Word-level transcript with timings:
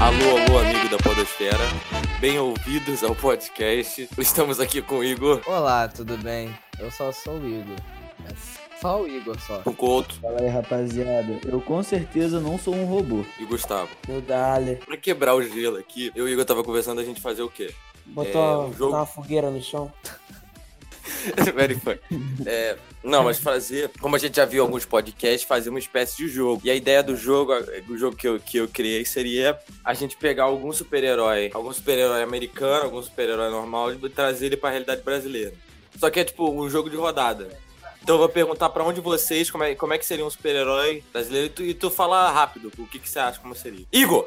Alô, 0.00 0.38
alô, 0.38 0.58
amigo 0.60 0.88
da 0.88 0.98
Podosfera. 0.98 1.58
Bem 2.20 2.38
ouvidos 2.38 3.02
ao 3.02 3.14
podcast. 3.14 4.08
Estamos 4.18 4.60
aqui 4.60 4.80
com 4.80 4.98
o 4.98 5.04
Igor, 5.04 5.40
Olá, 5.46 5.88
tudo 5.88 6.16
bem? 6.18 6.54
Eu 6.78 6.90
só 6.90 7.10
sou 7.12 7.34
o 7.34 7.48
Igor. 7.48 7.76
É 8.28 8.34
só 8.80 9.02
o 9.02 9.08
Igor 9.08 9.38
só. 9.40 9.58
com 9.60 9.70
o 9.70 9.74
Couto 9.74 10.14
Fala 10.20 10.40
aí, 10.40 10.48
rapaziada. 10.48 11.40
Eu 11.46 11.60
com 11.60 11.82
certeza 11.82 12.40
não 12.40 12.58
sou 12.58 12.74
um 12.74 12.84
robô. 12.84 13.24
e 13.38 13.44
Gustavo. 13.44 13.88
Meu 14.06 14.20
dale. 14.20 14.76
Pra 14.76 14.96
quebrar 14.96 15.34
o 15.34 15.42
gelo 15.42 15.78
aqui, 15.78 16.12
eu 16.14 16.26
e 16.28 16.30
o 16.30 16.32
Igor 16.32 16.44
tava 16.44 16.62
conversando 16.62 17.00
a 17.00 17.04
gente 17.04 17.20
fazer 17.20 17.42
o 17.42 17.48
quê? 17.50 17.72
Botou 18.06 18.40
É, 18.42 18.58
um 18.58 18.72
jogo- 18.72 18.86
botar 18.86 18.96
uma 18.98 19.06
fogueira 19.06 19.50
no 19.50 19.60
chão. 19.62 19.92
Very 21.54 21.74
funny. 21.74 21.98
É, 22.46 22.76
não, 23.02 23.24
mas 23.24 23.38
fazer, 23.38 23.90
como 24.00 24.16
a 24.16 24.18
gente 24.18 24.36
já 24.36 24.44
viu 24.44 24.62
alguns 24.62 24.84
podcasts, 24.84 25.46
fazer 25.46 25.70
uma 25.70 25.78
espécie 25.78 26.16
de 26.16 26.28
jogo. 26.28 26.62
E 26.64 26.70
a 26.70 26.74
ideia 26.74 27.02
do 27.02 27.16
jogo, 27.16 27.52
do 27.86 27.96
jogo 27.96 28.16
que 28.16 28.28
eu, 28.28 28.40
que 28.40 28.58
eu 28.58 28.68
criei 28.68 29.04
seria 29.04 29.58
a 29.84 29.94
gente 29.94 30.16
pegar 30.16 30.44
algum 30.44 30.72
super-herói, 30.72 31.50
algum 31.54 31.72
super-herói 31.72 32.22
americano, 32.22 32.84
algum 32.84 33.02
super-herói 33.02 33.50
normal 33.50 33.92
e 33.92 34.08
trazer 34.08 34.46
ele 34.46 34.56
pra 34.56 34.70
realidade 34.70 35.02
brasileira. 35.02 35.52
Só 35.98 36.10
que 36.10 36.20
é 36.20 36.24
tipo 36.24 36.50
um 36.50 36.68
jogo 36.68 36.90
de 36.90 36.96
rodada. 36.96 37.48
Então 38.02 38.14
eu 38.14 38.20
vou 38.20 38.28
perguntar 38.28 38.68
pra 38.70 38.84
onde 38.84 39.00
vocês, 39.00 39.50
como 39.50 39.64
é, 39.64 39.74
como 39.74 39.92
é 39.92 39.98
que 39.98 40.06
seria 40.06 40.24
um 40.24 40.30
super-herói 40.30 41.02
brasileiro 41.12 41.46
e 41.46 41.50
tu, 41.50 41.62
e 41.62 41.74
tu 41.74 41.90
fala 41.90 42.30
rápido 42.30 42.72
o 42.78 42.86
que, 42.86 42.98
que 42.98 43.08
você 43.08 43.18
acha 43.18 43.38
como 43.40 43.54
seria. 43.54 43.84
Igor, 43.92 44.26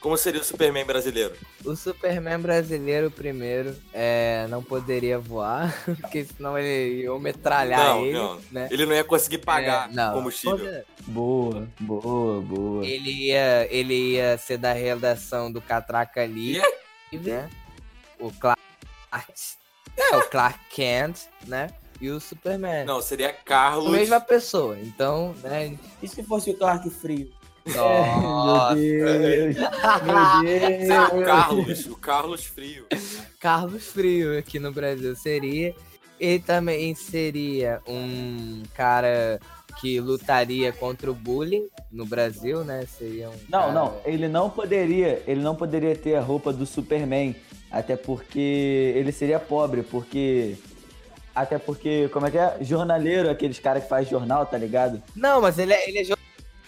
como 0.00 0.16
seria 0.16 0.40
o 0.40 0.44
Superman 0.44 0.84
brasileiro? 0.84 1.34
O 1.64 1.76
Superman 1.76 2.38
brasileiro, 2.40 3.10
primeiro, 3.10 3.76
é, 3.92 4.46
não 4.48 4.62
poderia 4.62 5.18
voar, 5.18 5.72
porque 6.00 6.24
senão 6.24 6.58
ele 6.58 7.02
ia 7.02 7.18
metralhar 7.18 7.78
Não, 7.94 8.04
ele, 8.06 8.12
não. 8.18 8.40
né? 8.50 8.68
Ele 8.70 8.86
não 8.86 8.94
ia 8.94 9.04
conseguir 9.04 9.38
pagar 9.38 9.90
É, 9.90 9.94
não. 9.94 10.14
combustível. 10.14 10.56
Poder- 10.58 10.86
Boa, 11.06 11.68
boa, 11.80 12.40
boa. 12.40 12.86
Ele 12.86 13.10
ia, 13.28 13.66
ele 13.70 14.12
ia 14.14 14.36
ser 14.38 14.58
da 14.58 14.72
redação 14.72 15.50
do 15.50 15.60
Catraca 15.60 16.24
Livre, 16.24 16.62
né? 17.12 17.50
O 18.18 18.30
Clark... 18.32 18.60
É, 19.96 20.16
o 20.16 20.22
Clark 20.28 20.58
Kent, 20.70 21.16
né? 21.46 21.68
E 22.00 22.08
o 22.10 22.18
Superman. 22.20 22.84
Não, 22.86 23.02
seria 23.02 23.28
A 23.28 23.32
Carlos. 23.32 23.90
mesma 23.90 24.20
pessoa, 24.20 24.78
então, 24.80 25.34
né? 25.42 25.76
E 26.02 26.08
se 26.08 26.22
fosse 26.22 26.50
o 26.50 26.56
Clark 26.56 26.88
Frio? 26.90 27.30
Nossa, 27.76 28.74
Meu 28.74 29.18
Deus, 29.18 29.56
meu 29.56 30.40
Seria 30.42 31.04
o 31.06 31.10
Deus. 31.10 31.26
Carlos, 31.26 31.86
o 31.86 31.96
Carlos 31.96 32.44
Frio. 32.44 32.86
Carlos 33.38 33.86
Frio 33.86 34.38
aqui 34.38 34.58
no 34.58 34.72
Brasil 34.72 35.14
seria. 35.16 35.74
Ele 36.18 36.38
também 36.40 36.94
seria 36.94 37.80
um 37.88 38.62
cara 38.74 39.40
que 39.80 39.98
lutaria 40.00 40.70
contra 40.72 41.10
o 41.10 41.14
bullying 41.14 41.66
no 41.90 42.04
Brasil, 42.04 42.62
né? 42.64 42.84
Seria 42.98 43.30
um. 43.30 43.34
Não, 43.48 43.60
cara- 43.60 43.72
não, 43.72 43.96
ele 44.04 44.28
não 44.28 44.50
poderia, 44.50 45.22
ele 45.26 45.40
não 45.40 45.54
poderia 45.54 45.96
ter 45.96 46.16
a 46.16 46.20
roupa 46.20 46.52
do 46.52 46.66
Superman, 46.66 47.34
até 47.70 47.96
porque 47.96 48.92
ele 48.94 49.12
seria 49.12 49.38
pobre, 49.38 49.82
porque 49.82 50.56
até 51.34 51.58
porque, 51.58 52.08
como 52.12 52.26
é 52.26 52.30
que 52.30 52.36
é? 52.36 52.58
Jornaleiro, 52.60 53.30
aqueles 53.30 53.58
caras 53.58 53.84
que 53.84 53.88
faz 53.88 54.06
jornal, 54.08 54.44
tá 54.44 54.58
ligado? 54.58 55.00
Não, 55.16 55.40
mas 55.40 55.58
ele 55.58 55.72
é, 55.72 55.88
ele 55.88 55.98
é 56.00 56.04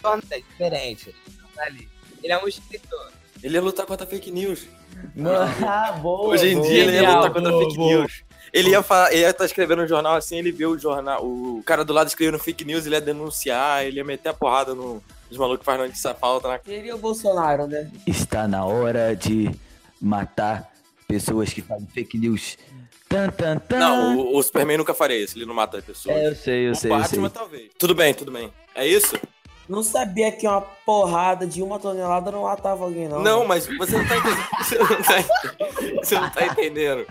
jornalista, 0.03 0.34
é 0.36 0.39
diferente. 0.39 1.14
Ali. 1.58 1.89
Ele 2.22 2.33
é 2.33 2.42
um 2.42 2.48
escritor. 2.48 3.12
Ele 3.42 3.55
ia 3.55 3.62
lutar 3.62 3.86
contra 3.86 4.06
fake 4.06 4.31
news. 4.31 4.67
Mano, 5.14 5.53
ah, 5.67 5.92
boa. 5.92 6.28
Hoje 6.28 6.48
em 6.48 6.56
boa. 6.56 6.69
dia 6.69 6.83
ele 6.84 6.92
ia 6.92 7.14
lutar 7.14 7.33
contra 7.33 7.50
boa, 7.50 7.64
fake 7.64 7.77
boa. 7.77 7.89
news. 7.89 8.25
Ele 8.53 8.70
ia 8.70 8.83
falar, 8.83 9.12
ele 9.12 9.23
ia 9.23 9.30
estar 9.30 9.47
escrevendo 9.47 9.83
um 9.83 9.86
jornal 9.86 10.14
assim, 10.14 10.36
ele 10.36 10.53
vê 10.53 10.67
o 10.67 10.78
jornal, 10.78 11.25
o 11.25 11.62
cara 11.64 11.84
do 11.84 11.92
lado 11.92 12.08
escrevendo 12.08 12.39
fake 12.39 12.67
news, 12.67 12.84
ele 12.84 12.95
ia 12.95 13.00
denunciar, 13.00 13.84
ele 13.84 13.97
ia 13.97 14.05
meter 14.05 14.28
a 14.28 14.34
porrada 14.34 14.75
no, 14.75 15.03
nos 15.30 15.39
malucos 15.39 15.61
que 15.61 15.64
fazem 15.64 15.86
notícia 15.86 16.14
falta 16.14 16.48
na 16.48 16.61
Seria 16.62 16.95
o 16.95 16.98
Bolsonaro, 16.98 17.67
né? 17.67 17.91
Está 18.06 18.47
na 18.47 18.67
hora 18.67 19.17
de 19.17 19.50
matar 19.98 20.70
pessoas 21.08 21.50
que 21.50 21.62
fazem 21.62 21.89
fake 21.89 22.19
news. 22.19 22.58
Tan, 23.08 23.30
tan, 23.30 23.58
tan. 23.58 23.78
Não, 23.78 24.19
o, 24.19 24.36
o 24.36 24.42
Superman 24.42 24.77
nunca 24.77 24.92
faria 24.92 25.19
isso, 25.19 25.39
ele 25.39 25.47
não 25.47 25.55
mata 25.55 25.78
as 25.78 25.84
pessoas. 25.84 26.14
É, 26.14 26.28
eu 26.28 26.36
sei, 26.36 26.69
eu 26.69 26.73
o 26.73 26.74
sei, 26.74 26.90
eu 26.90 26.95
sei. 26.96 27.19
Batman 27.19 27.30
talvez. 27.30 27.70
Tudo 27.79 27.95
bem, 27.95 28.13
tudo 28.13 28.30
bem. 28.30 28.52
É 28.74 28.86
isso? 28.86 29.19
Não 29.68 29.83
sabia 29.83 30.30
que 30.33 30.46
uma 30.46 30.61
porrada 30.61 31.46
de 31.46 31.62
uma 31.62 31.78
tonelada 31.78 32.30
não 32.30 32.42
matava 32.42 32.84
alguém, 32.84 33.08
não. 33.08 33.20
Não, 33.23 33.46
mas 33.46 33.67
você 33.67 33.96
não 33.96 34.06
tá 34.06 34.17
entendendo. 34.17 34.42
Você 34.62 34.78
não 34.78 34.86
tá, 35.02 35.20
entendendo. 35.20 35.96
Você 36.05 36.14
não 36.18 36.30
tá 36.30 36.46
entendendo. 36.46 37.06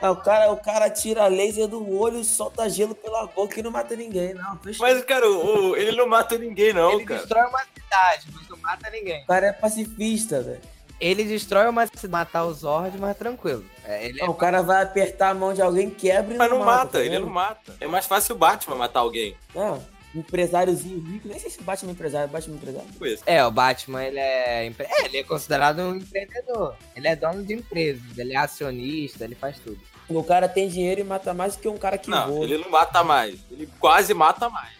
É, 0.00 0.10
o, 0.10 0.16
cara, 0.16 0.52
o 0.52 0.56
cara 0.56 0.90
tira 0.90 1.26
laser 1.26 1.68
do 1.68 1.96
olho 1.98 2.18
e 2.20 2.24
solta 2.24 2.68
gelo 2.68 2.94
pela 2.94 3.26
boca 3.26 3.58
e 3.58 3.62
não 3.62 3.70
mata 3.70 3.94
ninguém, 3.96 4.34
não. 4.34 4.56
Fechou. 4.58 4.86
Mas, 4.86 5.02
cara, 5.04 5.28
o- 5.28 5.70
o- 5.70 5.76
ele 5.76 5.96
não 5.96 6.06
mata 6.08 6.36
ninguém, 6.38 6.72
não, 6.72 6.92
ele 6.92 7.04
cara. 7.04 7.20
destrói 7.20 7.46
uma 7.46 7.60
cidade, 7.74 8.26
mas 8.34 8.48
não 8.48 8.56
mata 8.58 8.90
ninguém. 8.90 9.22
O 9.22 9.26
cara 9.26 9.46
é 9.46 9.52
pacifista, 9.52 10.42
velho. 10.42 10.60
Ele 10.98 11.24
destrói 11.24 11.68
uma 11.68 11.86
cidade, 11.86 12.08
matar 12.08 12.44
os 12.46 12.58
Zord, 12.58 12.96
mas 12.98 13.16
tranquilo. 13.16 13.64
É, 13.84 14.06
ele 14.06 14.20
é 14.20 14.24
O 14.24 14.32
cara 14.34 14.62
vai 14.62 14.82
apertar 14.82 15.30
a 15.30 15.34
mão 15.34 15.52
de 15.52 15.60
alguém, 15.60 15.90
quebra 15.90 16.34
e 16.34 16.38
Mas 16.38 16.50
não 16.50 16.58
mata, 16.60 16.92
tá 16.92 17.00
ele 17.04 17.18
não 17.18 17.28
mata. 17.28 17.74
É 17.80 17.86
mais 17.86 18.06
fácil 18.06 18.34
o 18.34 18.38
Batman 18.38 18.76
matar 18.76 19.00
alguém. 19.00 19.36
É, 19.54 19.74
empresáriozinho 20.20 20.98
rico. 21.00 21.28
Nem 21.28 21.38
sei 21.38 21.50
se 21.50 21.62
Batman 21.62 21.90
é 21.90 21.92
empresário, 21.92 22.28
Batman 22.28 22.54
é 22.54 22.56
empresário. 22.58 22.88
Tipo 22.90 23.06
isso. 23.06 23.22
É, 23.26 23.44
o 23.44 23.50
Batman, 23.50 24.04
ele 24.04 24.18
é, 24.18 24.66
empre- 24.66 24.86
é, 24.88 25.04
ele 25.06 25.18
é 25.18 25.22
considerado 25.22 25.80
um 25.80 25.94
empreendedor. 25.96 26.76
Ele 26.94 27.08
é 27.08 27.16
dono 27.16 27.42
de 27.44 27.54
empresas, 27.54 28.16
ele 28.18 28.32
é 28.32 28.36
acionista, 28.36 29.24
ele 29.24 29.34
faz 29.34 29.58
tudo. 29.58 29.78
O 30.08 30.22
cara 30.22 30.48
tem 30.48 30.68
dinheiro 30.68 31.00
e 31.00 31.04
mata 31.04 31.34
mais 31.34 31.56
do 31.56 31.62
que 31.62 31.68
um 31.68 31.76
cara 31.76 31.98
que 31.98 32.08
Não, 32.08 32.28
voa. 32.28 32.44
ele 32.44 32.58
não 32.58 32.70
mata 32.70 33.02
mais. 33.02 33.38
Ele 33.50 33.68
quase 33.80 34.14
mata 34.14 34.48
mais. 34.48 34.70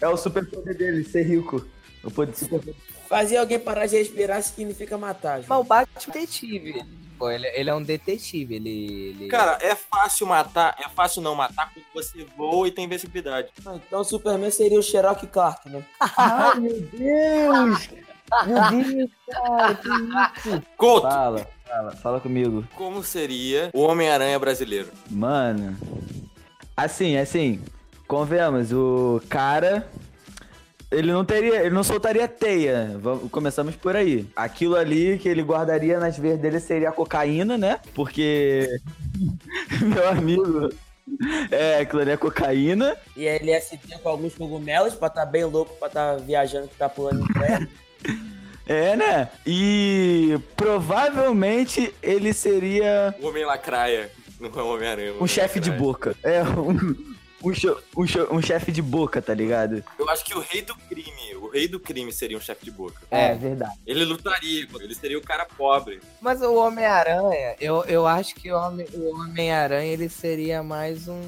É 0.00 0.08
o 0.08 0.16
superpoder 0.16 0.76
dele, 0.76 1.04
ser 1.04 1.22
rico. 1.22 1.64
O 2.02 2.10
poder 2.10 2.34
super 2.34 2.74
Fazer 3.08 3.36
alguém 3.36 3.58
parar 3.60 3.86
de 3.86 3.96
respirar 3.96 4.42
significa 4.42 4.98
matar. 4.98 5.40
Mas 5.48 5.58
o 5.60 5.62
Batman 5.62 5.92
é 6.08 6.12
detetive. 6.12 6.84
Pô, 7.18 7.30
ele, 7.30 7.46
ele 7.54 7.70
é 7.70 7.74
um 7.74 7.82
detetive, 7.82 8.56
ele... 8.56 9.08
ele- 9.10 9.28
Cara, 9.28 9.58
é 9.62 9.74
fácil 9.74 10.26
matar, 10.26 10.76
é 10.78 10.88
fácil 10.88 11.22
não 11.22 11.34
matar 11.34 11.72
quando 11.72 11.84
você 11.94 12.26
voa 12.36 12.68
e 12.68 12.70
tem 12.70 12.84
invencibilidade. 12.84 13.48
Ah, 13.64 13.76
Então 13.86 14.00
o 14.00 14.04
Superman 14.04 14.50
seria 14.50 14.78
o 14.78 14.82
Sherlock 14.82 15.26
Clark, 15.26 15.68
né? 15.70 15.82
Ai, 16.16 16.60
meu 16.60 16.80
Deus! 16.92 17.88
Meu 18.44 18.70
Deus, 18.70 19.10
cara, 19.30 19.74
que 19.76 19.88
isso? 20.50 20.62
Couto, 20.76 21.02
Fala, 21.08 21.46
fala, 21.66 21.92
fala 21.92 22.20
comigo. 22.20 22.66
como 22.74 23.02
seria 23.02 23.70
o 23.72 23.82
Homem-Aranha 23.82 24.38
brasileiro? 24.38 24.90
Mano, 25.08 25.76
assim, 26.76 27.16
assim, 27.16 27.62
convenhamos, 28.08 28.72
o 28.72 29.22
cara, 29.28 29.88
ele 30.90 31.12
não 31.12 31.24
teria, 31.24 31.60
ele 31.62 31.74
não 31.74 31.82
soltaria 31.82 32.28
teia, 32.28 32.96
vamos, 33.00 33.30
começamos 33.30 33.74
por 33.74 33.96
aí. 33.96 34.26
Aquilo 34.36 34.76
ali 34.76 35.18
que 35.18 35.28
ele 35.28 35.42
guardaria 35.42 35.98
nas 35.98 36.16
veias 36.18 36.38
dele 36.38 36.60
seria 36.60 36.90
a 36.90 36.92
cocaína, 36.92 37.58
né? 37.58 37.80
Porque, 37.94 38.68
meu 39.82 40.08
amigo, 40.08 40.68
é, 41.50 41.80
aquilo 41.80 42.02
ali 42.02 42.12
é 42.12 42.16
cocaína. 42.16 42.96
E 43.16 43.24
ele 43.24 43.50
ia 43.50 43.60
se 43.60 43.76
ter 43.76 43.98
com 43.98 44.08
alguns 44.08 44.34
cogumelos 44.34 44.94
pra 44.94 45.10
tá 45.10 45.26
bem 45.26 45.44
louco, 45.44 45.74
pra 45.78 45.88
tá 45.88 46.16
viajando, 46.16 46.68
que 46.68 46.76
tá 46.76 46.88
pulando 46.88 47.24
em 47.24 47.32
pé. 47.32 47.66
É, 48.68 48.96
né? 48.96 49.28
E 49.46 50.40
provavelmente 50.56 51.94
ele 52.02 52.32
seria 52.32 53.14
O 53.20 53.28
Homem-Lacraia, 53.28 54.10
não 54.40 54.50
é 54.50 54.60
o 54.60 54.74
Homem-Aranha. 54.74 55.12
um 55.20 55.26
chefe 55.28 55.60
de 55.60 55.70
boca. 55.70 56.16
É, 56.20 56.42
um, 56.42 57.15
um, 57.50 58.02
um, 58.02 58.36
um 58.36 58.42
chefe 58.42 58.72
de 58.72 58.80
boca, 58.82 59.20
tá 59.22 59.32
ligado? 59.34 59.82
Eu 59.98 60.08
acho 60.10 60.24
que 60.24 60.34
o 60.34 60.40
rei 60.40 60.62
do 60.62 60.74
crime, 60.74 61.34
o 61.36 61.48
rei 61.48 61.68
do 61.68 61.78
crime 61.80 62.12
seria 62.12 62.36
um 62.36 62.40
chefe 62.40 62.64
de 62.64 62.70
boca. 62.70 63.00
É. 63.10 63.34
verdade. 63.34 63.78
Ele 63.86 64.04
lutaria, 64.04 64.66
ele 64.80 64.94
seria 64.94 65.18
o 65.18 65.22
cara 65.22 65.44
pobre. 65.56 66.00
Mas 66.20 66.42
o 66.42 66.54
Homem-Aranha, 66.54 67.56
eu, 67.60 67.84
eu 67.84 68.06
acho 68.06 68.34
que 68.34 68.50
o 68.50 68.56
Homem- 68.56 68.86
o 68.94 69.10
Homem-Aranha, 69.14 69.92
ele 69.92 70.08
seria 70.08 70.62
mais 70.62 71.08
um 71.08 71.22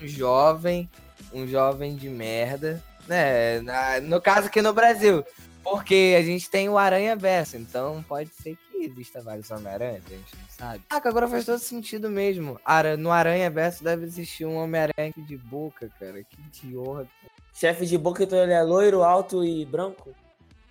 jovem, 0.00 0.88
um 1.32 1.46
jovem 1.46 1.94
de 1.96 2.08
merda, 2.08 2.82
né? 3.06 3.60
Na- 3.60 4.00
no 4.00 4.20
caso 4.20 4.46
aqui 4.46 4.62
no 4.62 4.72
Brasil. 4.72 5.24
Porque 5.62 6.16
a 6.18 6.22
gente 6.22 6.48
tem 6.48 6.68
o 6.70 6.78
Aranha 6.78 7.14
Verso, 7.14 7.56
então 7.58 8.02
pode 8.08 8.30
ser 8.42 8.56
que 8.56 8.69
exista 8.84 9.20
vários 9.22 9.50
Homem-Aranha, 9.50 10.00
a 10.06 10.10
gente 10.10 10.36
não 10.36 10.48
sabe. 10.48 10.82
Ah, 10.90 11.00
que 11.00 11.08
agora 11.08 11.28
faz 11.28 11.44
todo 11.44 11.58
sentido 11.58 12.10
mesmo. 12.10 12.60
Ara- 12.64 12.96
No 12.96 13.10
Aranha 13.10 13.50
Verso 13.50 13.82
deve 13.84 14.04
existir 14.04 14.44
um 14.44 14.56
Homem-Aranha 14.56 15.12
de 15.16 15.36
boca, 15.36 15.90
cara. 15.98 16.22
Que 16.24 16.40
idiota. 16.66 17.08
Chefe 17.54 17.84
de 17.86 17.98
boca, 17.98 18.22
então 18.24 18.38
ele 18.38 18.52
é 18.52 18.62
loiro, 18.62 19.02
alto 19.02 19.44
e 19.44 19.64
branco. 19.64 20.14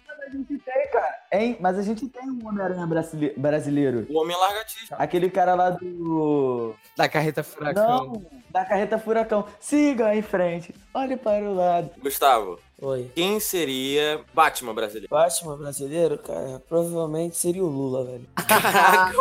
A 0.08 0.32
gente 0.32 0.58
tem, 0.60 0.88
cara. 0.92 1.16
Hein? 1.32 1.58
Mas 1.60 1.78
a 1.80 1.82
gente 1.82 2.08
tem 2.08 2.30
um 2.30 2.48
Homem-Aranha 2.48 2.86
brasile- 2.86 3.34
brasileiro. 3.36 4.06
O 4.10 4.20
Homem-Largatista. 4.22 4.96
Aquele 4.96 5.30
cara 5.30 5.56
lá 5.56 5.72
do. 5.72 6.76
Da 6.96 7.10
carreta 7.10 7.42
furacão. 7.44 8.06
Não, 8.06 8.26
da 8.52 8.64
carreta 8.64 9.00
furacão. 9.00 9.46
Siga 9.60 10.16
em 10.16 10.22
frente. 10.22 10.74
Olhe 10.94 11.18
para 11.18 11.44
o 11.44 11.54
lado. 11.56 11.90
Gustavo, 12.00 12.60
Oi. 12.82 13.12
Quem 13.14 13.40
seria 13.42 14.22
Batman 14.34 14.74
brasileiro? 14.74 15.10
Batman 15.10 15.58
brasileiro, 15.58 16.18
cara, 16.18 16.62
provavelmente 16.68 17.36
seria 17.36 17.64
o 17.64 17.68
Lula, 17.68 18.06
velho. 18.06 18.26
Caraca, 18.48 19.18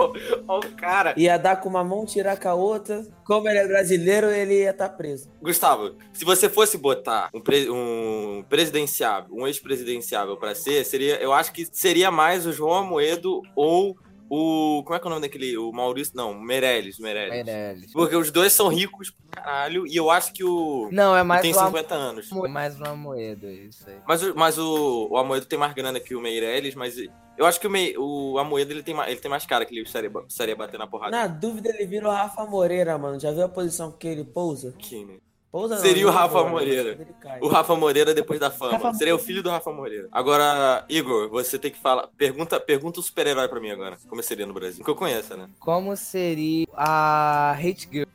ó 0.47 0.59
o 0.59 0.73
cara. 0.77 1.15
Ia 1.17 1.37
dar 1.37 1.57
com 1.61 1.69
uma 1.69 1.83
mão, 1.83 2.07
tirar 2.07 2.39
com 2.39 2.49
a 2.49 2.55
outra. 2.55 3.05
Como 3.25 3.49
ele 3.49 3.59
é 3.59 3.67
brasileiro, 3.67 4.29
ele 4.29 4.61
ia 4.63 4.71
estar 4.71 4.89
preso. 4.91 5.29
Gustavo, 5.43 5.95
se 6.13 6.25
você 6.25 6.49
fosse 6.49 6.79
botar 6.79 7.31
um, 7.35 7.41
pre- 7.41 7.69
um 7.69 8.45
presidenciável, 8.49 9.35
um 9.35 9.47
ex-presidenciável 9.47 10.37
pra 10.37 10.55
ser, 10.55 10.85
seria, 10.85 11.17
eu 11.21 11.33
acho 11.33 11.53
que 11.53 11.67
seria 11.73 12.11
mais 12.11 12.47
o 12.47 12.53
João 12.53 12.75
Amoedo 12.75 13.43
ou 13.57 13.97
o. 14.31 14.83
Como 14.85 14.95
é 14.97 14.99
que 15.01 15.07
é 15.07 15.09
o 15.09 15.11
nome 15.11 15.23
daquele? 15.23 15.57
O 15.59 15.73
Maurício. 15.73 16.13
Não, 16.17 16.35
Meirelles. 16.39 16.99
Meirelles. 16.99 17.45
Meirelles. 17.45 17.93
Porque 17.93 18.17
os 18.17 18.31
dois 18.31 18.53
são 18.53 18.69
ricos 18.69 19.11
pra 19.11 19.43
caralho 19.43 19.87
e 19.87 19.97
eu 19.97 20.11
acho 20.11 20.33
que 20.33 20.45
o. 20.45 20.89
Não, 20.93 21.17
é 21.17 21.23
mais 21.23 21.43
tem 21.43 21.53
uma, 21.53 21.67
50 21.67 21.95
anos. 21.95 22.31
mais 22.51 22.77
uma 22.77 22.95
moeda, 22.97 23.51
isso 23.51 23.89
aí. 23.89 23.97
Mas, 24.07 24.23
o- 24.23 24.35
mas 24.37 24.59
o, 24.59 25.09
o 25.11 25.17
Amoedo 25.17 25.47
tem 25.47 25.59
mais 25.59 25.73
grana 25.75 25.99
que 26.01 26.15
o 26.15 26.21
Meirelles, 26.21 26.75
mas 26.75 26.97
eu 27.37 27.47
acho 27.47 27.61
que 27.61 27.67
o, 27.67 27.71
Mei, 27.71 27.95
o 27.97 28.39
Amoedo 28.39 28.73
ele 28.73 28.83
tem, 28.83 28.95
mais, 28.95 29.11
ele 29.11 29.21
tem 29.21 29.31
mais 29.31 29.47
cara 29.47 29.65
que 29.65 29.75
ele 29.75 29.83
estaria, 29.83 30.11
estaria 30.29 30.57
batendo 30.57 30.81
na 30.81 30.87
porrada. 30.87 31.11
Na 31.17 31.27
dúvida, 31.27 31.71
ele 31.71 31.87
vira 31.87 32.09
o 32.09 32.13
Rafa 32.13 32.45
Moreira, 32.45 32.99
mano. 32.99 33.19
Já 33.21 33.31
viu 33.33 33.45
a 33.45 33.49
posição 33.49 33.93
que 33.93 34.09
ele 34.09 34.25
pousa? 34.25 34.71
Aqui, 34.71 35.05
né? 35.05 35.19
Pousa 35.59 35.75
não, 35.75 35.83
Seria 35.83 36.07
o 36.07 36.11
Rafa 36.13 36.45
Moreira. 36.45 36.91
mas 36.97 37.01
ele 37.01 37.15
cai. 37.21 37.41
O 37.41 37.49
Rafa 37.49 37.75
Moreira 37.75 38.15
depois 38.15 38.39
da 38.39 38.49
fama. 38.49 38.75
Rafa 38.79 38.95
Seria 38.95 39.13
o 39.13 39.19
filho 39.19 39.43
do 39.43 39.51
Rafa 39.51 39.73
Moreira. 39.73 40.09
Agora, 40.13 40.85
Igor, 40.89 41.29
você 41.29 41.59
tem 41.59 41.73
que 41.73 41.79
falar. 41.81 42.07
Pergunta, 42.17 42.61
pergunta 42.61 43.01
o 43.01 43.03
super-herói 43.03 43.49
pra 43.49 43.59
mim 43.59 43.73
agora. 43.73 43.97
Como 44.09 44.23
seria 44.23 44.47
no 44.47 44.55
Brasil? 44.55 44.85
Que 44.85 44.91
eu 44.91 44.95
conheço, 44.95 45.37
né? 45.37 45.51
Como 45.59 45.97
seria 45.97 46.65
a 46.73 47.57
Hate 47.59 47.89
Girl 47.91 48.07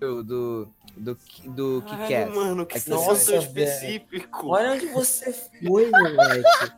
do, 0.00 0.68
do, 0.96 1.18
do 1.44 1.82
Caralho, 1.82 2.06
Kick-Ass? 2.06 2.34
mano, 2.34 2.64
que 2.64 2.80
sensação 2.80 3.08
nossa, 3.08 3.30
velho. 3.32 3.42
específico. 3.42 4.48
Olha 4.48 4.72
onde 4.72 4.86
você 4.86 5.34
foi, 5.34 5.90
moleque. 5.90 6.72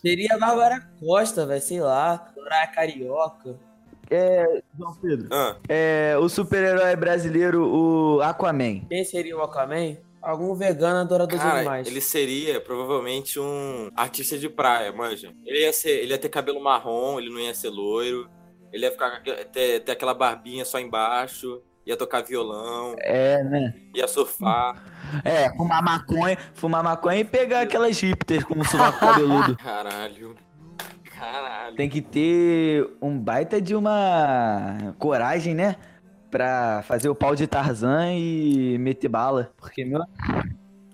Seria 0.00 0.34
a 0.34 0.38
Bárbara 0.38 0.90
Costa, 0.98 1.46
velho, 1.46 1.62
sei 1.62 1.80
lá. 1.80 2.32
Soraya 2.34 2.66
Carioca. 2.66 3.60
João 4.78 4.94
Pedro. 4.94 5.28
Ah, 5.30 5.56
É, 5.68 6.16
o 6.20 6.28
super-herói 6.28 6.94
brasileiro, 6.96 7.66
o 7.66 8.20
Aquaman. 8.22 8.80
Quem 8.88 9.04
seria 9.04 9.36
o 9.36 9.42
Aquaman? 9.42 9.96
Algum 10.20 10.54
vegano 10.54 11.00
adorador 11.00 11.36
de 11.36 11.42
cara, 11.42 11.58
animais. 11.58 11.86
ele 11.88 12.00
seria 12.00 12.60
provavelmente 12.60 13.40
um 13.40 13.90
artista 13.96 14.38
de 14.38 14.48
praia, 14.48 14.92
manja. 14.92 15.32
Ele 15.44 15.60
ia, 15.62 15.72
ser, 15.72 15.90
ele 16.02 16.12
ia 16.12 16.18
ter 16.18 16.28
cabelo 16.28 16.62
marrom, 16.62 17.18
ele 17.18 17.28
não 17.28 17.40
ia 17.40 17.52
ser 17.54 17.70
loiro. 17.70 18.28
Ele 18.72 18.86
ia 18.86 18.92
ficar 18.92 19.10
com 19.10 19.16
aquele- 19.16 19.44
ter, 19.46 19.80
ter 19.80 19.92
aquela 19.92 20.14
barbinha 20.14 20.64
só 20.64 20.78
embaixo. 20.78 21.60
Ia 21.84 21.96
tocar 21.96 22.22
violão, 22.22 22.94
É, 23.00 23.42
né? 23.42 23.74
ia 23.92 24.06
surfar. 24.06 24.80
É, 25.24 25.50
fumar 25.56 25.82
maconha, 25.82 26.38
fumar 26.54 26.80
maconha 26.84 27.18
e 27.18 27.24
pegar 27.24 27.62
aquelas 27.62 27.98
hipsters 28.00 28.44
com 28.44 28.60
o 28.60 28.64
sovaco 28.64 29.00
cabeludo. 29.00 29.56
Caralho. 29.58 30.36
Caralho. 31.22 31.76
Tem 31.76 31.88
que 31.88 32.02
ter 32.02 32.90
um 33.00 33.16
baita 33.16 33.60
de 33.60 33.76
uma 33.76 34.92
coragem, 34.98 35.54
né? 35.54 35.76
Pra 36.28 36.82
fazer 36.82 37.08
o 37.08 37.14
pau 37.14 37.36
de 37.36 37.46
Tarzan 37.46 38.12
e 38.14 38.76
meter 38.78 39.08
bala. 39.08 39.52
Porque, 39.56 39.84
meu. 39.84 40.02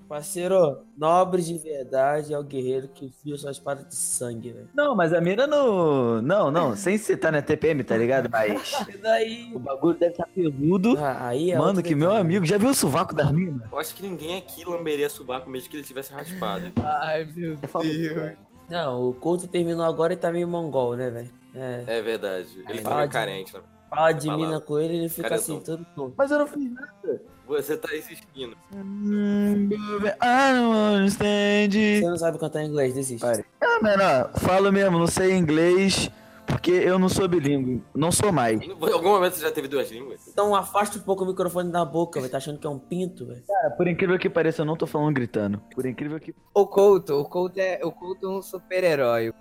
Parceiro, 0.07 0.85
nobre 0.97 1.43
de 1.43 1.57
verdade 1.59 2.33
é 2.33 2.39
o 2.39 2.43
guerreiro 2.43 2.89
que 2.89 3.11
fia 3.23 3.37
sua 3.37 3.51
espada 3.51 3.85
de 3.85 3.95
sangue, 3.95 4.53
velho. 4.53 4.69
Não, 4.75 4.95
mas 4.95 5.15
a 5.15 5.21
mira 5.21 5.47
no. 5.47 6.21
Não, 6.21 6.51
não, 6.51 6.77
sem 6.77 6.99
citar 6.99 7.33
na 7.33 7.41
TPM, 7.41 7.83
tá 7.83 7.97
ligado? 7.97 8.29
Mas. 8.31 8.73
E 8.89 8.99
daí? 8.99 9.51
O 9.55 9.59
bagulho 9.59 9.99
deve 9.99 10.13
estar 10.13 10.27
peludo. 10.27 10.99
Ah, 10.99 11.29
aí 11.29 11.53
é 11.53 11.59
Mano, 11.59 11.83
que 11.83 11.95
meu 11.95 12.11
amigo, 12.11 12.45
já 12.45 12.59
viu 12.59 12.71
o 12.71 12.75
sovaco 12.75 13.15
das 13.15 13.31
minas? 13.33 13.63
Eu 13.71 13.79
acho 13.79 13.95
que 13.95 14.03
ninguém 14.03 14.37
aqui 14.37 14.65
lamberia 14.65 15.09
subaco 15.09 15.49
mesmo 15.49 15.71
que 15.71 15.77
ele 15.77 15.85
tivesse 15.85 16.13
raspado. 16.13 16.71
Ai, 16.83 17.25
meu 17.35 17.57
Deus. 17.57 18.48
Não, 18.69 19.09
o 19.09 19.15
Couto 19.15 19.47
terminou 19.49 19.85
agora 19.85 20.13
e 20.13 20.17
tá 20.17 20.31
meio 20.31 20.47
mongol, 20.49 20.95
né, 20.97 21.11
velho? 21.11 21.31
É. 21.55 21.85
É 21.87 22.03
verdade. 22.03 22.49
Ele 22.69 22.81
Fala 22.83 22.97
fica 22.97 23.07
de- 23.07 23.13
carente, 23.13 23.55
né? 23.55 23.61
Fala 23.89 24.13
de 24.13 24.31
mina 24.31 24.61
com 24.61 24.79
ele, 24.79 24.97
ele 24.99 25.09
fica 25.09 25.31
Caretão. 25.31 25.57
assim, 25.57 25.65
todo 25.65 25.87
tonto. 25.97 26.15
Mas 26.17 26.31
eu 26.31 26.39
não 26.41 26.47
fiz 26.47 26.71
nada. 26.73 27.23
Você 27.47 27.75
tá 27.79 27.97
insistindo. 27.97 28.55
I 28.73 30.53
don't 30.53 30.97
understand. 30.99 31.71
Você 31.73 32.01
não 32.11 32.19
sabe 32.19 32.39
cantar 32.39 32.63
inglês, 32.65 32.93
desiste. 32.95 33.25
Pare. 33.25 33.45
Ah, 33.63 33.79
mano, 33.83 34.03
ó, 34.35 34.39
falo 34.41 34.71
mesmo, 34.71 34.99
não 34.99 35.07
sei 35.07 35.35
inglês, 35.35 36.11
porque 36.49 36.71
eu 36.71 36.99
não 36.99 37.09
sou 37.09 37.29
bilíngue. 37.29 37.83
Não 37.95 38.11
sou 38.11 38.33
mais. 38.33 38.61
Em 38.61 38.71
algum 38.71 39.11
momento 39.11 39.35
você 39.35 39.43
já 39.43 39.53
teve 39.53 39.69
duas 39.69 39.91
línguas? 39.91 40.27
Então 40.27 40.55
afasta 40.55 40.99
um 40.99 41.03
pouco 41.03 41.23
o 41.23 41.27
microfone 41.27 41.71
da 41.71 41.85
boca, 41.85 42.19
velho. 42.19 42.33
Tá 42.33 42.39
achando 42.39 42.59
que 42.59 42.67
é 42.67 42.71
um 42.71 42.79
pinto, 42.79 43.27
velho. 43.27 43.43
Cara, 43.47 43.71
por 43.71 43.87
incrível 43.87 44.19
que 44.19 44.31
pareça, 44.31 44.63
eu 44.63 44.67
não 44.67 44.77
tô 44.77 44.87
falando 44.87 45.15
gritando. 45.15 45.63
Por 45.75 45.85
incrível 45.87 46.19
que. 46.19 46.35
O 46.55 46.67
Couto, 46.67 47.21
o 47.21 47.25
Couto 47.27 47.61
é, 47.61 47.81
o 47.85 47.93
Couto 47.93 48.27
é 48.27 48.31
um 48.31 48.43
super-herói. 48.43 49.33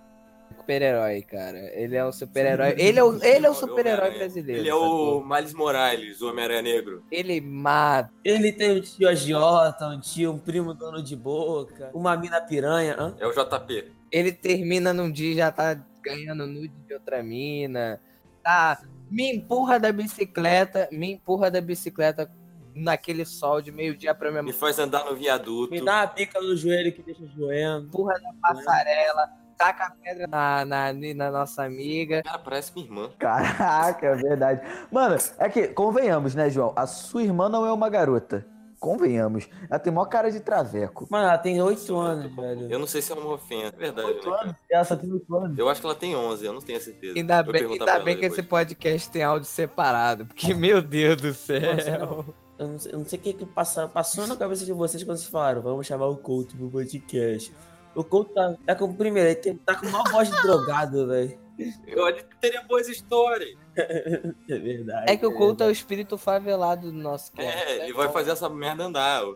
Super-herói, 0.56 1.22
cara. 1.22 1.58
Ele 1.74 1.96
é 1.96 2.04
um 2.04 2.12
super-herói. 2.12 2.74
Ele 2.76 2.98
é 2.98 3.04
o, 3.04 3.24
ele 3.24 3.46
é 3.46 3.50
o 3.50 3.54
super-herói 3.54 4.10
brasileiro. 4.10 4.60
Ele 4.60 4.68
é 4.68 4.74
o? 4.74 5.24
Miles 5.24 5.54
Morales, 5.54 6.20
o 6.20 6.28
Homem-Aranha 6.28 6.62
Negro. 6.62 7.02
Ele 7.10 7.40
mata. 7.40 8.10
Ele 8.24 8.52
tem 8.52 8.78
um 8.78 8.80
tio 8.80 9.08
agiota, 9.08 9.86
um 9.88 10.00
tio, 10.00 10.32
um 10.32 10.38
primo 10.38 10.74
dono 10.74 11.02
de 11.02 11.16
boca, 11.16 11.90
uma 11.94 12.16
mina 12.16 12.40
piranha. 12.40 12.96
Hã? 12.98 13.14
É 13.18 13.26
o 13.26 13.32
JP. 13.32 13.92
Ele 14.10 14.32
termina 14.32 14.92
num 14.92 15.10
dia 15.10 15.32
e 15.32 15.36
já 15.36 15.50
tá 15.50 15.78
ganhando 16.08 16.46
nude 16.46 16.74
de 16.86 16.94
outra 16.94 17.22
mina. 17.22 18.00
Tá. 18.42 18.80
Me 19.10 19.36
empurra 19.36 19.78
da 19.78 19.92
bicicleta. 19.92 20.88
Me 20.92 21.12
empurra 21.12 21.50
da 21.50 21.60
bicicleta 21.60 22.30
naquele 22.74 23.24
sol 23.24 23.60
de 23.60 23.72
meio-dia 23.72 24.14
pra 24.14 24.30
minha 24.30 24.42
Me 24.42 24.52
faz 24.52 24.78
andar 24.78 25.04
no 25.04 25.16
viaduto. 25.16 25.72
Me 25.72 25.80
dá 25.80 26.00
uma 26.00 26.06
pica 26.06 26.40
no 26.40 26.56
joelho 26.56 26.92
que 26.92 27.02
deixa 27.02 27.24
doendo. 27.36 27.86
empurra 27.86 28.14
da 28.14 28.32
passarela. 28.40 29.28
Taca 29.56 29.86
a 29.86 29.90
pedra 29.90 30.28
na, 30.28 30.64
na, 30.64 30.92
na 30.92 31.30
nossa 31.32 31.64
amiga. 31.64 32.22
Cara, 32.22 32.38
parece 32.38 32.72
minha 32.74 32.86
irmã. 32.86 33.10
Caraca, 33.18 34.06
é 34.06 34.14
verdade. 34.14 34.60
Mano, 34.90 35.16
é 35.36 35.48
que, 35.48 35.66
convenhamos, 35.68 36.34
né, 36.34 36.48
João? 36.48 36.72
A 36.76 36.86
sua 36.86 37.24
irmã 37.24 37.48
não 37.48 37.66
é 37.66 37.72
uma 37.72 37.88
garota. 37.88 38.46
Convenhamos. 38.78 39.48
Ela 39.68 39.78
tem 39.78 39.92
maior 39.92 40.06
cara 40.06 40.30
de 40.30 40.40
traveco. 40.40 41.06
Mano, 41.10 41.26
ela 41.28 41.38
tem 41.38 41.60
8 41.60 41.96
anos, 41.96 42.34
velho. 42.34 42.70
Eu 42.70 42.78
não 42.78 42.86
sei 42.86 43.02
se 43.02 43.12
é 43.12 43.14
uma 43.14 43.34
ofensa. 43.34 43.74
É 43.76 43.78
verdade, 43.78 44.08
né? 44.14 44.20
cara? 44.22 44.56
Ela 44.70 44.84
só 44.84 44.96
tem 44.96 45.12
8 45.12 45.36
anos. 45.36 45.58
Eu 45.58 45.68
acho 45.68 45.80
que 45.80 45.86
ela 45.86 45.94
tem 45.96 46.14
11, 46.16 46.44
eu 46.46 46.52
não 46.52 46.60
tenho 46.60 46.80
certeza. 46.80 47.18
Ainda 47.18 47.42
Vou 47.42 47.52
bem, 47.52 47.64
ainda 47.64 47.98
bem 48.00 48.16
que 48.16 48.24
esse 48.24 48.42
podcast 48.42 49.10
tem 49.10 49.22
áudio 49.22 49.48
separado. 49.48 50.26
Porque, 50.26 50.54
meu 50.54 50.80
Deus 50.80 51.20
do 51.20 51.34
céu. 51.34 52.24
Eu 52.58 52.66
não 52.68 52.78
sei, 52.78 52.92
eu 52.92 52.98
não 52.98 53.04
sei 53.06 53.18
o 53.18 53.22
que, 53.22 53.32
que 53.34 53.46
passou, 53.46 53.88
passou 53.88 54.26
na 54.26 54.34
cabeça 54.36 54.64
de 54.64 54.72
vocês 54.72 55.04
quando 55.04 55.16
vocês 55.18 55.30
falaram, 55.30 55.62
vamos 55.62 55.86
chamar 55.86 56.06
o 56.06 56.16
Couto 56.16 56.56
pro 56.56 56.68
podcast. 56.68 57.54
O 57.94 58.02
Couto 58.02 58.32
tá, 58.34 58.56
tá 58.66 58.74
com, 58.74 58.92
primeiro, 58.92 59.28
ele 59.28 59.36
tem- 59.36 59.56
tá 59.56 59.76
com 59.76 59.86
uma 59.86 60.02
voz 60.10 60.28
de 60.28 60.42
drogado, 60.42 61.06
velho. 61.06 61.38
Eu 61.86 62.06
acho 62.06 62.24
que 62.24 62.36
teria 62.40 62.62
boas 62.62 62.88
histórias. 62.88 63.56
É 64.48 64.58
verdade. 64.58 65.12
É 65.12 65.16
que 65.16 65.26
o 65.26 65.32
Couto 65.34 65.62
é 65.62 65.66
o 65.66 65.70
espírito 65.70 66.16
favelado 66.18 66.90
do 66.90 66.98
nosso 66.98 67.30
cast. 67.32 67.48
É, 67.48 67.84
ele 67.84 67.92
vai 67.92 68.08
fazer 68.08 68.32
essa 68.32 68.48
merda 68.48 68.84
andar. 68.84 69.24
ó. 69.24 69.34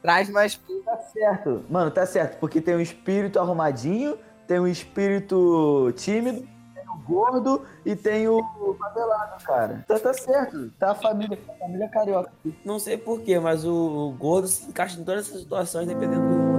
Traz 0.00 0.28
mais 0.30 0.56
Tá 0.84 0.96
certo. 0.98 1.64
Mano, 1.70 1.90
tá 1.90 2.04
certo. 2.04 2.38
Porque 2.40 2.60
tem 2.60 2.74
um 2.74 2.80
espírito 2.80 3.38
arrumadinho, 3.38 4.18
tem 4.48 4.58
um 4.58 4.66
espírito 4.66 5.92
tímido, 5.96 6.40
tem 6.74 6.88
o 6.88 6.98
gordo 7.06 7.62
e 7.86 7.94
tem 7.94 8.26
o 8.28 8.42
favelado, 8.78 9.44
cara. 9.44 9.84
Tá, 9.86 9.98
tá 10.00 10.12
certo. 10.12 10.70
Tá 10.78 10.90
a 10.90 10.94
família, 10.96 11.38
a 11.48 11.52
família 11.58 11.88
carioca. 11.88 12.32
Não 12.64 12.80
sei 12.80 12.96
porquê, 12.98 13.38
mas 13.38 13.64
o, 13.64 13.72
o 13.72 14.10
Gordo 14.12 14.48
se 14.48 14.68
encaixa 14.68 15.00
em 15.00 15.04
todas 15.04 15.28
essas 15.28 15.40
situações, 15.42 15.86
dependendo 15.86 16.28
do 16.28 16.51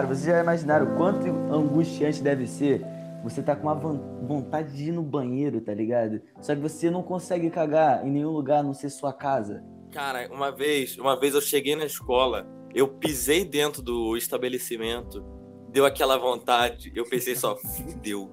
cara, 0.00 0.06
vocês 0.06 0.24
já 0.24 0.40
imaginaram 0.40 0.94
o 0.94 0.96
quanto 0.96 1.26
angustiante 1.28 2.22
deve 2.22 2.46
ser? 2.46 2.82
Você 3.22 3.42
tá 3.42 3.54
com 3.54 3.64
uma 3.64 3.74
von- 3.74 4.00
vontade 4.26 4.74
de 4.74 4.88
ir 4.88 4.92
no 4.92 5.02
banheiro, 5.02 5.60
tá 5.60 5.74
ligado? 5.74 6.22
Só 6.40 6.54
que 6.54 6.60
você 6.60 6.90
não 6.90 7.02
consegue 7.02 7.50
cagar 7.50 8.06
em 8.06 8.10
nenhum 8.10 8.30
lugar, 8.30 8.60
a 8.60 8.62
não 8.62 8.72
ser 8.72 8.88
sua 8.88 9.12
casa. 9.12 9.62
Cara, 9.92 10.26
uma 10.32 10.50
vez, 10.50 10.96
uma 10.96 11.18
vez 11.18 11.34
eu 11.34 11.40
cheguei 11.42 11.76
na 11.76 11.84
escola, 11.84 12.46
eu 12.74 12.88
pisei 12.88 13.44
dentro 13.44 13.82
do 13.82 14.16
estabelecimento, 14.16 15.22
deu 15.68 15.84
aquela 15.84 16.16
vontade, 16.16 16.90
eu 16.94 17.04
pensei 17.04 17.36
só, 17.36 17.56
fudeu. 17.76 18.32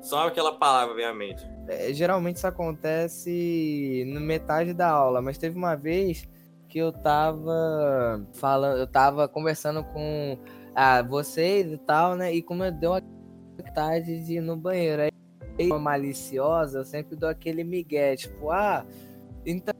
Só 0.00 0.26
aquela 0.26 0.52
palavra 0.58 0.96
veio 0.96 1.08
à 1.08 1.14
mente. 1.14 1.46
É, 1.68 1.92
geralmente 1.92 2.36
isso 2.38 2.46
acontece 2.48 4.02
no 4.12 4.20
metade 4.20 4.74
da 4.74 4.88
aula, 4.88 5.22
mas 5.22 5.38
teve 5.38 5.56
uma 5.56 5.76
vez 5.76 6.28
que 6.68 6.78
eu 6.78 6.90
tava 6.90 8.26
falando, 8.32 8.78
eu 8.78 8.86
tava 8.86 9.28
conversando 9.28 9.84
com 9.84 10.36
ah, 10.74 11.02
vocês 11.02 11.72
e 11.72 11.78
tal, 11.78 12.14
né? 12.16 12.32
E 12.32 12.42
como 12.42 12.64
eu 12.64 12.72
deu 12.72 12.92
uma 12.92 13.02
vontade 13.56 14.24
de 14.24 14.34
ir 14.34 14.40
no 14.40 14.56
banheiro, 14.56 15.02
aí 15.02 15.68
maliciosa, 15.68 16.78
eu 16.78 16.84
sempre 16.84 17.16
dou 17.16 17.28
aquele 17.28 17.64
migué, 17.64 18.16
tipo, 18.16 18.50
ah, 18.50 18.86
então 19.44 19.74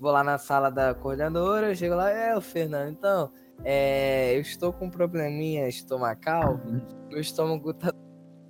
vou 0.00 0.10
lá 0.10 0.24
na 0.24 0.38
sala 0.38 0.70
da 0.70 0.94
coordenadora, 0.94 1.68
eu 1.68 1.74
chego 1.74 1.94
lá, 1.94 2.10
é, 2.10 2.36
o 2.36 2.40
Fernando, 2.40 2.90
então, 2.90 3.32
é, 3.64 4.36
eu 4.36 4.40
estou 4.40 4.72
com 4.72 4.86
um 4.86 4.90
probleminha 4.90 5.68
estomacal, 5.68 6.60
meu 7.08 7.20
estômago 7.20 7.72
tá 7.74 7.92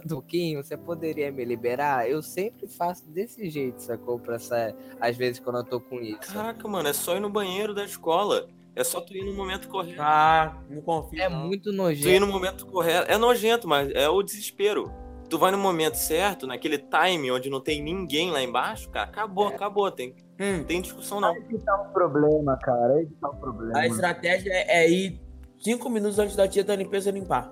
um 0.05 0.09
pouquinho, 0.09 0.63
você 0.63 0.77
poderia 0.77 1.31
me 1.31 1.45
liberar? 1.45 2.09
Eu 2.11 2.23
sempre 2.23 2.67
faço 2.67 3.09
desse 3.11 3.49
jeito, 3.49 3.81
sacou? 3.81 4.19
Pra 4.19 4.39
sair, 4.39 4.75
às 5.01 5.17
vezes 5.17 5.39
quando 5.39 5.59
eu 5.59 5.65
tô 5.65 5.81
com 5.81 6.01
isso. 6.01 6.33
Caraca, 6.33 6.67
mano, 6.67 6.89
é 6.89 6.93
só 6.93 7.17
ir 7.17 7.21
no 7.21 7.31
banheiro 7.31 7.75
da 7.75 7.85
escola. 7.85 8.49
É 8.75 8.83
só 8.83 9.01
tu 9.01 9.15
ir 9.15 9.25
no 9.25 9.35
momento 9.35 9.69
correto. 9.69 10.01
Ah, 10.01 10.57
não 10.71 10.81
confio. 10.81 11.21
É 11.21 11.29
não. 11.29 11.47
muito 11.47 11.65
Tu 11.65 11.75
ir 11.75 11.77
nojento. 11.77 12.21
no 12.27 12.33
momento 12.33 12.67
correto. 12.67 13.11
É 13.11 13.19
nojento, 13.19 13.69
mas 13.69 13.91
é 13.93 14.09
o 14.09 14.23
desespero. 14.23 14.91
Tu 15.29 15.39
vai 15.39 15.51
no 15.51 15.59
momento 15.59 15.95
certo, 15.95 16.47
naquele 16.47 16.77
time 16.79 17.31
onde 17.31 17.49
não 17.49 17.61
tem 17.61 17.83
ninguém 17.83 18.31
lá 18.31 18.43
embaixo, 18.43 18.91
cara, 18.91 19.09
acabou, 19.09 19.47
acabou. 19.49 19.91
Tem, 19.91 20.15
Hum, 20.39 20.59
não 20.59 20.65
tem 20.65 20.81
discussão, 20.83 21.21
não. 21.21 21.33
Aí 21.33 21.43
que 21.45 21.59
tá 21.59 21.75
o 21.81 21.93
problema, 21.93 22.59
cara. 22.59 22.95
Aí 22.95 23.07
que 23.07 23.15
tá 23.15 23.29
o 23.29 23.37
problema. 23.37 23.79
a 23.79 23.87
estratégia 23.87 24.51
é, 24.53 24.83
é 24.85 24.91
ir 24.91 25.21
cinco 25.59 25.89
minutos 25.89 26.19
antes 26.19 26.37
da 26.37 26.47
tia 26.49 26.65
da 26.65 26.75
limpeza 26.77 27.11
limpar. 27.11 27.51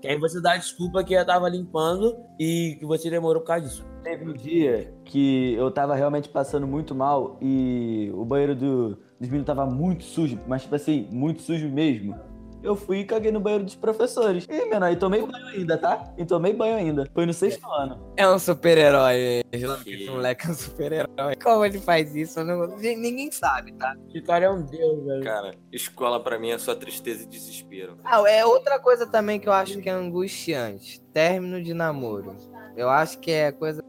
Que 0.00 0.08
aí 0.08 0.18
você 0.18 0.40
dá 0.40 0.56
desculpa 0.56 1.02
que 1.02 1.14
ela 1.14 1.24
tava 1.24 1.48
limpando 1.48 2.16
e 2.38 2.76
que 2.78 2.86
você 2.86 3.10
demorou 3.10 3.42
por 3.42 3.48
causa 3.48 3.66
disso. 3.66 3.84
Teve 4.02 4.30
um 4.30 4.32
dia 4.32 4.94
que 5.04 5.54
eu 5.54 5.70
tava 5.70 5.94
realmente 5.94 6.28
passando 6.28 6.66
muito 6.66 6.94
mal 6.94 7.36
e 7.42 8.10
o 8.14 8.24
banheiro 8.24 8.54
do, 8.54 8.88
dos 9.18 9.28
meninos 9.28 9.46
tava 9.46 9.66
muito 9.66 10.04
sujo, 10.04 10.38
mas 10.46 10.62
tipo 10.62 10.74
assim, 10.74 11.08
muito 11.10 11.42
sujo 11.42 11.68
mesmo. 11.68 12.14
Eu 12.62 12.74
fui 12.74 12.98
e 13.00 13.04
caguei 13.04 13.30
no 13.30 13.38
banheiro 13.40 13.64
dos 13.64 13.76
professores. 13.76 14.44
E, 14.50 14.64
mano, 14.66 14.88
e 14.90 14.96
tomei 14.96 15.24
banho 15.24 15.46
ainda, 15.46 15.78
tá? 15.78 16.12
E 16.18 16.24
tomei 16.24 16.52
banho 16.52 16.76
ainda. 16.76 17.08
Foi 17.14 17.24
no 17.24 17.32
sexto 17.32 17.64
ano. 17.70 18.12
É 18.16 18.28
um 18.28 18.38
super-herói. 18.38 19.42
Esse 19.52 19.84
Que- 19.84 20.10
moleque 20.10 20.46
é 20.46 20.50
um 20.50 20.54
super-herói. 20.54 21.36
Como 21.42 21.64
ele 21.64 21.78
faz 21.80 22.14
isso? 22.16 22.42
Não- 22.44 22.66
Ninguém 22.78 23.30
sabe, 23.30 23.72
tá? 23.74 23.94
Esse 24.08 24.20
cara 24.22 24.46
é 24.46 24.50
um 24.50 24.62
deus, 24.62 25.04
velho. 25.04 25.22
Cara, 25.22 25.52
escola 25.72 26.22
pra 26.22 26.38
mim 26.38 26.50
é 26.50 26.58
só 26.58 26.74
tristeza 26.74 27.22
e 27.22 27.26
desespero. 27.26 27.96
Ah, 28.04 28.22
é 28.28 28.44
outra 28.44 28.78
coisa 28.78 29.06
também 29.06 29.38
que 29.38 29.48
eu 29.48 29.52
acho 29.52 29.80
que 29.80 29.88
é 29.88 29.92
angustiante. 29.92 31.00
Término 31.12 31.62
de 31.62 31.72
namoro. 31.72 32.36
Eu 32.76 32.88
acho 32.90 33.18
que 33.18 33.30
é 33.30 33.50
coisa 33.52 33.82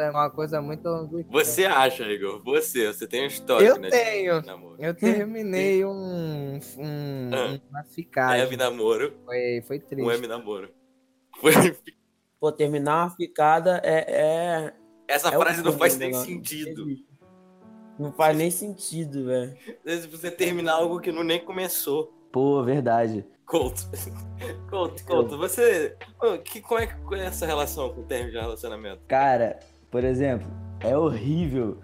é 0.00 0.10
uma 0.10 0.30
coisa 0.30 0.60
muito 0.62 0.86
angustiante. 0.86 1.28
Você 1.30 1.64
acha, 1.64 2.04
Igor? 2.04 2.42
Você, 2.44 2.86
você 2.92 3.06
tem 3.06 3.24
um 3.24 3.26
histórico, 3.26 3.70
Eu 3.76 3.80
né? 3.80 3.90
tenho. 3.90 4.42
Eu 4.78 4.94
terminei 4.94 5.84
um, 5.84 6.58
um 6.78 7.30
Ah. 7.32 7.60
uma 7.70 7.80
Um 7.80 7.84
ficagem. 7.84 8.46
M 8.46 8.56
namoro, 8.56 9.14
Foi, 9.24 9.62
foi 9.66 9.76
um 9.78 9.80
triste. 9.80 10.10
M 10.14 10.26
namoro. 10.26 10.70
Foi- 11.40 11.52
Pô, 12.40 12.52
terminar 12.52 13.04
uma 13.06 13.10
ficada 13.10 13.80
é. 13.84 14.04
é... 14.08 14.74
Essa 15.08 15.28
é 15.28 15.38
frase 15.38 15.62
não 15.62 15.72
faz 15.72 15.94
do 15.94 16.00
nem 16.00 16.12
sentido. 16.14 16.84
Não 17.98 18.12
faz 18.12 18.36
nem 18.36 18.50
sentido, 18.50 19.24
velho. 19.26 19.56
Às 19.84 19.84
vezes 19.84 20.06
você 20.06 20.30
terminar 20.30 20.74
algo 20.74 21.00
que 21.00 21.10
não 21.10 21.24
nem 21.24 21.44
começou. 21.44 22.12
Pô, 22.30 22.62
verdade. 22.62 23.26
Couto. 23.46 23.82
Couto, 24.68 25.04
Couto, 25.06 25.38
você. 25.38 25.96
Que, 26.44 26.60
como 26.60 26.80
é 26.80 26.86
que 26.86 27.14
é 27.14 27.24
essa 27.24 27.46
relação 27.46 27.92
com 27.94 28.02
o 28.02 28.04
término 28.04 28.30
de 28.32 28.38
relacionamento? 28.38 29.00
Cara, 29.08 29.58
por 29.90 30.04
exemplo, 30.04 30.46
é 30.80 30.96
horrível. 30.96 31.78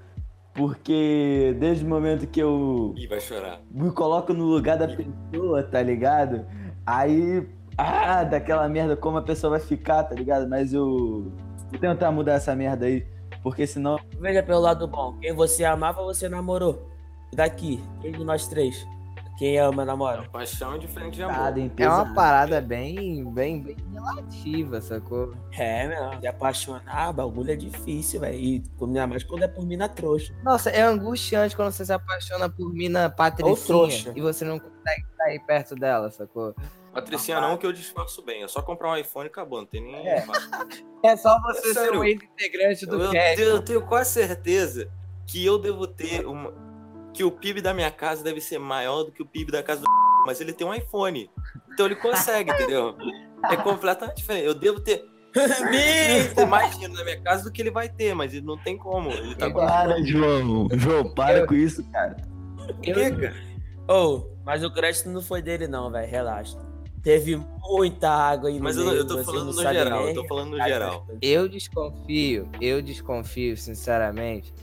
Porque 0.55 1.57
desde 1.59 1.85
o 1.85 1.89
momento 1.89 2.29
que 2.29 2.39
eu 2.41 2.95
Ih, 2.97 3.09
vai 3.09 3.19
chorar. 3.21 3.61
me 3.69 3.91
coloco 3.91 4.33
no 4.33 4.45
lugar 4.45 4.79
da 4.79 4.87
pessoa, 4.87 5.65
tá 5.65 5.83
ligado? 5.83 6.47
Aí, 6.87 7.45
ah, 7.77 8.23
daquela 8.23 8.69
merda, 8.69 8.97
como 8.97 9.17
a 9.19 9.23
pessoa 9.23 9.51
vai 9.51 9.61
ficar, 9.61 10.05
tá 10.05 10.15
ligado? 10.15 10.49
Mas 10.49 10.73
eu 10.73 11.33
vou 11.71 11.81
tentar 11.81 12.13
mudar 12.13 12.35
essa 12.35 12.55
merda 12.55 12.87
aí, 12.87 13.05
porque 13.43 13.67
senão. 13.67 13.99
Veja 14.21 14.45
pelo 14.45 14.61
lado 14.61 14.87
bom. 14.87 15.19
Quem 15.19 15.33
você 15.35 15.65
amava, 15.65 16.03
você 16.05 16.29
namorou. 16.29 16.89
Daqui, 17.35 17.83
quem 18.01 18.13
de 18.13 18.23
nós 18.23 18.47
três? 18.47 18.87
Quem 19.37 19.59
ama, 19.59 19.85
namora? 19.85 20.23
Paixão 20.31 20.75
é 20.75 20.79
diferente 20.79 21.14
de 21.14 21.23
amor. 21.25 21.35
É 21.76 21.88
uma 21.88 22.14
parada 22.14 22.61
bem, 22.61 23.25
bem, 23.33 23.61
bem 23.61 23.76
relativa, 23.93 24.81
sacou? 24.81 25.35
É, 25.53 25.88
meu. 25.88 26.21
Se 26.21 26.26
apaixonar, 26.29 27.12
bagulho 27.12 27.50
é 27.50 27.57
difícil, 27.57 28.21
velho. 28.21 28.38
E 28.38 28.62
ainda 28.81 29.07
mais 29.09 29.25
quando 29.25 29.43
é 29.43 29.49
por 29.49 29.67
mina 29.67 29.88
trouxa. 29.88 30.33
Nossa, 30.45 30.71
é 30.71 30.83
angustiante 30.83 31.57
quando 31.57 31.73
você 31.73 31.85
se 31.85 31.93
apaixona 31.93 32.49
por 32.49 32.73
mina 32.73 33.11
patricinha 33.11 34.12
e 34.14 34.21
você 34.21 34.45
não 34.45 34.61
consegue 34.61 35.05
sair 35.17 35.41
perto 35.41 35.75
dela, 35.75 36.11
sacou? 36.12 36.55
Patricinha 36.93 37.41
não, 37.41 37.57
que 37.57 37.67
eu 37.67 37.73
disfarço 37.73 38.23
bem. 38.23 38.45
É 38.45 38.49
só 38.49 38.62
comprar 38.62 38.93
um 38.93 38.97
iPhone 38.97 39.26
e 39.26 39.31
acabou. 39.31 39.59
Não 39.59 39.67
tem 39.67 39.83
nem. 39.83 40.09
É. 40.09 40.25
É 41.05 41.17
só 41.17 41.37
É 41.37 41.41
você 41.43 41.61
ser 41.61 41.75
sério. 41.75 42.00
um 42.00 42.05
ex-integrante 42.05 42.87
do 42.87 43.03
Eu, 43.03 43.11
cast. 43.11 43.43
eu 43.43 43.62
tenho 43.62 43.83
quase 43.83 44.11
certeza 44.12 44.88
que 45.26 45.45
eu 45.45 45.59
devo 45.59 45.87
ter 45.87 46.25
uma. 46.25 46.50
Que 47.14 47.25
o 47.25 47.30
PIB 47.30 47.62
da 47.62 47.73
minha 47.73 47.90
casa 47.90 48.23
deve 48.23 48.40
ser 48.40 48.59
maior 48.59 49.04
do 49.04 49.12
que 49.12 49.23
o 49.23 49.26
PIB 49.26 49.52
da 49.52 49.62
casa 49.62 49.80
do. 49.80 49.87
Mas 50.26 50.40
ele 50.40 50.52
tem 50.52 50.66
um 50.66 50.75
iPhone. 50.75 51.30
Então 51.73 51.87
ele 51.87 51.97
consegue, 51.97 52.50
entendeu? 52.50 52.97
É 53.50 53.56
completamente 53.56 54.16
diferente. 54.16 54.47
Eu 54.47 54.54
devo 54.54 54.80
ter. 54.80 55.04
mais 56.49 56.73
dinheiro 56.73 56.94
na 56.94 57.04
minha 57.04 57.21
casa 57.21 57.44
do 57.44 57.52
que 57.52 57.61
ele 57.61 57.71
vai 57.71 57.88
ter, 57.88 58.14
mas 58.14 58.33
ele 58.33 58.47
não 58.47 58.56
tem 58.56 58.78
como. 58.78 59.11
Ele 59.11 59.35
tá 59.35 59.50
com. 59.50 59.59
Para, 59.59 60.00
João. 60.02 60.68
João, 60.73 61.12
para 61.12 61.44
com 61.44 61.54
isso, 61.54 61.83
cara. 61.90 62.16
Por 62.56 62.80
quê, 62.80 63.11
cara? 63.11 63.35
Ô, 63.88 64.25
mas 64.44 64.62
o 64.62 64.73
crédito 64.73 65.09
não 65.09 65.21
foi 65.21 65.42
dele, 65.42 65.66
não, 65.66 65.90
velho. 65.90 66.09
Relaxa. 66.09 66.56
Teve 67.02 67.37
muita 67.37 68.09
água 68.09 68.49
aí 68.49 68.56
no 68.56 68.64
Mas 68.64 68.78
eu, 68.78 68.87
meio, 68.87 68.97
eu 68.99 69.06
tô 69.06 69.23
falando 69.23 69.52
no 69.52 69.61
geral. 69.61 70.09
Eu 70.09 70.14
tô 70.14 70.25
falando 70.25 70.50
no 70.52 70.56
geral. 70.56 71.06
Eu 71.21 71.49
desconfio, 71.49 72.49
eu 72.62 72.80
desconfio, 72.80 73.56
sinceramente, 73.59 74.54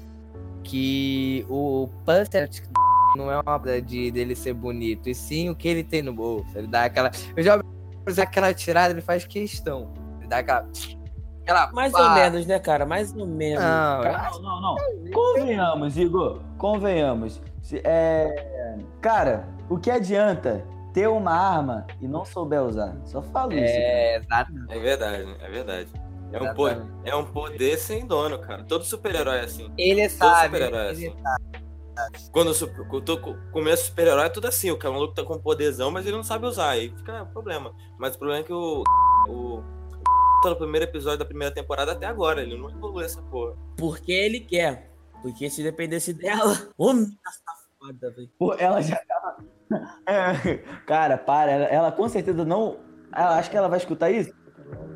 que 0.63 1.45
o 1.49 1.89
Puster 2.05 2.49
não 3.15 3.31
é 3.31 3.39
uma 3.39 3.55
obra 3.55 3.81
de 3.81 4.09
dele 4.11 4.35
ser 4.35 4.53
bonito, 4.53 5.09
e 5.09 5.15
sim 5.15 5.49
o 5.49 5.55
que 5.55 5.67
ele 5.67 5.83
tem 5.83 6.01
no 6.01 6.13
bolso. 6.13 6.57
Ele 6.57 6.67
dá 6.67 6.85
aquela. 6.85 7.11
Eu 7.35 7.43
já 7.43 7.55
ouvi 7.55 8.21
aquela 8.21 8.53
tirada, 8.53 8.93
ele 8.93 9.01
faz 9.01 9.25
questão. 9.25 9.91
Ele 10.19 10.27
dá 10.29 10.37
aquela. 10.39 10.67
aquela 11.43 11.71
Mais 11.73 11.91
pá. 11.91 11.99
ou 12.09 12.15
menos, 12.15 12.45
né, 12.45 12.59
cara? 12.59 12.85
Mais 12.85 13.13
ou 13.15 13.27
menos. 13.27 13.63
Não, 13.63 14.03
eu 14.03 14.13
Não, 14.13 14.41
não, 14.41 14.61
não. 14.61 15.11
Convenhamos, 15.11 15.97
Igor. 15.97 16.41
Convenhamos. 16.57 17.41
Se- 17.61 17.81
É... 17.83 18.77
Cara, 19.01 19.47
o 19.69 19.77
que 19.77 19.91
adianta 19.91 20.63
ter 20.93 21.07
uma 21.07 21.31
arma 21.33 21.85
e 22.01 22.07
não 22.07 22.23
souber 22.25 22.61
usar? 22.63 22.95
Só 23.05 23.21
falo 23.21 23.53
isso. 23.53 23.63
É, 23.75 24.17
exato. 24.17 24.51
É 24.69 24.79
verdade, 24.79 25.35
é 25.41 25.49
verdade. 25.49 25.89
É 26.33 26.41
um, 26.41 26.53
po- 26.53 26.67
Exatamente. 26.69 27.09
é 27.09 27.15
um 27.15 27.25
poder 27.25 27.77
sem 27.77 28.05
dono, 28.05 28.39
cara. 28.39 28.63
Todo 28.63 28.83
super-herói 28.83 29.37
é 29.37 29.41
assim. 29.41 29.71
Ele 29.77 30.07
Todo 30.09 30.17
sabe. 30.17 30.45
super-herói 30.57 30.87
é 30.87 30.89
assim. 30.91 31.15
Quando 32.31 32.51
eu, 32.93 33.01
tô 33.01 33.17
co- 33.19 33.35
começo 33.51 33.85
super-herói 33.87 34.25
é 34.25 34.29
tudo 34.29 34.47
assim. 34.47 34.71
O 34.71 34.77
cara 34.77 34.93
maluco 34.93 35.13
tá 35.13 35.23
com 35.23 35.37
poderzão, 35.37 35.91
mas 35.91 36.05
ele 36.05 36.15
não 36.15 36.23
sabe 36.23 36.45
usar. 36.45 36.69
Aí 36.69 36.89
fica 36.97 37.25
problema. 37.27 37.73
Mas 37.99 38.15
o 38.15 38.19
problema 38.19 38.41
é 38.41 38.43
que 38.45 38.53
o. 38.53 38.83
O. 39.27 39.61
Tá 40.41 40.49
no 40.49 40.55
primeiro 40.55 40.85
episódio 40.85 41.19
da 41.19 41.25
primeira 41.25 41.53
temporada 41.53 41.91
até 41.91 42.05
agora. 42.07 42.41
Ele 42.41 42.57
não 42.57 42.69
evoluiu 42.69 43.05
essa 43.05 43.21
porra. 43.23 43.55
Porque 43.77 44.11
ele 44.11 44.39
quer. 44.39 44.89
Porque 45.21 45.49
se 45.49 45.61
dependesse 45.61 46.13
dela. 46.13 46.57
Ô, 46.77 46.93
mina 46.93 47.11
safada, 47.79 48.11
velho. 48.11 48.29
Ela 48.57 48.81
já 48.81 48.95
tava. 49.07 49.35
É, 50.07 50.57
Cara, 50.85 51.17
para. 51.17 51.51
Ela, 51.51 51.65
ela 51.65 51.91
com 51.91 52.09
certeza 52.09 52.43
não. 52.43 52.79
Ela, 53.13 53.37
acho 53.37 53.49
que 53.51 53.55
ela 53.57 53.67
vai 53.69 53.77
escutar 53.77 54.09
isso. 54.09 54.31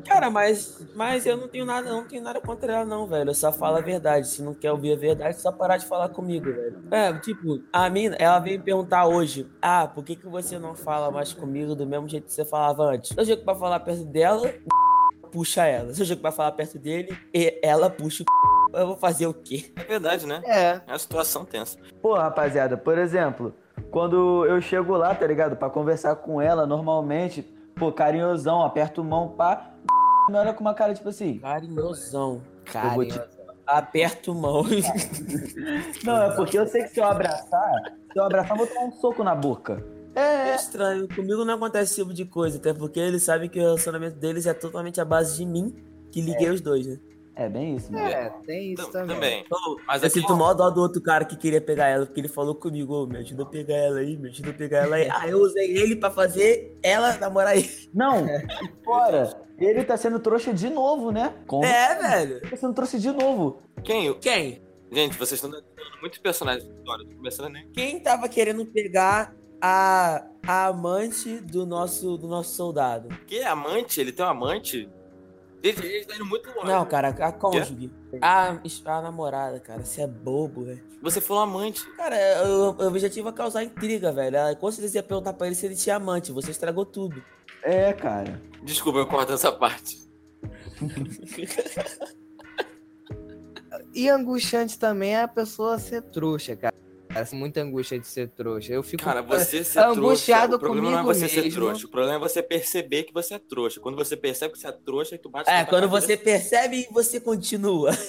Cara, 0.04 0.30
mas, 0.30 0.84
mas 0.94 1.24
eu 1.26 1.36
não 1.36 1.48
tenho 1.48 1.64
nada, 1.64 1.88
não 1.90 2.04
tenho 2.06 2.22
nada 2.22 2.40
contra 2.40 2.72
ela, 2.74 2.84
não, 2.84 3.06
velho. 3.06 3.30
Eu 3.30 3.34
só 3.34 3.52
falo 3.52 3.76
a 3.76 3.80
verdade. 3.80 4.26
Se 4.28 4.42
não 4.42 4.54
quer 4.54 4.72
ouvir 4.72 4.92
a 4.92 4.96
verdade, 4.96 5.30
é 5.30 5.38
só 5.38 5.52
parar 5.52 5.76
de 5.76 5.86
falar 5.86 6.08
comigo, 6.08 6.52
velho. 6.52 6.82
É, 6.90 7.12
tipo, 7.18 7.62
a 7.72 7.88
mina, 7.88 8.16
ela 8.18 8.38
veio 8.38 8.58
me 8.58 8.64
perguntar 8.64 9.06
hoje: 9.06 9.46
Ah, 9.62 9.86
por 9.86 10.04
que, 10.04 10.16
que 10.16 10.26
você 10.26 10.58
não 10.58 10.74
fala 10.74 11.10
mais 11.10 11.32
comigo 11.32 11.74
do 11.74 11.86
mesmo 11.86 12.08
jeito 12.08 12.26
que 12.26 12.32
você 12.32 12.44
falava 12.44 12.84
antes? 12.84 13.10
Se 13.14 13.20
eu 13.20 13.24
chego 13.24 13.44
pra 13.44 13.54
falar 13.54 13.80
perto 13.80 14.04
dela, 14.04 14.52
puxa 15.32 15.64
ela. 15.66 15.92
Se 15.92 16.02
eu 16.02 16.06
chego 16.06 16.20
pra 16.20 16.32
falar 16.32 16.52
perto 16.52 16.78
dele, 16.78 17.16
e- 17.32 17.58
ela 17.62 17.90
puxa 17.90 18.22
o. 18.24 18.76
Eu 18.76 18.86
vou 18.88 18.96
fazer 18.96 19.26
o 19.26 19.32
quê? 19.34 19.72
É 19.76 19.84
verdade, 19.84 20.26
né? 20.26 20.42
É. 20.44 20.80
É 20.86 20.92
uma 20.92 20.98
situação 20.98 21.44
tensa. 21.44 21.78
Pô, 22.02 22.14
rapaziada, 22.14 22.76
por 22.76 22.98
exemplo, 22.98 23.54
quando 23.90 24.44
eu 24.46 24.60
chego 24.60 24.96
lá, 24.96 25.14
tá 25.14 25.26
ligado? 25.26 25.56
Pra 25.56 25.70
conversar 25.70 26.16
com 26.16 26.40
ela, 26.42 26.66
normalmente, 26.66 27.42
pô, 27.76 27.92
carinhosão, 27.92 28.62
aperto 28.62 29.02
mão, 29.04 29.28
pá. 29.28 29.70
Me 30.28 30.36
olha 30.36 30.52
com 30.52 30.60
uma 30.60 30.74
cara 30.74 30.94
tipo 30.94 31.08
assim. 31.08 31.38
Carinhosão. 31.38 32.42
Vou 32.94 33.06
te-. 33.06 33.20
Aperto 33.66 34.34
mão. 34.34 34.64
Não, 36.04 36.22
é 36.22 36.36
porque 36.36 36.58
eu 36.58 36.66
sei 36.66 36.84
que 36.84 36.90
se 36.90 37.00
eu 37.00 37.04
abraçar, 37.04 37.72
se 38.12 38.18
eu 38.18 38.24
abraçar, 38.24 38.52
eu 38.52 38.58
vou 38.58 38.66
tomar 38.66 38.86
um 38.86 38.92
soco 38.92 39.24
na 39.24 39.34
boca. 39.34 39.84
É 40.14 40.54
estranho. 40.54 41.06
Comigo 41.08 41.44
não 41.44 41.54
acontece 41.54 41.92
esse 41.92 42.00
tipo 42.00 42.14
de 42.14 42.24
coisa, 42.24 42.56
até 42.56 42.72
porque 42.72 42.98
eles 42.98 43.22
sabem 43.22 43.50
que 43.50 43.58
o 43.58 43.62
relacionamento 43.62 44.16
deles 44.18 44.46
é 44.46 44.54
totalmente 44.54 44.98
à 44.98 45.04
base 45.04 45.36
de 45.36 45.44
mim, 45.44 45.74
que 46.10 46.22
liguei 46.22 46.48
os 46.48 46.62
dois, 46.62 46.86
né? 46.86 46.98
É 47.38 47.50
bem 47.50 47.76
isso, 47.76 47.92
mano. 47.92 48.06
É, 48.06 48.30
tem 48.46 48.72
isso 48.72 48.90
Tam- 48.90 49.06
também. 49.06 49.44
Também. 49.44 49.76
Mas 49.86 50.02
Eu 50.02 50.06
aqui, 50.08 50.20
sinto 50.20 50.34
mó 50.34 50.54
dó 50.54 50.70
do 50.70 50.80
outro 50.80 51.02
cara 51.02 51.22
que 51.24 51.36
queria 51.36 51.60
pegar 51.60 51.86
ela, 51.88 52.06
porque 52.06 52.20
ele 52.20 52.28
falou 52.28 52.54
comigo, 52.54 52.94
ô, 52.94 53.06
me 53.06 53.18
ajuda 53.18 53.42
a 53.42 53.46
pegar 53.46 53.76
ela 53.76 53.98
aí, 53.98 54.16
me 54.16 54.30
ajuda 54.30 54.50
a 54.50 54.54
pegar 54.54 54.78
ela 54.84 54.96
aí. 54.96 55.08
Ah, 55.12 55.28
eu 55.28 55.38
usei 55.42 55.76
ele 55.76 55.96
pra 55.96 56.10
fazer 56.10 56.78
ela 56.82 57.14
namorar 57.18 57.54
ele. 57.56 57.70
Não, 57.92 58.24
fora. 58.82 59.38
Ele 59.58 59.84
tá 59.84 59.96
sendo 59.98 60.18
trouxa 60.18 60.52
de 60.54 60.68
novo, 60.70 61.10
né? 61.12 61.34
Como? 61.46 61.64
É, 61.64 61.94
velho. 61.94 62.36
Ele 62.38 62.48
tá 62.50 62.56
sendo 62.56 62.72
trouxa 62.74 62.98
de 62.98 63.10
novo. 63.12 63.60
quem? 63.84 64.12
Quem? 64.18 64.62
Gente, 64.90 65.18
vocês 65.18 65.32
estão 65.32 65.50
dando 65.50 65.64
muitos 66.00 66.18
personagens 66.18 66.64
da 66.66 66.74
história. 66.74 67.04
Tô 67.06 67.16
começando 67.16 67.48
nem. 67.52 67.68
Quem 67.70 67.98
tava 68.00 68.28
querendo 68.30 68.64
pegar 68.64 69.34
a, 69.60 70.24
a 70.46 70.66
amante 70.68 71.38
do 71.40 71.66
nosso, 71.66 72.16
do 72.16 72.28
nosso 72.28 72.54
soldado? 72.54 73.08
Que 73.26 73.42
amante? 73.42 74.00
Ele 74.00 74.12
tem 74.12 74.24
um 74.24 74.28
amante? 74.28 74.88
A 75.70 75.82
gente 75.82 76.06
tá 76.06 76.14
indo 76.16 76.26
muito 76.26 76.48
longe. 76.50 76.66
Não, 76.66 76.84
cara, 76.86 77.08
a 77.08 77.32
cônjuge. 77.32 77.90
A, 78.20 78.58
a 78.86 79.02
namorada, 79.02 79.60
cara, 79.60 79.84
você 79.84 80.02
é 80.02 80.06
bobo, 80.06 80.64
velho. 80.64 80.82
Você 81.02 81.20
falou 81.20 81.42
amante. 81.42 81.84
Cara, 81.96 82.16
o 82.46 82.82
o 82.82 82.86
objetivo 82.86 83.28
é 83.28 83.32
causar 83.32 83.62
intriga, 83.64 84.12
velho. 84.12 84.36
Ela 84.36 84.54
com 84.54 84.70
certeza 84.70 84.98
ia 84.98 85.02
perguntar 85.02 85.32
pra 85.32 85.46
ele 85.46 85.56
se 85.56 85.66
ele 85.66 85.76
tinha 85.76 85.96
amante. 85.96 86.32
Você 86.32 86.50
estragou 86.50 86.84
tudo. 86.84 87.22
É, 87.62 87.92
cara. 87.92 88.40
Desculpa, 88.62 88.98
eu 88.98 89.06
corto 89.06 89.32
essa 89.32 89.52
parte. 89.52 90.06
E 93.96 94.10
angustiante 94.10 94.78
também 94.78 95.14
é 95.14 95.22
a 95.22 95.28
pessoa 95.28 95.78
ser 95.78 96.02
trouxa, 96.02 96.54
cara. 96.54 96.74
Assim, 97.20 97.36
muita 97.36 97.60
angústia 97.60 97.98
de 97.98 98.06
ser 98.06 98.28
trouxa. 98.28 98.72
Eu 98.72 98.82
fico 98.82 99.02
Cara, 99.02 99.22
você 99.22 99.62
ser 99.64 99.78
angustiado 99.84 100.50
trouxa. 100.50 100.56
O 100.56 100.58
problema 100.60 100.90
não 100.90 100.98
é 100.98 101.02
comigo 101.02 101.14
você 101.14 101.28
ser 101.28 101.42
mesmo. 101.42 101.60
trouxa. 101.60 101.86
O 101.86 101.90
problema 101.90 102.16
é 102.16 102.18
você 102.18 102.42
perceber 102.42 103.02
que 103.04 103.12
você 103.12 103.34
é 103.34 103.38
trouxa. 103.38 103.80
Quando 103.80 103.96
você 103.96 104.16
percebe 104.16 104.52
que 104.54 104.58
você 104.58 104.68
é 104.68 104.72
trouxa, 104.72 105.18
tu 105.18 105.28
bate 105.28 105.50
É, 105.50 105.64
quando 105.64 105.88
cabeça. 105.88 106.06
você 106.06 106.16
percebe 106.16 106.86
e 106.88 106.92
você 106.92 107.20
continua. 107.20 107.90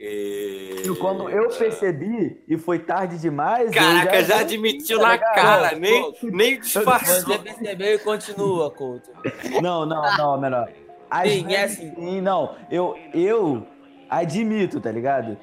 E... 0.00 0.82
E 0.86 0.96
quando 0.96 1.28
eu 1.28 1.48
percebi 1.48 2.40
e 2.48 2.56
foi 2.56 2.78
tarde 2.78 3.18
demais. 3.18 3.70
Caraca, 3.72 4.16
eu 4.16 4.24
já 4.24 4.38
admitiu 4.40 5.00
na 5.00 5.18
cara, 5.18 5.70
Pô, 5.70 5.76
nem, 5.76 6.12
nem 6.22 6.60
disfarçou. 6.60 7.34
Você 7.36 7.38
percebeu 7.38 7.94
e 7.94 7.98
continua, 7.98 8.70
Couto. 8.70 9.10
Não, 9.60 9.84
não, 9.84 10.16
não, 10.16 10.40
menor. 10.40 10.70
Às 11.10 11.28
Sim, 11.32 11.52
é 11.52 11.62
vezes 11.66 11.78
assim. 11.78 11.94
sim, 11.96 12.20
não. 12.20 12.54
Eu, 12.70 12.96
eu 13.12 13.66
admito, 14.08 14.80
tá 14.80 14.92
ligado? 14.92 15.36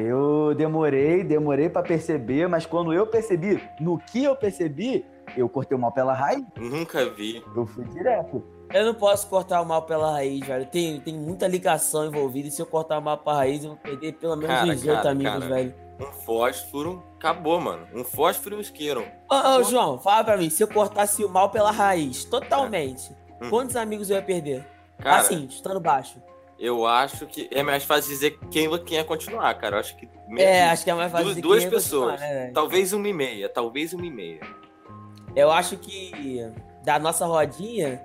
Eu 0.00 0.54
demorei, 0.54 1.24
demorei 1.24 1.68
pra 1.68 1.82
perceber, 1.82 2.46
mas 2.48 2.64
quando 2.64 2.92
eu 2.92 3.04
percebi, 3.06 3.60
no 3.80 3.98
que 3.98 4.22
eu 4.22 4.36
percebi, 4.36 5.04
eu 5.36 5.48
cortei 5.48 5.76
o 5.76 5.80
mal 5.80 5.90
pela 5.90 6.12
raiz, 6.14 6.44
Nunca 6.56 7.04
vi. 7.10 7.42
eu 7.56 7.66
fui 7.66 7.84
direto. 7.86 8.44
Eu 8.72 8.84
não 8.86 8.94
posso 8.94 9.26
cortar 9.28 9.60
o 9.60 9.64
mal 9.64 9.82
pela 9.82 10.12
raiz, 10.12 10.46
velho. 10.46 10.66
Tem, 10.66 11.00
tem 11.00 11.14
muita 11.14 11.48
ligação 11.48 12.04
envolvida. 12.06 12.46
E 12.48 12.50
se 12.50 12.60
eu 12.62 12.66
cortar 12.66 12.98
o 12.98 13.02
mal 13.02 13.16
pela 13.18 13.36
raiz, 13.36 13.64
eu 13.64 13.70
vou 13.70 13.78
perder 13.78 14.12
pelo 14.12 14.36
menos 14.36 14.54
Cara, 14.54 14.66
uns 14.72 14.82
oito 14.84 14.94
cara, 14.94 15.10
amigos, 15.10 15.32
cara. 15.32 15.46
velho. 15.54 15.74
Um 15.98 16.12
fósforo, 16.12 17.02
acabou, 17.16 17.60
mano. 17.60 17.86
Um 17.92 18.04
fósforo 18.04 18.54
e 18.54 18.58
um 18.58 18.60
isqueiro. 18.60 19.04
Ô, 19.28 19.34
ô, 19.58 19.62
João, 19.64 19.98
fala 19.98 20.22
pra 20.22 20.36
mim. 20.36 20.48
Se 20.50 20.62
eu 20.62 20.68
cortasse 20.68 21.24
o 21.24 21.28
mal 21.28 21.48
pela 21.50 21.70
raiz, 21.72 22.24
totalmente, 22.24 23.10
Hum. 23.42 23.50
quantos 23.50 23.74
amigos 23.74 24.10
eu 24.10 24.16
ia 24.16 24.22
perder? 24.22 24.64
Cara, 24.98 25.20
assim, 25.22 25.46
estando 25.46 25.80
baixo. 25.80 26.20
Eu 26.58 26.86
acho 26.86 27.26
que 27.26 27.48
é 27.52 27.62
mais 27.62 27.84
fácil 27.84 28.10
dizer 28.10 28.38
quem, 28.50 28.68
quem 28.84 28.98
ia 28.98 29.04
continuar, 29.04 29.54
cara. 29.54 29.76
Eu 29.76 29.80
acho 29.80 29.96
que. 29.96 30.08
É, 30.36 30.68
acho 30.68 30.84
que 30.84 30.90
é 30.90 30.94
mais 30.94 31.12
fácil 31.12 31.26
duas, 31.26 31.36
dizer 31.36 31.48
duas 31.48 31.64
pessoas. 31.64 32.20
né, 32.20 32.50
talvez 32.52 32.92
uma 32.92 33.08
e 33.08 33.12
meia, 33.12 33.48
talvez 33.48 33.92
uma 33.92 34.04
e 34.04 34.10
meia. 34.10 34.40
Eu 35.36 35.52
acho 35.52 35.76
que 35.76 36.44
da 36.84 36.98
nossa 36.98 37.26
rodinha, 37.26 38.02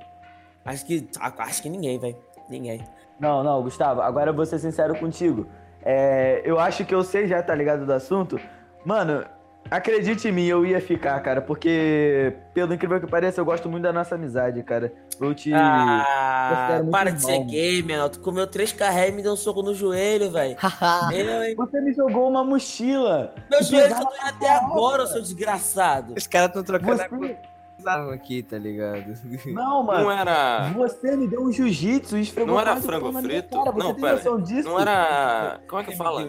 acho 0.63 0.85
que 0.85 1.07
acho 1.19 1.61
que 1.61 1.69
ninguém, 1.69 1.97
velho. 1.97 2.17
Ninguém. 2.49 2.85
Não, 3.19 3.43
não, 3.43 3.63
Gustavo, 3.63 4.01
agora 4.01 4.29
eu 4.29 4.35
vou 4.35 4.45
ser 4.45 4.59
sincero 4.59 4.97
contigo. 4.99 5.47
É, 5.81 6.41
eu 6.45 6.59
acho 6.59 6.85
que 6.85 6.93
eu 6.93 7.03
sei 7.03 7.27
já, 7.27 7.41
tá 7.41 7.55
ligado 7.55 7.85
do 7.85 7.93
assunto. 7.93 8.39
Mano, 8.85 9.25
acredite 9.69 10.27
em 10.27 10.31
mim, 10.31 10.45
eu 10.45 10.65
ia 10.65 10.79
ficar, 10.81 11.19
cara, 11.21 11.41
porque, 11.41 12.33
pelo 12.53 12.73
incrível 12.73 12.99
que 12.99 13.07
pareça, 13.07 13.41
eu 13.41 13.45
gosto 13.45 13.69
muito 13.69 13.83
da 13.83 13.93
nossa 13.93 14.15
amizade, 14.15 14.61
cara. 14.63 14.93
Eu 15.19 15.33
te. 15.33 15.53
Ah, 15.53 16.81
para 16.91 17.11
de 17.11 17.21
ser 17.21 17.43
gay, 17.45 17.81
menor. 17.83 18.09
Tu 18.09 18.19
comeu 18.19 18.47
três 18.47 18.71
carré 18.71 19.09
e 19.09 19.11
me 19.11 19.21
deu 19.21 19.33
um 19.33 19.37
soco 19.37 19.61
no 19.61 19.73
joelho, 19.73 20.31
velho. 20.31 20.55
Você 21.57 21.81
me 21.81 21.93
jogou 21.93 22.29
uma 22.29 22.43
mochila. 22.43 23.33
Meu 23.49 23.63
joelho 23.63 23.83
pesado 23.83 24.05
doendo 24.05 24.27
até 24.27 24.49
agora, 24.49 25.07
seu 25.07 25.21
desgraçado. 25.21 26.13
Os 26.17 26.27
caras 26.27 26.49
estão 26.49 26.63
trocando 26.63 26.97
Você... 26.97 27.37
a 27.85 28.13
aqui, 28.13 28.41
tá 28.41 28.57
ligado? 28.57 29.13
Não, 29.47 29.83
mano. 29.83 30.03
Não 30.03 30.11
era. 30.11 30.69
Você 30.71 31.15
me 31.15 31.27
deu 31.27 31.43
um 31.43 31.51
jiu-jitsu 31.51 32.17
e 32.17 32.21
esfregou 32.21 32.55
Não 32.55 32.61
era 32.61 32.77
frango 32.77 33.11
frito? 33.21 33.49
Cara. 33.49 33.71
Você 33.71 33.79
Não, 33.79 33.93
tem 33.93 34.03
pera. 34.03 34.15
noção 34.15 34.41
disso? 34.41 34.69
Não 34.69 34.79
era. 34.79 35.59
Como 35.67 35.81
é 35.81 35.85
que 35.85 35.95
fala? 35.95 36.25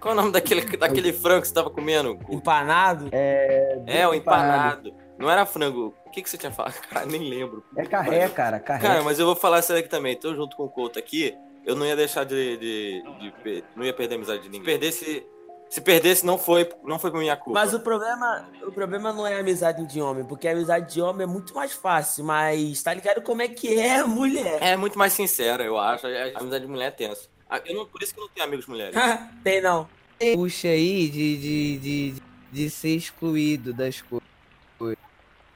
Qual 0.00 0.12
é 0.12 0.16
o 0.16 0.20
nome 0.20 0.32
daquele, 0.32 0.60
daquele 0.76 1.12
frango 1.12 1.42
que 1.42 1.48
você 1.48 1.54
tava 1.54 1.70
comendo? 1.70 2.18
Empanado? 2.28 3.08
É, 3.12 4.06
o 4.08 4.14
empanado. 4.14 4.94
Não 5.18 5.28
era 5.30 5.44
frango. 5.44 5.94
O 6.06 6.10
que, 6.10 6.22
que 6.22 6.30
você 6.30 6.38
tinha 6.38 6.52
falado? 6.52 6.74
Cara, 6.88 7.04
nem 7.06 7.28
lembro. 7.28 7.64
É 7.76 7.84
carré, 7.84 8.28
cara, 8.28 8.60
carré. 8.60 8.80
Cara, 8.86 9.02
mas 9.02 9.18
eu 9.18 9.26
vou 9.26 9.34
falar 9.34 9.60
sério 9.62 9.80
aqui 9.80 9.88
também. 9.88 10.16
Tô 10.16 10.34
junto 10.34 10.56
com 10.56 10.64
o 10.64 10.68
Couto 10.68 10.98
aqui. 10.98 11.36
Eu 11.66 11.74
não 11.74 11.84
ia 11.84 11.96
deixar 11.96 12.24
de. 12.24 12.56
de, 12.56 13.02
de 13.20 13.30
per- 13.42 13.64
não 13.74 13.84
ia 13.84 13.92
perder 13.92 14.14
a 14.14 14.16
amizade 14.18 14.42
de 14.42 14.48
ninguém. 14.48 14.60
Se 14.62 14.66
perdesse. 14.78 15.26
Se 15.68 15.80
perdesse, 15.82 16.24
não 16.24 16.38
foi, 16.38 16.66
não 16.82 16.98
foi 16.98 17.10
por 17.10 17.18
minha 17.20 17.36
culpa. 17.36 17.60
Mas 17.60 17.74
o 17.74 17.80
problema, 17.80 18.48
o 18.62 18.72
problema 18.72 19.12
não 19.12 19.26
é 19.26 19.34
a 19.34 19.40
amizade 19.40 19.84
de 19.84 20.00
homem, 20.00 20.24
porque 20.24 20.48
a 20.48 20.52
amizade 20.52 20.94
de 20.94 21.02
homem 21.02 21.24
é 21.24 21.26
muito 21.26 21.52
mais 21.54 21.74
fácil, 21.74 22.24
mas 22.24 22.82
tá 22.82 22.94
ligado 22.94 23.20
como 23.20 23.42
é 23.42 23.48
que 23.48 23.78
é 23.78 23.98
a 23.98 24.06
mulher? 24.06 24.56
É 24.62 24.76
muito 24.78 24.98
mais 24.98 25.12
sincera, 25.12 25.62
eu 25.62 25.76
acho. 25.76 26.06
A 26.06 26.40
amizade 26.40 26.64
de 26.64 26.70
mulher 26.70 26.86
é 26.86 26.90
tensa. 26.90 27.28
Ah, 27.50 27.60
eu 27.66 27.74
não- 27.74 27.84
por 27.86 28.02
isso 28.02 28.14
que 28.14 28.20
eu 28.20 28.24
não 28.24 28.30
tenho 28.30 28.46
amigos 28.46 28.66
mulheres. 28.66 28.94
Tem 29.44 29.60
não. 29.60 29.86
Puxa 30.34 30.68
aí 30.68 31.08
de, 31.08 31.36
de, 31.38 31.78
de, 31.78 32.14
de 32.52 32.70
ser 32.70 32.96
excluído 32.96 33.72
das 33.72 34.02
coisas. 34.02 34.26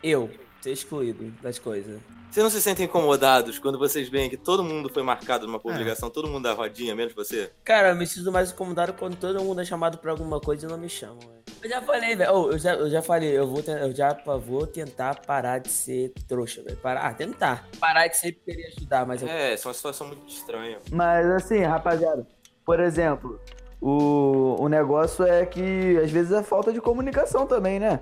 Eu, 0.02 0.30
ser 0.60 0.72
excluído 0.72 1.32
das 1.42 1.58
coisas. 1.58 2.00
Vocês 2.30 2.42
não 2.42 2.50
se 2.50 2.62
sentem 2.62 2.86
incomodados 2.86 3.58
quando 3.58 3.78
vocês 3.78 4.08
veem 4.08 4.30
que 4.30 4.38
todo 4.38 4.64
mundo 4.64 4.88
foi 4.88 5.02
marcado 5.02 5.46
numa 5.46 5.60
publicação, 5.60 6.08
todo 6.08 6.26
mundo 6.28 6.44
da 6.44 6.54
rodinha, 6.54 6.94
menos 6.94 7.12
você? 7.12 7.52
Cara, 7.62 7.90
eu 7.90 7.94
me 7.96 8.06
sinto 8.06 8.32
mais 8.32 8.50
incomodado 8.50 8.94
quando 8.94 9.16
todo 9.16 9.42
mundo 9.44 9.60
é 9.60 9.64
chamado 9.66 9.98
pra 9.98 10.12
alguma 10.12 10.40
coisa 10.40 10.66
e 10.66 10.68
não 10.68 10.78
me 10.78 10.88
chamam, 10.88 11.18
velho. 11.18 11.42
Eu 11.62 11.68
já 11.68 11.82
falei, 11.82 12.16
velho. 12.16 12.32
Ô, 12.32 12.50
eu, 12.52 12.58
já, 12.58 12.74
eu 12.74 12.90
já 12.90 13.02
falei, 13.02 13.36
eu 13.38 13.46
vou, 13.46 13.60
eu 13.60 13.94
já 13.94 14.14
pa- 14.14 14.38
vou 14.38 14.66
tentar 14.66 15.20
parar 15.26 15.58
de 15.58 15.68
ser 15.70 16.12
trouxa, 16.26 16.62
velho. 16.62 16.76
Parar, 16.78 17.06
ah, 17.06 17.12
tentar. 17.14 17.68
Parar 17.78 18.08
de 18.08 18.16
sempre 18.16 18.40
querer 18.46 18.66
ajudar, 18.78 19.06
mas 19.06 19.20
eu... 19.20 19.28
É, 19.28 19.52
isso 19.54 19.66
é 19.66 19.68
uma 19.68 19.74
situação 19.74 20.06
muito 20.06 20.26
estranha. 20.26 20.78
Mas 20.90 21.26
assim, 21.26 21.60
rapaziada, 21.60 22.26
por 22.64 22.80
exemplo, 22.80 23.38
o, 23.82 24.56
o 24.60 24.68
negócio 24.68 25.24
é 25.24 25.44
que 25.44 25.98
às 25.98 26.10
vezes 26.10 26.30
é 26.30 26.42
falta 26.42 26.72
de 26.72 26.80
comunicação 26.80 27.48
também, 27.48 27.80
né? 27.80 27.98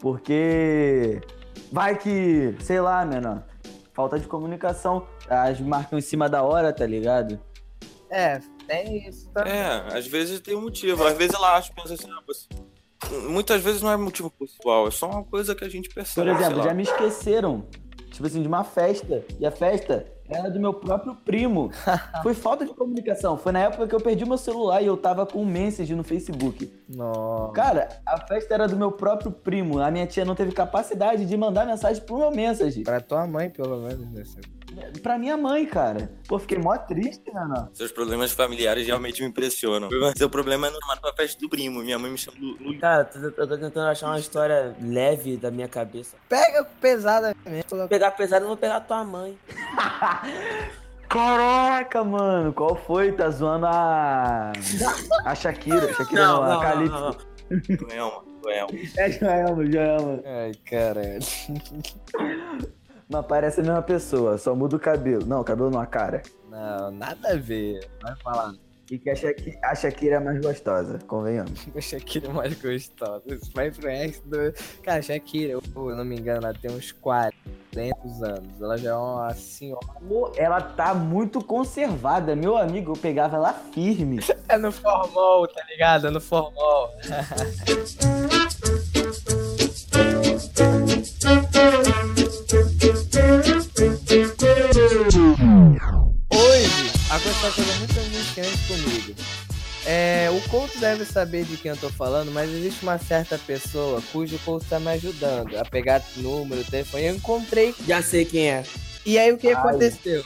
Porque 0.00 1.20
vai 1.70 1.96
que, 1.98 2.56
sei 2.60 2.80
lá, 2.80 3.04
menor, 3.04 3.44
falta 3.92 4.18
de 4.18 4.26
comunicação. 4.26 5.06
As 5.28 5.60
marcam 5.60 5.98
em 5.98 6.02
cima 6.02 6.30
da 6.30 6.42
hora, 6.42 6.72
tá 6.72 6.86
ligado? 6.86 7.38
É, 8.08 8.40
tem 8.66 9.06
isso 9.06 9.30
também. 9.30 9.52
É, 9.52 9.96
às 9.96 10.06
vezes 10.06 10.40
tem 10.40 10.56
um 10.56 10.62
motivo. 10.62 11.04
Às 11.04 11.16
vezes 11.16 11.34
ela 11.34 11.56
acha, 11.56 11.70
pensa 11.74 11.92
assim, 11.92 12.10
ah, 12.10 12.22
você... 12.26 12.48
Muitas 13.28 13.60
vezes 13.60 13.82
não 13.82 13.90
é 13.90 13.96
motivo 13.96 14.30
pessoal, 14.30 14.88
é 14.88 14.90
só 14.90 15.10
uma 15.10 15.24
coisa 15.24 15.54
que 15.54 15.64
a 15.64 15.68
gente 15.68 15.90
percebe. 15.90 16.30
Por 16.30 16.40
exemplo, 16.40 16.62
já 16.62 16.72
me 16.72 16.84
esqueceram, 16.84 17.66
tipo 18.10 18.26
assim, 18.26 18.40
de 18.40 18.48
uma 18.48 18.64
festa. 18.64 19.22
E 19.38 19.44
a 19.44 19.50
festa 19.50 20.06
era 20.32 20.50
do 20.50 20.58
meu 20.58 20.74
próprio 20.74 21.14
primo. 21.14 21.70
Foi 22.22 22.34
falta 22.34 22.64
de 22.64 22.72
comunicação. 22.74 23.36
Foi 23.36 23.52
na 23.52 23.60
época 23.60 23.86
que 23.86 23.94
eu 23.94 24.00
perdi 24.00 24.24
meu 24.24 24.38
celular 24.38 24.82
e 24.82 24.86
eu 24.86 24.96
tava 24.96 25.26
com 25.26 25.42
um 25.42 25.46
message 25.46 25.94
no 25.94 26.02
Facebook. 26.02 26.72
Nossa. 26.88 27.52
Cara, 27.52 27.88
a 28.06 28.18
festa 28.26 28.54
era 28.54 28.68
do 28.68 28.76
meu 28.76 28.92
próprio 28.92 29.30
primo. 29.30 29.78
A 29.78 29.90
minha 29.90 30.06
tia 30.06 30.24
não 30.24 30.34
teve 30.34 30.52
capacidade 30.52 31.24
de 31.24 31.36
mandar 31.36 31.66
mensagem 31.66 32.02
pro 32.02 32.18
meu 32.18 32.30
mensage. 32.30 32.82
Pra 32.82 33.00
tua 33.00 33.26
mãe, 33.26 33.50
pelo 33.50 33.78
menos, 33.78 34.10
né? 34.10 34.22
Pra 35.02 35.18
minha 35.18 35.36
mãe, 35.36 35.66
cara. 35.66 36.10
Pô, 36.28 36.38
fiquei 36.38 36.58
mó 36.58 36.76
triste, 36.76 37.32
mano. 37.32 37.68
Seus 37.72 37.92
problemas 37.92 38.32
familiares 38.32 38.86
realmente 38.86 39.22
me 39.22 39.28
impressionam. 39.28 39.88
Seu 40.16 40.28
problema 40.28 40.68
é 40.68 40.70
normal 40.70 40.98
pra 41.00 41.12
festa 41.12 41.40
do 41.40 41.48
primo. 41.48 41.82
Minha 41.82 41.98
mãe 41.98 42.10
me 42.10 42.18
chama 42.18 42.38
do. 42.38 42.78
Cara, 42.78 43.10
eu 43.14 43.32
tô, 43.32 43.46
tentando 43.46 43.88
achar 43.88 44.06
uma 44.08 44.18
história 44.18 44.74
leve 44.80 45.36
da 45.36 45.50
minha 45.50 45.68
cabeça. 45.68 46.16
Pega 46.28 46.64
pesada 46.80 47.34
mesmo. 47.44 47.64
Se 47.68 47.74
eu 47.74 47.88
pegar 47.88 48.10
pesado, 48.12 48.44
eu 48.44 48.48
vou 48.48 48.56
pegar 48.56 48.80
tua 48.80 49.04
mãe. 49.04 49.38
Caraca, 51.08 52.02
mano. 52.02 52.52
Qual 52.52 52.74
foi? 52.74 53.12
Tá 53.12 53.28
zoando 53.28 53.66
a. 53.66 54.52
A 55.24 55.34
Shakira. 55.34 55.92
Shakira 55.92 56.26
não, 56.26 56.42
a 56.42 56.62
Calypso. 56.62 57.32
Joelma, 57.68 58.24
Joelma. 58.42 58.72
É 58.96 59.10
Joelma, 59.10 59.66
Joelma. 59.70 60.22
Ai, 60.24 60.52
caralho. 60.64 61.18
Mas 63.12 63.26
parece 63.26 63.60
a 63.60 63.62
mesma 63.62 63.82
pessoa, 63.82 64.38
só 64.38 64.54
muda 64.54 64.76
o 64.76 64.80
cabelo. 64.80 65.26
Não, 65.26 65.42
o 65.42 65.44
cabelo 65.44 65.70
não, 65.70 65.80
a 65.80 65.86
cara. 65.86 66.22
Não, 66.48 66.90
nada 66.90 67.32
a 67.32 67.36
ver. 67.36 67.86
Vai 68.02 68.16
falar. 68.16 68.54
E 68.90 68.98
que 68.98 69.08
a 69.08 69.14
Shakira, 69.14 69.58
a 69.62 69.74
Shakira 69.74 70.16
é 70.16 70.20
mais 70.20 70.40
gostosa, 70.40 70.98
convenhamos. 71.06 71.66
A 71.74 71.80
Shakira 71.80 72.28
é 72.28 72.32
mais 72.32 72.60
gostosa. 72.60 73.22
Isso 73.26 73.50
vai 73.54 73.70
pro 73.70 73.88
resto 73.88 74.28
do... 74.28 74.52
Cara, 74.82 74.98
a 74.98 75.02
Shakira, 75.02 75.52
eu 75.52 75.62
não 75.74 76.04
me 76.04 76.18
engano, 76.18 76.44
ela 76.44 76.52
tem 76.52 76.70
uns 76.70 76.92
40 76.92 77.34
anos. 77.74 78.60
Ela 78.60 78.76
já 78.76 78.90
é 78.90 78.94
uma 78.94 79.32
senhora. 79.34 79.86
Pô, 80.06 80.30
ela 80.36 80.60
tá 80.60 80.92
muito 80.92 81.42
conservada. 81.42 82.36
Meu 82.36 82.56
amigo, 82.56 82.92
eu 82.92 82.96
pegava 82.96 83.36
ela 83.36 83.52
firme. 83.52 84.20
É 84.48 84.58
no 84.58 84.70
formal, 84.70 85.48
tá 85.48 85.64
ligado? 85.64 86.08
É 86.08 86.10
no 86.10 86.20
formal. 86.20 86.92
uma 97.42 97.52
coisa 97.52 97.74
muito 97.74 97.98
angustiante 97.98 98.58
comigo. 98.68 99.14
É, 99.84 100.28
o 100.30 100.48
Couto 100.48 100.78
deve 100.78 101.04
saber 101.04 101.44
de 101.44 101.56
quem 101.56 101.72
eu 101.72 101.76
tô 101.76 101.90
falando, 101.90 102.30
mas 102.30 102.48
existe 102.48 102.84
uma 102.84 102.98
certa 102.98 103.36
pessoa 103.36 104.00
cujo 104.12 104.38
Couto 104.44 104.64
tá 104.66 104.78
me 104.78 104.90
ajudando 104.90 105.58
a 105.58 105.64
pegar 105.64 106.00
número, 106.16 106.62
telefone. 106.62 107.06
Eu 107.06 107.16
encontrei 107.16 107.74
Já 107.86 108.00
sei 108.00 108.24
quem 108.24 108.48
é. 108.48 108.62
E 109.04 109.18
aí 109.18 109.32
o 109.32 109.38
que 109.38 109.48
Ai. 109.48 109.54
aconteceu? 109.54 110.24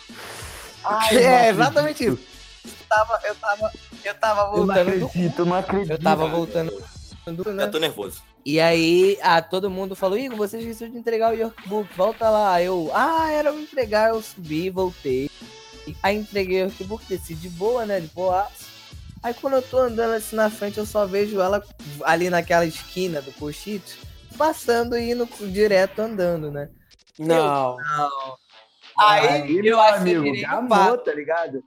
Ai, 0.85 1.16
é, 1.24 1.48
exatamente 1.48 2.05
isso. 2.05 2.18
Eu 2.64 2.72
tava, 2.88 3.20
eu 3.24 3.35
tava, 3.35 3.72
eu 4.05 4.14
tava 4.14 4.40
Eu 4.40 4.46
não 4.46 4.66
voltando 4.66 4.98
do 4.98 5.07
acredito, 5.07 5.38
eu 5.38 5.46
não 5.46 5.57
acredito. 5.57 5.90
Eu 5.92 5.98
tava 5.98 6.29
voltando 6.29 6.85
do, 7.26 7.52
né? 7.52 7.64
Eu 7.64 7.70
tô 7.70 7.79
nervoso. 7.79 8.22
E 8.44 8.61
aí, 8.61 9.18
ah, 9.22 9.40
todo 9.40 9.70
mundo 9.70 9.96
falou, 9.96 10.18
Igor, 10.18 10.37
você 10.37 10.59
esqueceu 10.59 10.88
de 10.88 10.98
entregar 10.98 11.35
o 11.35 11.37
workbook, 11.37 11.88
volta 11.96 12.29
lá. 12.29 12.62
Eu, 12.62 12.90
ah, 12.94 13.29
era 13.33 13.48
eu 13.48 13.59
entregar, 13.59 14.11
eu 14.11 14.22
subi, 14.22 14.68
voltei. 14.70 15.31
Aí 16.03 16.16
entreguei 16.16 16.62
o 16.62 16.66
workbook, 16.66 17.05
desci 17.07 17.35
de 17.35 17.49
boa, 17.51 17.85
né, 17.85 18.01
de 18.01 18.09
boa. 18.09 18.49
Aí 19.22 19.35
quando 19.35 19.55
eu 19.55 19.62
tô 19.62 19.79
andando 19.79 20.14
assim 20.14 20.37
na 20.37 20.51
frente, 20.51 20.79
eu 20.79 20.87
só 20.87 21.07
vejo 21.07 21.40
ela 21.40 21.62
ali 22.05 22.31
naquela 22.31 22.64
esquina 22.64 23.20
do 23.20 23.33
Cochito, 23.33 23.96
passando 24.38 24.96
e 24.96 25.11
indo 25.11 25.29
direto 25.51 26.01
andando, 26.01 26.51
né? 26.51 26.68
Não. 27.18 27.77
Aí, 28.99 29.57
eu 29.57 29.62
meu 29.62 29.81
amigo, 29.81 30.20
acelerei 30.20 30.44
o 30.44 30.49
gamou, 30.49 30.68
passo. 30.68 30.99
tá 30.99 31.12
ligado? 31.12 31.57
Eu 31.57 31.62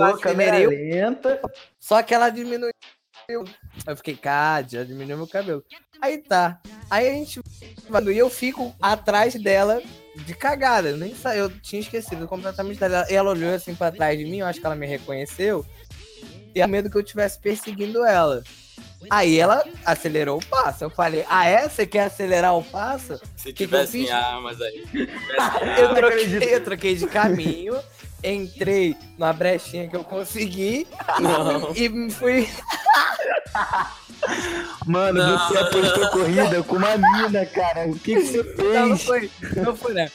Parou, 0.00 0.18
câmera 0.18 0.58
lenta. 0.68 1.40
Só 1.78 2.02
que 2.02 2.14
ela 2.14 2.30
diminuiu. 2.30 2.72
Eu 3.28 3.96
fiquei, 3.96 4.16
cara, 4.16 4.66
já 4.66 4.82
diminuiu 4.84 5.18
meu 5.18 5.26
cabelo. 5.26 5.62
Aí 6.00 6.18
tá. 6.18 6.60
Aí 6.88 7.08
a 7.08 7.12
gente. 7.12 7.40
E 7.40 8.18
eu 8.18 8.30
fico 8.30 8.74
atrás 8.80 9.34
dela 9.34 9.82
de 10.24 10.34
cagada. 10.34 10.88
Eu 10.90 10.96
nem 10.96 11.14
sa... 11.14 11.34
Eu 11.36 11.50
tinha 11.50 11.80
esquecido 11.80 12.26
completamente 12.26 12.78
dela. 12.78 13.06
E 13.08 13.14
ela 13.14 13.30
olhou 13.30 13.54
assim 13.54 13.74
pra 13.74 13.90
trás 13.92 14.18
de 14.18 14.24
mim, 14.24 14.38
eu 14.38 14.46
acho 14.46 14.60
que 14.60 14.66
ela 14.66 14.76
me 14.76 14.86
reconheceu. 14.86 15.64
E 16.54 16.62
a 16.62 16.66
medo 16.66 16.90
que 16.90 16.96
eu 16.96 17.02
estivesse 17.02 17.38
perseguindo 17.38 18.04
ela. 18.04 18.42
Aí 19.10 19.38
ela 19.38 19.64
acelerou 19.84 20.38
o 20.38 20.44
passo. 20.44 20.82
Eu 20.84 20.90
falei, 20.90 21.24
ah, 21.28 21.46
é? 21.46 21.68
Você 21.68 21.86
quer 21.86 22.04
acelerar 22.06 22.56
o 22.56 22.64
passo? 22.64 23.20
Se 23.36 23.52
que 23.52 23.64
eu 23.64 23.68
tivesse 23.68 23.98
em 23.98 24.02
fiz? 24.02 24.10
armas 24.10 24.60
aí. 24.60 24.84
Eu 25.78 25.94
troquei, 25.94 26.54
eu 26.54 26.64
troquei 26.64 26.94
de 26.96 27.06
caminho, 27.06 27.78
entrei 28.22 28.96
na 29.16 29.32
brechinha 29.32 29.88
que 29.88 29.96
eu 29.96 30.04
consegui 30.04 30.86
Não. 31.20 31.72
e 31.74 32.10
fui. 32.10 32.48
Mano, 34.86 35.18
Não. 35.22 35.38
você 35.48 35.58
apostou 35.58 36.08
corrida 36.10 36.62
com 36.62 36.76
uma 36.76 36.96
mina, 36.96 37.46
cara. 37.46 37.86
O 37.88 37.98
que, 37.98 38.14
que 38.16 38.22
você 38.22 38.42
Não, 38.74 38.88
não 38.88 38.96
fez? 38.96 39.30
foi. 39.42 39.62
Não 39.62 39.76
foi, 39.76 39.94
né? 39.94 40.10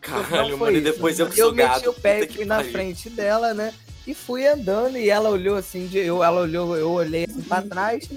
Caralho, 0.00 0.50
Não 0.50 0.58
mano, 0.58 0.58
foi 0.58 0.74
e 0.74 0.76
isso. 0.82 0.84
depois 0.92 1.18
eu 1.18 1.28
que 1.28 1.38
eu 1.40 1.52
gado. 1.52 1.74
meti 1.76 1.88
o 1.88 1.92
pé 1.94 2.24
e 2.24 2.28
fui 2.28 2.44
na 2.44 2.56
pariu. 2.56 2.72
frente 2.72 3.10
dela, 3.10 3.54
né? 3.54 3.72
E 4.06 4.12
fui 4.14 4.46
andando 4.46 4.98
e 4.98 5.08
ela 5.08 5.30
olhou 5.30 5.56
assim, 5.56 5.86
de, 5.86 5.98
eu, 5.98 6.22
ela 6.22 6.42
olhou, 6.42 6.76
eu 6.76 6.90
olhei 6.90 7.24
assim 7.24 7.40
pra 7.42 7.62
trás. 7.62 8.08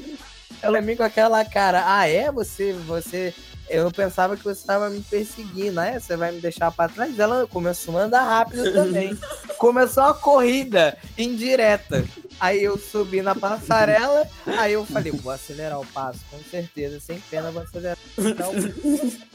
Ela 0.61 0.81
me 0.81 0.95
com 0.97 1.03
aquela 1.03 1.45
cara, 1.45 1.83
ah 1.85 2.07
é? 2.07 2.29
Você, 2.31 2.73
você. 2.73 3.33
Eu 3.69 3.91
pensava 3.91 4.37
que 4.37 4.43
você 4.43 4.61
estava 4.61 4.89
me 4.89 5.01
perseguindo, 5.01 5.79
ah, 5.79 5.87
é? 5.87 5.99
Você 5.99 6.15
vai 6.15 6.31
me 6.31 6.39
deixar 6.39 6.71
pra 6.71 6.87
trás? 6.87 7.19
Ela 7.19 7.45
começou 7.47 7.97
a 7.97 8.03
andar 8.03 8.23
rápido 8.23 8.71
também. 8.71 9.17
começou 9.57 10.03
a 10.03 10.13
corrida 10.13 10.97
indireta. 11.17 12.05
Aí 12.39 12.63
eu 12.63 12.77
subi 12.77 13.21
na 13.21 13.35
passarela, 13.35 14.29
aí 14.45 14.73
eu 14.73 14.85
falei, 14.85 15.11
vou 15.11 15.31
acelerar 15.31 15.79
o 15.79 15.85
passo, 15.87 16.19
com 16.29 16.37
certeza, 16.43 16.99
sem 16.99 17.19
pena, 17.19 17.49
vou 17.49 17.63
acelerar 17.63 17.97
o 18.15 18.35
passo. 18.35 19.27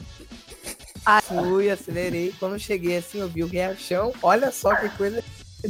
Aí 1.05 1.21
fui, 1.21 1.69
acelerei. 1.69 2.33
Quando 2.39 2.57
cheguei 2.57 2.97
assim, 2.97 3.19
eu 3.19 3.27
vi 3.27 3.43
o 3.43 3.47
riachão. 3.47 4.13
Olha 4.21 4.51
só 4.51 4.73
que 4.75 4.89
coisa, 4.89 5.21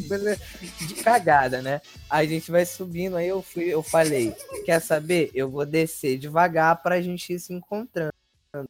coisa 0.08 0.40
de 0.80 0.94
cagada, 0.96 1.62
né? 1.62 1.82
Aí 2.10 2.28
a 2.28 2.30
gente 2.30 2.52
vai 2.52 2.66
subindo. 2.66 3.18
Aí 3.18 3.28
eu 3.28 3.42
fui, 3.42 3.66
eu 3.66 3.82
falei, 3.82 4.36
quer 4.64 4.80
saber? 4.80 5.32
Eu 5.34 5.50
vou 5.50 5.66
descer 5.66 6.20
devagar 6.20 6.82
pra 6.84 7.02
gente 7.02 7.34
ir 7.34 7.40
se 7.40 7.52
encontrando. 7.52 8.14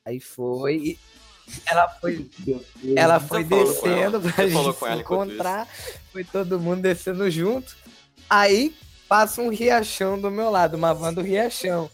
Aí 0.06 0.20
foi. 0.20 0.76
e 0.76 1.00
Ela 1.66 1.90
foi, 1.90 2.30
ela 2.96 3.20
foi 3.20 3.42
ela? 3.42 3.50
descendo 3.50 4.22
pra 4.22 4.48
gente 4.48 4.80
se 4.80 4.90
encontrar. 4.94 5.68
Foi 6.12 6.24
todo 6.24 6.60
mundo 6.60 6.82
descendo 6.82 7.30
junto. 7.30 7.76
Aí 8.30 8.74
passa 9.10 9.42
um 9.42 9.50
riachão 9.50 10.20
do 10.20 10.32
meu 10.32 10.50
lado, 10.50 10.78
uma 10.78 10.94
van 10.94 11.14
do 11.14 11.22
riachão. 11.22 11.90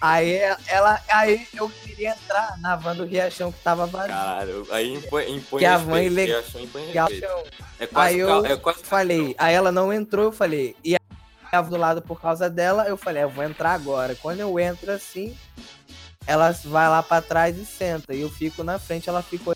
Aí 0.00 0.32
ela, 0.66 1.00
aí 1.08 1.46
eu 1.54 1.68
queria 1.68 2.10
entrar 2.10 2.58
na 2.60 2.74
van 2.74 2.96
do 2.96 3.04
riachão 3.04 3.52
que 3.52 3.60
tava 3.60 3.86
vazia. 3.86 4.08
Caralho, 4.14 4.66
aí 4.70 4.94
impõe, 4.94 5.36
impõe 5.36 5.60
Que 5.60 5.64
a 5.66 5.78
que 5.78 6.32
achou 6.32 6.60
impõe 6.60 6.86
respeito. 6.86 7.26
É 7.78 7.86
quase, 7.86 8.14
Aí 8.14 8.20
eu 8.20 8.44
é 8.46 8.56
quase 8.56 8.82
falei, 8.82 9.34
aí 9.38 9.54
ela 9.54 9.70
não 9.70 9.92
entrou, 9.92 10.24
eu 10.24 10.32
falei, 10.32 10.74
e 10.82 10.96
ela 11.52 11.62
do 11.62 11.76
lado 11.76 12.02
por 12.02 12.20
causa 12.20 12.50
dela, 12.50 12.88
eu 12.88 12.96
falei, 12.96 13.22
"É, 13.22 13.24
eu 13.24 13.30
vou 13.30 13.44
entrar 13.44 13.74
agora. 13.74 14.16
Quando 14.16 14.40
eu 14.40 14.58
entro 14.58 14.90
assim, 14.90 15.36
ela 16.26 16.52
vai 16.64 16.88
lá 16.88 17.02
pra 17.02 17.20
trás 17.20 17.56
e 17.56 17.64
senta, 17.64 18.14
e 18.14 18.20
eu 18.20 18.30
fico 18.30 18.62
na 18.62 18.78
frente, 18.78 19.08
ela 19.08 19.22
fica 19.22 19.52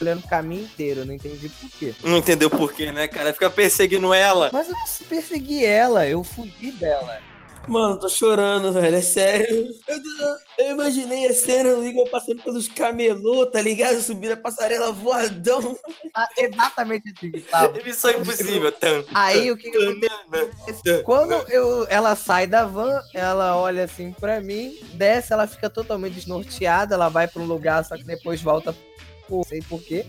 olhando 0.00 0.24
o 0.24 0.28
caminho 0.28 0.64
inteiro, 0.64 1.00
eu 1.00 1.06
não 1.06 1.12
entendi 1.12 1.48
por 1.48 1.70
quê. 1.70 1.94
Não 2.02 2.16
entendeu 2.16 2.48
por 2.48 2.72
quê, 2.72 2.90
né, 2.90 3.06
cara? 3.06 3.32
Fica 3.32 3.50
perseguindo 3.50 4.14
ela. 4.14 4.50
Mas 4.52 4.68
eu 4.68 4.74
não 4.74 5.08
persegui 5.08 5.64
ela, 5.64 6.06
eu 6.06 6.24
fugi 6.24 6.72
dela. 6.72 7.20
Mano, 7.68 7.98
tô 7.98 8.08
chorando, 8.08 8.72
velho. 8.72 8.96
É 8.96 9.02
sério. 9.02 9.68
Eu, 9.86 10.66
eu 10.66 10.70
imaginei 10.72 11.26
a 11.26 11.34
cena 11.34 11.74
do 11.74 11.84
Igor 11.86 12.08
passando 12.10 12.42
pelos 12.42 12.68
camelô, 12.68 13.46
tá 13.46 13.60
ligado? 13.60 14.00
Subindo 14.00 14.32
a 14.32 14.36
passarela 14.36 14.90
voadão. 14.92 15.78
Ah, 16.14 16.28
exatamente 16.36 17.12
assim 17.16 17.30
que 17.30 17.40
tava. 17.42 17.72
Missão 17.84 18.10
impossível. 18.10 18.72
Aí 19.14 19.50
o 19.50 19.56
que, 19.56 19.70
Quando 21.04 21.34
eu, 21.48 21.86
ela 21.88 22.16
sai 22.16 22.46
da 22.46 22.64
van, 22.64 23.00
ela 23.14 23.56
olha 23.56 23.84
assim 23.84 24.12
pra 24.12 24.40
mim, 24.40 24.76
desce, 24.94 25.32
ela 25.32 25.46
fica 25.46 25.70
totalmente 25.70 26.14
desnorteada, 26.14 26.94
ela 26.94 27.08
vai 27.08 27.28
pra 27.28 27.42
um 27.42 27.46
lugar, 27.46 27.84
só 27.84 27.96
que 27.96 28.04
depois 28.04 28.42
volta 28.42 28.74
por 29.28 29.46
sei 29.46 29.62
porquê. 29.62 30.04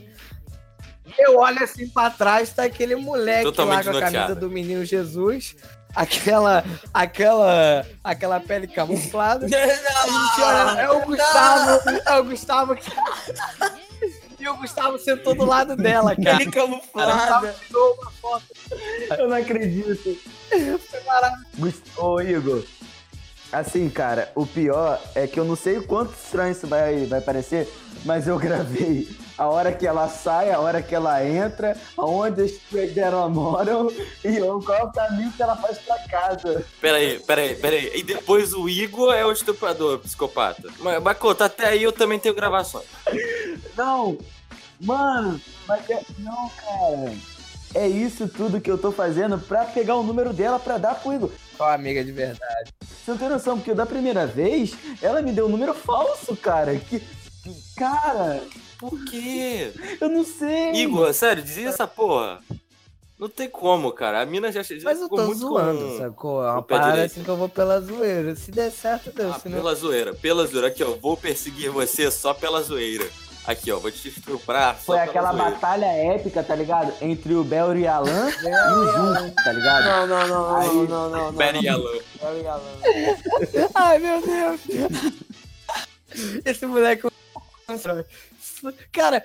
Eu 1.17 1.37
olho 1.37 1.63
assim 1.63 1.87
pra 1.89 2.09
trás, 2.09 2.51
tá 2.53 2.63
aquele 2.63 2.95
moleque 2.95 3.43
Totalmente 3.43 3.85
lá 3.85 3.91
com 3.91 3.97
a 3.97 4.01
camisa 4.01 4.35
do 4.35 4.49
menino 4.49 4.85
Jesus, 4.85 5.55
aquela, 5.95 6.63
aquela, 6.93 7.86
aquela 8.04 8.39
pele 8.39 8.67
camuflada. 8.67 9.45
Olha, 10.39 10.82
é 10.82 10.89
o 10.91 11.01
Gustavo, 11.06 11.89
é 12.06 12.19
o 12.19 12.23
Gustavo 12.23 12.75
que... 12.75 12.91
E 14.39 14.47
o 14.49 14.58
Gustavo 14.58 14.97
sentou 14.97 15.36
do 15.36 15.45
lado 15.45 15.75
dela, 15.75 16.15
cara. 16.15 16.41
Ele 16.41 16.51
camuflada. 16.51 17.54
Tirou 17.67 17.93
uma 18.01 18.12
foto, 18.12 18.43
Eu 19.19 19.30
não 19.30 19.38
acredito. 19.38 20.17
foi 20.49 21.01
maravilhoso. 21.06 21.45
Gust- 21.58 21.86
Ô, 21.97 22.19
Igor. 22.19 22.63
Assim, 23.51 23.88
cara, 23.89 24.32
o 24.34 24.45
pior 24.47 24.99
é 25.13 25.27
que 25.27 25.39
eu 25.39 25.45
não 25.45 25.56
sei 25.56 25.77
o 25.77 25.84
quanto 25.86 26.13
estranho 26.15 26.54
isso 26.54 26.65
vai, 26.65 27.06
vai 27.06 27.21
parecer, 27.21 27.67
mas 28.05 28.27
eu 28.27 28.37
gravei 28.37 29.07
a 29.37 29.47
hora 29.47 29.71
que 29.71 29.87
ela 29.87 30.07
sai, 30.07 30.51
a 30.51 30.59
hora 30.59 30.81
que 30.81 30.93
ela 30.93 31.25
entra, 31.25 31.75
aonde 31.97 32.41
as 32.43 32.51
tias 32.69 32.91
dela 32.93 33.27
moram 33.27 33.89
e 34.23 34.37
eu- 34.37 34.61
qual 34.61 34.77
é 34.77 34.83
o 34.83 34.91
caminho 34.91 35.31
que 35.31 35.41
ela 35.41 35.55
faz 35.55 35.79
pra 35.79 35.97
casa. 36.07 36.63
Peraí, 36.79 37.19
peraí, 37.19 37.55
peraí. 37.55 37.91
E 37.95 38.03
depois 38.03 38.53
o 38.53 38.69
Igor 38.69 39.13
é 39.13 39.25
o 39.25 39.31
estuprador, 39.31 39.97
psicopata. 39.99 40.69
Mas, 40.79 41.01
mas 41.01 41.17
conta, 41.17 41.45
até 41.45 41.67
aí 41.67 41.81
eu 41.83 41.91
também 41.91 42.19
tenho 42.19 42.35
gravações. 42.35 42.85
Não, 43.75 44.17
mano, 44.79 45.39
mas 45.67 45.89
é, 45.89 46.01
não, 46.19 46.49
cara. 46.49 47.13
É 47.73 47.87
isso 47.87 48.27
tudo 48.27 48.59
que 48.59 48.69
eu 48.69 48.77
tô 48.77 48.91
fazendo 48.91 49.39
pra 49.39 49.63
pegar 49.63 49.95
o 49.95 50.03
número 50.03 50.33
dela 50.33 50.59
pra 50.59 50.77
dar 50.77 50.95
pro 50.95 51.13
Igor. 51.13 51.31
Qual 51.57 51.69
amiga 51.69 52.03
de 52.03 52.11
verdade? 52.11 52.73
Você 52.81 53.11
não 53.11 53.17
tem 53.17 53.29
noção, 53.29 53.57
porque 53.57 53.73
da 53.73 53.85
primeira 53.85 54.27
vez, 54.27 54.73
ela 55.01 55.21
me 55.21 55.31
deu 55.31 55.45
um 55.45 55.49
número 55.49 55.73
falso, 55.73 56.35
cara. 56.35 56.75
Que. 56.75 57.01
Cara, 57.75 58.43
Por 58.77 59.04
quê? 59.06 59.71
eu 59.99 60.10
não 60.10 60.23
sei. 60.23 60.73
Igor, 60.73 61.13
sério, 61.13 61.41
dizia 61.43 61.69
essa 61.69 61.88
porra. 61.88 62.39
Não 63.17 63.30
tem 63.30 63.47
como, 63.49 63.91
cara. 63.91 64.21
A 64.21 64.25
mina 64.25 64.51
já, 64.51 64.63
já 64.63 64.75
Mas 64.84 64.97
eu 64.97 65.04
ficou 65.04 65.19
tô 65.19 65.25
muito 65.25 65.39
zoando, 65.39 65.80
com... 65.88 65.97
sacou? 65.99 66.43
É 66.43 66.51
uma 66.51 66.63
parada 66.63 67.04
assim 67.04 67.23
que 67.23 67.30
eu 67.30 67.38
vou 67.38 67.47
pela 67.49 67.80
zoeira. 67.80 68.36
Se 68.36 68.49
der 68.51 68.71
certo, 68.71 69.12
deu. 69.12 69.32
Ah, 69.32 69.39
Se 69.39 69.47
não... 69.47 69.58
pela 69.58 69.75
zoeira, 69.75 70.13
pela 70.15 70.45
zoeira. 70.47 70.67
Aqui, 70.67 70.84
ó, 70.84 70.95
vou 70.99 71.15
perseguir 71.15 71.69
você 71.69 72.10
só 72.10 72.34
pela 72.34 72.62
zoeira. 72.63 73.08
Aqui, 73.45 73.71
ó, 73.71 73.77
vou 73.80 73.91
te 73.91 74.08
estuprar 74.10 74.75
Foi 74.75 74.99
aquela 74.99 75.32
zoeira. 75.34 75.51
batalha 75.51 75.86
épica, 75.86 76.43
tá 76.43 76.56
ligado? 76.56 76.93
Entre 77.01 77.34
o 77.36 77.43
Bel 77.43 77.75
e 77.77 77.88
Alan 77.88 78.30
e 78.41 78.73
o 78.75 78.86
Jun, 78.91 79.30
tá 79.32 79.51
ligado? 79.51 79.84
Não, 79.84 80.08
não, 80.08 80.27
não, 80.27 80.56
Aí- 80.58 80.67
não, 80.67 80.86
não, 80.86 81.10
não, 81.10 81.32
não. 81.32 81.34
Pera 81.34 81.58
e 81.58 81.67
Alan. 81.67 81.91
Ai, 83.75 83.99
meu 83.99 84.21
Deus. 84.21 84.62
Esse 86.45 86.65
moleque. 86.65 87.08
Cara, 88.91 89.23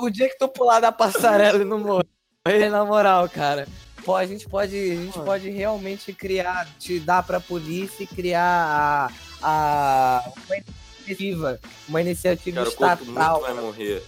o 0.00 0.10
dia 0.10 0.28
que 0.28 0.38
tu 0.38 0.48
pular 0.48 0.80
da 0.80 0.92
passarela 0.92 1.60
e 1.60 1.64
não 1.64 1.78
morrer, 1.78 2.68
na 2.70 2.84
moral, 2.84 3.28
cara. 3.28 3.66
Pô, 4.04 4.14
a 4.14 4.24
gente 4.24 4.48
pode, 4.48 4.76
a 4.76 4.94
gente 4.94 5.18
pode 5.20 5.50
realmente 5.50 6.12
criar, 6.12 6.66
te 6.78 6.98
dar 6.98 7.22
pra 7.22 7.40
polícia 7.40 8.04
e 8.04 8.06
criar 8.06 9.10
a, 9.42 10.22
a 10.22 10.32
uma 10.46 10.56
iniciativa, 10.56 11.60
uma 11.88 12.00
iniciativa 12.00 12.56
Cara, 12.64 12.68
o 12.68 12.72
corpo 12.72 13.04
muito 13.04 13.18
estatal. 13.18 13.40
vai 13.40 13.54
morrer. 13.54 14.02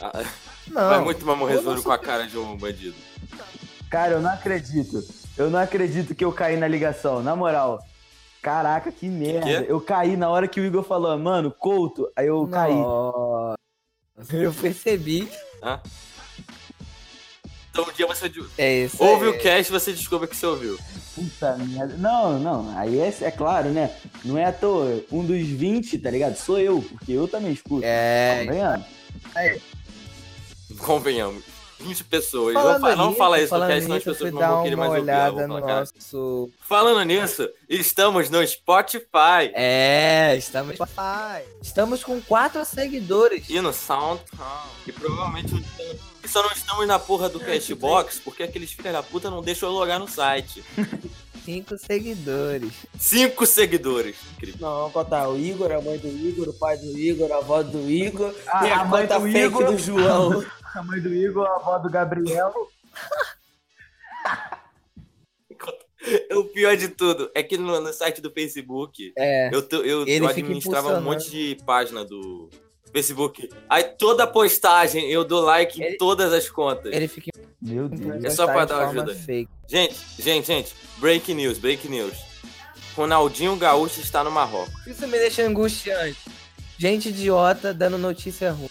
Ah, 0.00 0.12
Não, 0.68 0.88
vai 0.88 1.00
muito 1.00 1.24
mais 1.24 1.38
morrer 1.38 1.62
sou- 1.62 1.82
com 1.82 1.92
a 1.92 1.98
cara 1.98 2.26
de 2.26 2.36
um 2.36 2.56
bandido. 2.56 2.96
Cara, 3.90 4.14
eu 4.14 4.20
não 4.20 4.30
acredito. 4.30 5.02
Eu 5.36 5.48
não 5.48 5.58
acredito 5.58 6.14
que 6.14 6.24
eu 6.24 6.32
caí 6.32 6.56
na 6.56 6.68
ligação, 6.68 7.22
na 7.22 7.34
moral. 7.34 7.82
Caraca, 8.48 8.90
que 8.90 9.06
merda. 9.06 9.44
quê? 9.44 9.66
Eu 9.68 9.78
caí 9.78 10.16
na 10.16 10.30
hora 10.30 10.48
que 10.48 10.58
o 10.58 10.64
Igor 10.64 10.82
falou, 10.82 11.18
mano, 11.18 11.50
Couto, 11.52 12.10
aí 12.16 12.28
eu 12.28 12.48
caí. 12.48 12.74
Nossa, 12.74 13.56
Eu 14.32 14.54
percebi. 14.54 15.28
Então 17.70 17.84
um 17.86 17.92
dia 17.92 18.06
você 18.06 18.32
É 18.56 18.84
isso 18.84 19.04
ouve 19.04 19.26
aí. 19.26 19.30
o 19.32 19.38
cast 19.38 19.70
e 19.70 19.78
você 19.78 19.92
descobre 19.92 20.26
que 20.28 20.34
você 20.34 20.46
ouviu. 20.46 20.78
Puta 21.14 21.56
merda. 21.58 21.94
Não, 21.98 22.38
não. 22.38 22.78
Aí 22.78 22.98
é, 22.98 23.14
é 23.20 23.30
claro, 23.30 23.68
né? 23.68 23.94
Não 24.24 24.38
é 24.38 24.46
à 24.46 24.52
toa. 24.52 25.04
Um 25.12 25.22
dos 25.26 25.46
20, 25.46 25.98
tá 25.98 26.10
ligado? 26.10 26.34
Sou 26.36 26.58
eu, 26.58 26.80
porque 26.80 27.12
eu 27.12 27.28
também 27.28 27.52
escuto. 27.52 27.84
É, 27.84 28.46
Tá 28.46 28.52
vendo? 28.52 28.84
Convenhamos. 30.78 31.44
20 31.80 32.04
pessoas. 32.04 32.54
Não, 32.54 32.62
Falando 32.62 32.80
fa- 32.80 32.96
não 32.96 33.06
nisso, 33.06 33.18
fala 33.18 33.40
isso 33.40 33.54
no 33.58 33.66
cast, 33.66 33.82
senão 33.82 33.96
as 33.96 34.04
pessoas 34.04 34.32
não 34.32 34.40
vão 34.40 34.62
querer 34.62 34.76
mais 34.76 34.88
ouvir. 34.90 35.02
olhada 35.02 35.46
no 35.46 35.60
nosso... 35.60 36.50
Falando 36.68 37.02
nisso, 37.04 37.48
estamos 37.68 38.28
no 38.30 38.46
Spotify 38.46 39.50
É, 39.54 40.34
estamos... 40.36 40.76
Estamos 41.62 42.02
com 42.04 42.20
quatro 42.20 42.64
seguidores. 42.64 43.48
e 43.48 43.60
no 43.60 43.72
SoundCloud. 43.72 44.68
E 44.86 44.92
provavelmente 44.92 45.52
não 45.54 45.62
e 46.24 46.28
só 46.30 46.42
não 46.42 46.50
estamos 46.52 46.86
na 46.86 46.98
porra 46.98 47.28
do 47.28 47.40
Cashbox 47.40 48.20
porque 48.22 48.42
aqueles 48.42 48.70
filhos 48.72 48.92
da 48.92 49.02
puta 49.02 49.30
não 49.30 49.40
deixam 49.40 49.68
eu 49.70 49.74
logar 49.74 49.98
no 49.98 50.06
site. 50.08 50.62
Cinco 51.44 51.78
seguidores. 51.78 52.72
Cinco 52.98 53.46
seguidores. 53.46 54.16
Incrível. 54.36 54.58
Não, 54.60 54.76
vamos 54.80 54.92
contar 54.92 55.26
o 55.30 55.38
Igor, 55.38 55.72
a 55.72 55.80
mãe 55.80 55.96
do 55.96 56.06
Igor, 56.08 56.46
o 56.50 56.52
pai 56.52 56.76
do 56.76 56.98
Igor, 56.98 57.32
a 57.32 57.36
avó 57.38 57.62
do 57.62 57.90
Igor 57.90 58.34
Ah, 58.46 58.66
e 58.66 58.70
a, 58.70 58.80
a 58.80 58.84
mãe 58.84 59.02
conta 59.06 59.18
do 59.20 59.24
fake 59.32 59.38
Igor. 59.38 59.64
do 59.72 59.78
João. 59.78 60.44
A 60.74 60.82
mãe 60.82 61.00
do 61.00 61.14
Igor, 61.14 61.46
a 61.46 61.56
avó 61.56 61.78
do 61.78 61.90
Gabriel. 61.90 62.52
O 66.32 66.44
pior 66.44 66.76
de 66.76 66.88
tudo 66.88 67.30
é 67.34 67.42
que 67.42 67.58
no, 67.58 67.80
no 67.80 67.92
site 67.92 68.20
do 68.20 68.30
Facebook 68.30 69.12
É. 69.18 69.50
eu, 69.52 69.60
tô- 69.60 69.82
eu, 69.82 70.06
eu 70.06 70.26
administrava 70.28 70.96
um 70.96 71.02
monte 71.02 71.28
de 71.30 71.56
página 71.66 72.04
do 72.04 72.48
Facebook. 72.92 73.48
Aí 73.68 73.82
toda 73.84 74.26
postagem 74.26 75.10
eu 75.10 75.24
dou 75.24 75.42
like 75.42 75.78
em 75.80 75.84
Ele- 75.84 75.96
todas 75.98 76.32
as 76.32 76.48
contas. 76.48 76.92
Ele 76.94 77.08
fica 77.08 77.30
Meu 77.60 77.88
Deus. 77.88 78.24
É 78.24 78.30
só 78.30 78.46
pra 78.46 78.64
dar 78.64 78.88
ajuda. 78.88 79.14
fake. 79.14 79.50
Gente, 79.68 79.96
gente, 80.18 80.46
gente, 80.46 80.74
break 80.98 81.34
news, 81.34 81.58
break 81.58 81.86
news. 81.88 82.14
Ronaldinho 82.94 83.56
Gaúcho 83.56 84.00
está 84.00 84.22
no 84.24 84.30
Marrocos. 84.30 84.72
Isso 84.86 85.06
me 85.06 85.18
deixa 85.18 85.42
angustiante. 85.42 86.18
Gente 86.78 87.08
idiota 87.08 87.74
dando 87.74 87.98
notícia 87.98 88.52
ruim. 88.52 88.70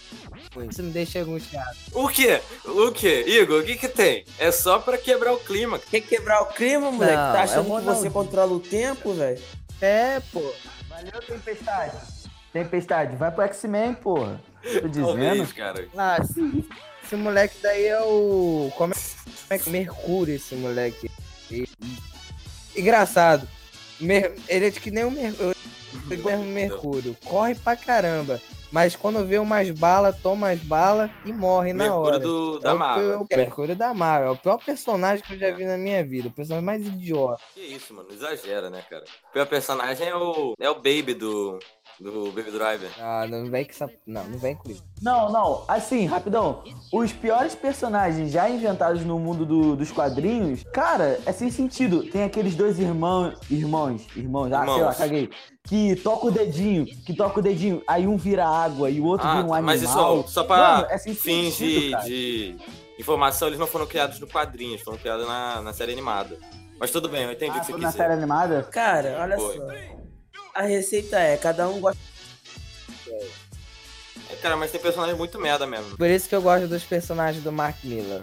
Isso 0.64 0.82
me 0.82 0.90
deixa 0.90 1.20
angustiado. 1.20 1.76
O 1.92 2.08
quê? 2.08 2.40
O 2.64 2.90
quê? 2.92 3.24
Igor, 3.26 3.60
o 3.60 3.64
que 3.64 3.76
que 3.76 3.88
tem? 3.88 4.24
É 4.38 4.50
só 4.50 4.78
pra 4.78 4.96
quebrar 4.98 5.32
o 5.32 5.38
clima. 5.38 5.78
Quer 5.78 6.00
quebrar 6.00 6.42
o 6.42 6.46
clima, 6.46 6.90
moleque? 6.90 7.14
Não, 7.16 7.32
tá 7.32 7.40
é 7.40 7.42
achando 7.42 7.78
que 7.78 7.84
você 7.84 8.10
controla 8.10 8.52
o 8.52 8.60
tempo, 8.60 9.12
velho? 9.14 9.40
É, 9.80 10.20
pô. 10.32 10.40
Valeu, 10.88 11.20
Tempestade. 11.26 11.96
Tempestade, 12.52 13.16
vai 13.16 13.30
pro 13.30 13.44
X-Men, 13.44 13.94
porra. 13.94 14.40
Tô 14.80 14.88
dizendo. 14.88 15.06
Talvez, 15.06 15.52
cara. 15.52 15.86
Ah, 15.96 16.18
esse, 16.20 16.64
esse 17.04 17.14
moleque 17.16 17.56
daí 17.62 17.86
é 17.86 18.00
o. 18.00 18.72
Como 18.76 18.92
é, 18.94 18.96
como 18.96 19.46
é 19.50 19.58
que. 19.58 19.70
Mercúrio, 19.70 20.34
esse 20.34 20.54
moleque. 20.56 21.10
E- 21.50 21.68
engraçado. 22.76 23.46
Mer- 24.00 24.34
ele 24.48 24.66
é 24.66 24.70
de 24.70 24.80
que 24.80 24.90
nem 24.90 25.04
o 25.04 25.10
Mercúrio. 25.10 25.56
Mercúrio. 26.46 27.16
Corre 27.24 27.54
pra 27.54 27.76
caramba. 27.76 28.40
Mas 28.70 28.94
quando 28.94 29.24
vê 29.26 29.38
umas 29.38 29.70
balas, 29.70 30.16
toma 30.20 30.50
as 30.50 30.60
balas 30.60 31.10
e 31.24 31.32
morre 31.32 31.72
na 31.72 31.84
Mercúrio 31.84 32.06
hora. 32.06 32.18
do, 32.18 32.56
É 32.58 32.60
da 32.60 32.74
o, 32.74 32.78
Marvel. 32.78 33.12
é 33.12 33.16
o 33.16 33.26
Mercúrio 33.36 33.76
da 33.76 33.94
Marvel. 33.94 34.28
É 34.28 34.32
o 34.32 34.36
pior 34.36 34.58
personagem 34.58 35.24
que 35.24 35.34
eu 35.34 35.38
já 35.38 35.50
vi 35.52 35.64
na 35.64 35.78
minha 35.78 36.04
vida. 36.04 36.28
O 36.28 36.32
personagem 36.32 36.64
mais 36.66 36.86
idiota. 36.86 37.42
Que 37.54 37.60
isso, 37.60 37.94
mano. 37.94 38.08
Exagera, 38.12 38.68
né, 38.70 38.82
cara? 38.88 39.04
O 39.30 39.32
pior 39.32 39.46
personagem 39.46 40.06
é 40.06 40.14
o, 40.14 40.54
é 40.60 40.68
o 40.68 40.74
Baby 40.74 41.14
do, 41.14 41.58
do 41.98 42.30
Baby 42.32 42.50
Driver. 42.50 42.90
Ah, 43.00 43.26
não 43.28 43.46
vem 43.50 43.64
com 43.64 43.70
essa. 43.70 43.90
Não, 44.06 44.24
não 44.24 44.38
vem 44.38 44.54
com 44.54 44.70
isso. 44.70 44.84
Não, 45.00 45.30
não, 45.32 45.64
assim, 45.68 46.04
rapidão. 46.06 46.62
Os 46.92 47.12
piores 47.12 47.54
personagens 47.54 48.30
já 48.32 48.50
inventados 48.50 49.04
no 49.04 49.18
mundo 49.18 49.46
do- 49.46 49.76
dos 49.76 49.90
quadrinhos, 49.92 50.62
cara, 50.74 51.18
é 51.24 51.32
sem 51.32 51.50
sentido. 51.50 52.02
Tem 52.10 52.24
aqueles 52.24 52.54
dois 52.54 52.78
irmãos, 52.78 53.34
irmãos, 53.50 54.06
irmãos, 54.16 54.52
ah, 54.52 54.58
sei 54.58 54.66
lá, 54.68 54.76
Irmãos. 54.78 54.96
caguei. 54.98 55.30
Que 55.64 55.96
toca 55.96 56.26
o 56.26 56.30
dedinho, 56.30 56.86
que 56.86 57.14
toca 57.14 57.40
o 57.40 57.42
dedinho, 57.42 57.82
aí 57.86 58.06
um 58.06 58.16
vira 58.16 58.46
água 58.64 58.90
e 58.90 59.00
o 59.00 59.04
outro 59.04 59.26
Ah, 59.26 59.36
vira 59.36 59.46
um 59.46 59.54
animal. 59.54 59.62
mas 59.62 59.82
isso 59.82 60.24
só 60.28 60.44
pra 60.44 60.56
Mano, 60.56 60.86
é 60.90 60.98
sem 60.98 61.14
fins 61.14 61.54
sentido, 61.54 62.02
de, 62.04 62.54
de 62.56 62.56
informação, 62.98 63.48
eles 63.48 63.58
não 63.60 63.66
foram 63.66 63.86
criados 63.86 64.18
no 64.20 64.26
quadrinhos, 64.26 64.82
foram 64.82 64.98
criados 64.98 65.26
na, 65.26 65.60
na 65.62 65.72
série 65.72 65.92
animada. 65.92 66.38
Mas 66.80 66.90
tudo 66.90 67.08
bem, 67.08 67.24
eu 67.24 67.32
entendi 67.32 67.50
o 67.52 67.56
Ah, 67.56 67.60
que 67.60 67.66
você 67.66 67.72
foi 67.72 67.80
quis 67.80 67.82
na 67.84 67.90
dizer. 67.90 68.02
série 68.02 68.12
animada? 68.14 68.62
Cara, 68.70 69.18
olha 69.20 69.36
Foi. 69.36 69.56
só. 69.56 69.66
A 70.54 70.62
receita 70.62 71.18
é, 71.18 71.36
cada 71.36 71.68
um 71.68 71.80
gosta. 71.80 71.98
É, 74.30 74.36
Cara, 74.42 74.56
mas 74.56 74.70
tem 74.70 74.80
personagem 74.80 75.16
muito 75.16 75.38
merda 75.40 75.66
mesmo. 75.66 75.96
Por 75.96 76.06
isso 76.08 76.28
que 76.28 76.34
eu 76.34 76.42
gosto 76.42 76.68
dos 76.68 76.82
personagens 76.84 77.42
do 77.42 77.50
Mark 77.50 77.76
Miller. 77.82 78.22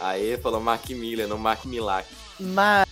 Aí 0.00 0.36
falou 0.38 0.60
Mark 0.60 0.88
Miller, 0.90 1.28
não 1.28 1.38
Mark 1.38 1.64
Milak. 1.64 2.08
Mas. 2.40 2.88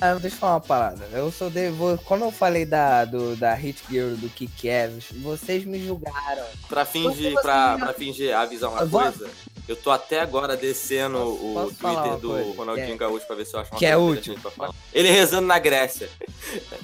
Ah, 0.00 0.14
Deixa 0.14 0.36
eu 0.36 0.40
falar 0.40 0.52
uma 0.54 0.60
parada. 0.60 1.08
Eu 1.12 1.30
sou 1.30 1.50
de. 1.50 1.68
vou- 1.70 1.98
Quando 1.98 2.24
eu 2.24 2.32
falei 2.32 2.64
da, 2.64 3.04
do, 3.04 3.36
da 3.36 3.54
Hit 3.54 3.82
Girl 3.90 4.14
do 4.14 4.28
Kick-Ass, 4.28 5.04
vocês 5.22 5.64
me 5.64 5.84
julgaram. 5.84 6.44
Pra 6.68 6.84
fingir, 6.84 7.30
Como 7.32 7.42
pra, 7.42 7.72
assim? 7.74 7.84
pra 7.84 7.92
fingir 7.94 8.36
avisar 8.36 8.70
uma 8.70 8.80
Eu 8.80 8.86
vou- 8.88 9.00
coisa, 9.02 9.30
eu 9.68 9.76
tô 9.76 9.90
até 9.90 10.20
agora 10.20 10.56
descendo 10.56 11.18
Posso- 11.18 11.44
o 11.46 11.54
posso 11.54 11.74
Twitter 11.76 12.16
do 12.18 12.28
coisa? 12.30 12.56
Ronaldinho 12.56 12.94
é- 12.94 12.96
Gaúcho 12.96 13.26
pra 13.26 13.36
ver 13.36 13.44
se 13.46 13.54
eu 13.54 13.60
acho 13.60 13.70
uma 13.72 13.78
que 13.78 13.86
é 13.86 13.94
coisa 13.96 14.20
útil. 14.20 14.38
pra 14.40 14.50
falar. 14.50 14.74
Ele 14.92 15.10
rezando 15.10 15.46
na 15.46 15.58
Grécia. 15.58 16.08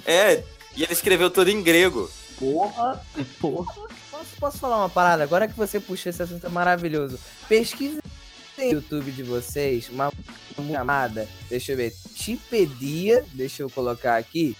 É, 0.05 0.43
e 0.77 0.83
ele 0.83 0.93
escreveu 0.93 1.31
tudo 1.31 1.51
em 1.51 1.63
grego. 1.63 2.11
Porra, 2.39 3.03
porra. 3.41 3.73
Posso, 4.11 4.27
posso 4.39 4.59
falar 4.59 4.77
uma 4.79 4.89
parada? 4.91 5.23
Agora 5.23 5.49
que 5.49 5.55
você 5.57 5.81
puxou 5.81 6.11
esse 6.11 6.23
assunto 6.23 6.47
é 6.47 6.51
maravilhoso. 6.51 7.19
Pesquisa 8.57 8.75
no 8.75 8.83
YouTube 8.83 9.13
de 9.13 9.23
vocês 9.23 9.89
uma 9.91 10.11
chamada, 10.67 11.29
deixa 11.49 11.73
eu 11.73 11.77
ver, 11.77 11.93
Tipedia, 12.15 13.25
deixa 13.35 13.63
eu 13.63 13.71
colocar 13.71 14.17
aqui. 14.17 14.57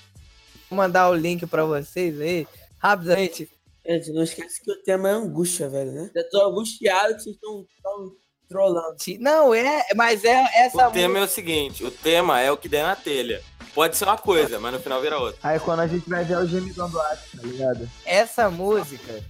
Vou 0.69 0.77
mandar 0.77 1.09
o 1.11 1.15
link 1.15 1.47
pra 1.47 1.65
vocês 1.65 2.21
aí, 2.21 2.47
rapidamente. 2.79 3.49
Gente, 3.87 4.13
não 4.13 4.23
esquece 4.23 4.61
que 4.63 4.71
o 4.71 4.83
tema 4.83 5.09
é 5.09 5.13
angústia, 5.13 5.69
velho, 5.69 5.93
né? 5.93 6.11
Eu 6.15 6.29
tô 6.29 6.45
angustiado 6.49 7.15
que 7.15 7.23
vocês 7.23 7.37
estão 7.37 7.65
tão 7.83 8.13
trolando. 8.49 8.97
Ti- 8.97 9.19
Não, 9.19 9.55
é, 9.55 9.87
mas 9.95 10.25
é 10.25 10.45
essa 10.57 10.89
O 10.89 10.93
tema 10.93 11.19
é 11.19 11.23
o 11.23 11.29
seguinte, 11.29 11.85
o 11.85 11.91
tema 11.91 12.41
é 12.41 12.51
o 12.51 12.57
que 12.57 12.69
der 12.69 12.83
na 12.83 12.97
telha. 12.97 13.41
Pode 13.75 13.97
ser 13.97 14.05
uma 14.05 14.17
coisa, 14.19 14.59
mas 14.59 14.73
no 14.73 14.81
final 14.81 15.01
vira 15.01 15.19
outra. 15.19 15.39
Aí 15.43 15.61
quando 15.61 15.81
a 15.81 15.87
gente 15.87 16.09
vai 16.09 16.25
ver 16.25 16.39
o 16.39 16.47
gemidão 16.47 16.91
do 16.91 16.99
Atos, 17.01 17.31
tá 17.41 17.43
ligado? 17.47 17.89
essa 18.05 18.51
música, 18.51 19.23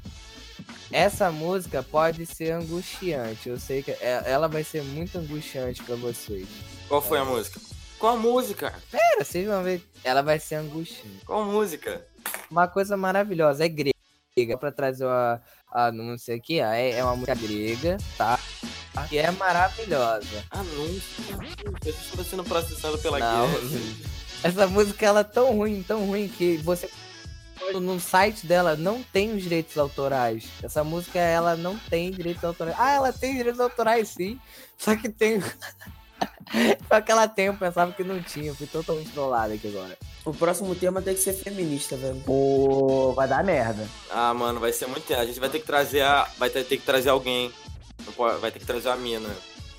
essa 0.92 1.31
música 1.31 1.83
pode 1.83 2.25
ser 2.27 2.53
angustiante. 2.53 3.49
Eu 3.49 3.59
sei 3.59 3.83
que 3.83 3.90
é- 3.92 4.22
ela 4.27 4.49
vai 4.49 4.62
ser 4.64 4.83
muito 4.83 5.18
angustiante 5.18 5.83
pra 5.83 5.96
vocês. 5.96 6.46
Qual 6.88 7.03
foi 7.03 7.18
a 7.18 7.25
música? 7.25 7.61
Qual 7.99 8.14
a 8.14 8.18
música? 8.18 8.75
Pera, 8.90 9.25
vocês 9.25 9.46
vão 9.46 9.62
ver. 9.62 9.83
Ela 10.05 10.22
vai 10.22 10.38
ser 10.38 10.57
angustiante. 10.57 11.25
Qual 11.25 11.44
música? 11.44 12.07
Uma 12.51 12.68
coisa 12.68 12.96
maravilhosa, 12.96 13.64
é 13.64 13.68
grega. 13.68 13.92
Pra 14.61 14.70
trazer 14.70 15.07
a, 15.07 15.40
a 15.72 15.90
não 15.90 16.18
sei 16.18 16.37
o 16.37 16.42
que, 16.42 16.61
é, 16.61 16.90
é 16.99 17.03
uma 17.03 17.16
música 17.16 17.35
grega, 17.35 17.96
tá? 18.18 18.38
Que 19.09 19.18
é 19.18 19.31
maravilhosa. 19.31 20.44
Anúncio. 20.51 21.25
Eu 21.85 21.90
estou 21.90 22.25
sendo 22.25 22.44
processado 22.44 22.99
pela 22.99 23.18
Não. 23.18 23.46
Essa 24.42 24.66
música 24.66 25.07
ela 25.07 25.20
é 25.20 25.25
tão 25.25 25.57
ruim, 25.57 25.83
tão 25.83 26.07
ruim 26.07 26.29
que 26.29 26.59
você 26.59 26.88
no 27.81 28.01
site 28.01 28.47
dela 28.47 28.77
não 28.77 29.03
tem 29.03 29.35
os 29.35 29.42
direitos 29.42 29.77
autorais. 29.79 30.45
Essa 30.62 30.85
música 30.85 31.19
ela 31.19 31.57
não 31.57 31.79
tem 31.79 32.11
direitos 32.11 32.45
autorais. 32.45 32.77
Ah, 32.79 32.92
ela 32.92 33.12
tem 33.12 33.37
direitos 33.37 33.61
autorais 33.61 34.09
sim. 34.09 34.38
Só 34.77 34.95
que 34.95 35.09
tem 35.09 35.40
Só 36.88 37.01
que 37.01 37.11
ela 37.11 37.29
tem, 37.29 37.47
eu 37.47 37.55
pensava 37.55 37.92
que 37.92 38.05
não 38.05 38.23
tinha. 38.23 38.55
Fui 38.55 38.66
totalmente 38.66 39.11
trollado 39.11 39.53
aqui 39.53 39.69
agora. 39.69 39.97
O 40.25 40.33
próximo 40.33 40.75
tema 40.75 41.03
tem 41.03 41.14
que 41.14 41.21
ser 41.21 41.33
feminista, 41.33 41.97
velho. 41.97 42.21
Pô, 42.25 43.12
vai 43.12 43.29
dar 43.29 43.45
merda. 43.45 43.87
Ah, 44.11 44.33
mano, 44.33 44.61
vai 44.61 44.73
ser 44.73 44.87
muito. 44.87 45.12
A 45.14 45.25
gente 45.25 45.40
vai 45.40 45.49
ter 45.49 45.61
que 45.61 45.66
trazer 45.66 46.03
a. 46.03 46.29
Vai 46.38 46.51
ter, 46.51 46.64
ter 46.64 46.79
que 46.79 46.87
trazer 46.87 47.11
alguém. 47.11 47.53
Vai 48.40 48.51
ter 48.51 48.59
que 48.59 48.66
trazer 48.66 48.88
a 48.88 48.97
mina. 48.97 49.29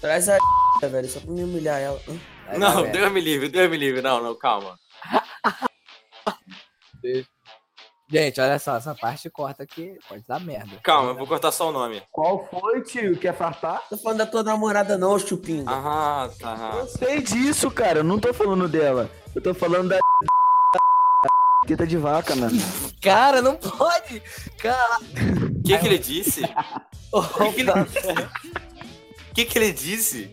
Traz 0.02 0.30
a 0.30 0.38
velho, 0.82 1.10
só 1.10 1.20
pra 1.20 1.32
me 1.32 1.44
humilhar 1.44 1.80
ela. 1.80 2.02
Vai 2.06 2.60
dar 2.60 2.60
não. 2.60 2.92
Deus 2.92 3.12
me 3.12 3.22
livre, 3.22 3.50
Deus 3.50 3.70
me 3.70 3.78
livre. 3.78 4.02
Não, 4.02 4.22
não, 4.22 4.36
calma. 4.36 4.78
Gente, 8.10 8.40
olha 8.40 8.58
só, 8.58 8.78
essa 8.78 8.96
parte 8.96 9.30
corta 9.30 9.64
aqui 9.64 10.00
pode 10.08 10.24
dar 10.26 10.40
merda. 10.40 10.78
Calma, 10.82 11.12
eu 11.12 11.16
vou 11.18 11.28
cortar 11.28 11.52
só 11.52 11.70
o 11.70 11.72
nome. 11.74 12.02
Qual 12.10 12.48
foi, 12.50 12.82
tio? 12.82 13.18
Quer 13.18 13.36
farpar? 13.36 13.82
Tô 13.90 13.98
falando 13.98 14.20
da 14.20 14.26
tua 14.26 14.44
namorada 14.44 14.98
não, 14.98 15.20
chupinho. 15.20 15.66
Ah, 15.68 16.30
tá. 16.40 16.72
Eu 16.78 16.88
sei 16.88 17.22
disso, 17.22 17.70
cara. 17.70 18.00
Eu 18.00 18.04
não 18.06 18.18
tô 18.18 18.34
falando 18.34 18.68
dela. 18.70 19.10
Eu 19.36 19.42
tô 19.42 19.54
falando 19.54 19.90
da. 19.90 20.00
Teta 21.68 21.86
de 21.86 21.98
vaca, 21.98 22.34
mano. 22.34 22.58
Cara, 23.02 23.42
não 23.42 23.58
pode! 23.58 24.22
Cara, 24.58 25.00
O 25.02 25.64
que, 25.64 25.78
que 25.78 25.86
ele 25.86 25.98
disse? 26.00 26.42
O 27.12 27.22
que, 27.22 27.54
que 27.54 27.62
ele... 27.62 27.72
O 27.72 28.67
que, 29.38 29.46
que 29.46 29.60
ele 29.60 29.72
disse? 29.72 30.32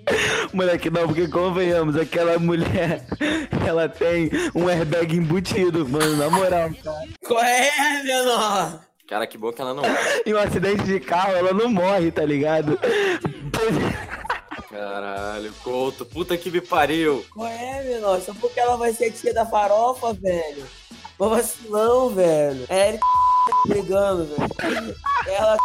Moleque, 0.50 0.88
não, 0.88 1.06
porque 1.06 1.28
convenhamos, 1.28 1.94
aquela 1.94 2.38
mulher, 2.38 3.04
ela 3.66 3.86
tem 3.86 4.30
um 4.54 4.66
airbag 4.66 5.14
embutido, 5.14 5.86
mano, 5.86 6.16
na 6.16 6.30
moral. 6.30 6.70
Cara. 6.82 7.02
Qual 7.26 7.44
é, 7.44 8.02
menor? 8.02 8.80
Cara, 9.06 9.26
que 9.26 9.36
bom 9.36 9.52
que 9.52 9.60
ela 9.60 9.74
não. 9.74 9.82
Em 10.24 10.32
um 10.32 10.38
acidente 10.38 10.84
de 10.84 10.98
carro, 11.00 11.32
ela 11.32 11.52
não 11.52 11.68
morre, 11.68 12.10
tá 12.10 12.24
ligado? 12.24 12.78
Caralho, 14.70 15.52
Couto, 15.62 16.06
puta 16.06 16.34
que 16.38 16.50
me 16.50 16.62
pariu. 16.62 17.26
Qual 17.30 17.46
é, 17.46 17.84
menor? 17.84 18.22
Só 18.22 18.32
porque 18.32 18.58
ela 18.58 18.78
vai 18.78 18.94
ser 18.94 19.10
tia 19.10 19.34
da 19.34 19.44
farofa, 19.44 20.14
velho. 20.14 20.64
Mas 21.18 21.28
vacilão, 21.28 22.08
velho. 22.08 22.64
É 22.70 22.88
ele 22.88 23.00
brigando, 23.68 24.24
velho. 24.24 24.96
Ela. 25.26 25.56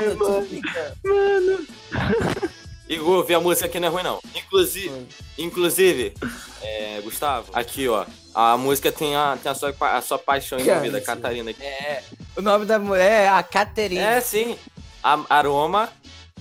Ai, 0.00 0.14
mano. 0.14 1.66
Igor, 2.88 3.24
vi 3.24 3.34
a 3.34 3.40
música 3.40 3.66
aqui 3.66 3.80
não 3.80 3.88
é 3.88 3.90
ruim, 3.90 4.02
não. 4.04 4.20
Inclusive, 4.34 5.06
inclusive 5.36 6.14
é, 6.62 7.00
Gustavo, 7.02 7.50
aqui, 7.52 7.88
ó. 7.88 8.04
A 8.32 8.56
música 8.56 8.92
tem 8.92 9.16
a, 9.16 9.36
tem 9.42 9.50
a, 9.50 9.54
sua, 9.54 9.72
pa- 9.72 9.96
a 9.96 10.02
sua 10.02 10.18
paixão 10.18 10.58
Cara, 10.58 10.70
envolvida, 10.72 11.00
sim. 11.00 11.04
Catarina. 11.06 11.50
aqui. 11.50 11.62
É, 11.62 12.02
o 12.36 12.42
nome 12.42 12.64
da 12.64 12.78
mulher 12.78 13.24
é 13.24 13.28
a 13.28 13.42
Caterina. 13.42 14.02
É, 14.02 14.20
sim. 14.20 14.56
A, 15.02 15.18
aroma, 15.30 15.88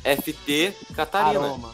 FT, 0.04 0.74
Catarina. 0.96 1.40
Aroma. 1.46 1.74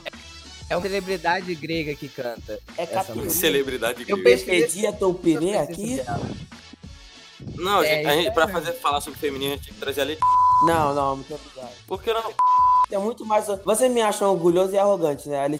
É 0.69 0.77
uma 0.77 0.83
celebridade 0.83 1.53
grega 1.55 1.93
que 1.95 2.07
canta. 2.07 2.57
É 2.77 2.85
Catarina. 2.85 3.29
Celebridade 3.29 4.05
Eu 4.07 4.17
grega. 4.17 4.23
pesquisei- 4.23 4.61
Perdi 4.61 4.87
a 4.87 4.93
Toupirê 4.93 5.55
Eu 5.55 5.59
aqui? 5.59 6.01
Não, 7.55 7.83
É, 7.83 7.95
gente, 7.97 8.07
a 8.07 8.13
gente, 8.15 8.31
pra 8.33 8.45
é 8.45 8.47
fazer, 8.47 8.71
falar 8.73 9.01
sobre 9.01 9.19
feminismo, 9.19 9.53
a 9.53 9.57
gente 9.57 9.65
tem 9.65 9.73
que 9.73 9.79
trazer 9.81 10.01
a 10.01 10.03
Leti. 10.05 10.21
Não, 10.65 10.93
não, 10.93 11.15
muito 11.17 11.33
obrigado. 11.33 11.73
Por 11.87 12.01
que 12.01 12.13
não? 12.13 12.31
É 12.91 12.97
muito 12.97 13.25
mais. 13.25 13.45
Você 13.63 13.87
me 13.89 14.01
acha 14.01 14.27
orgulhoso 14.27 14.73
e 14.73 14.77
arrogante, 14.77 15.29
né? 15.29 15.45
Ela 15.45 15.55
é 15.55 15.57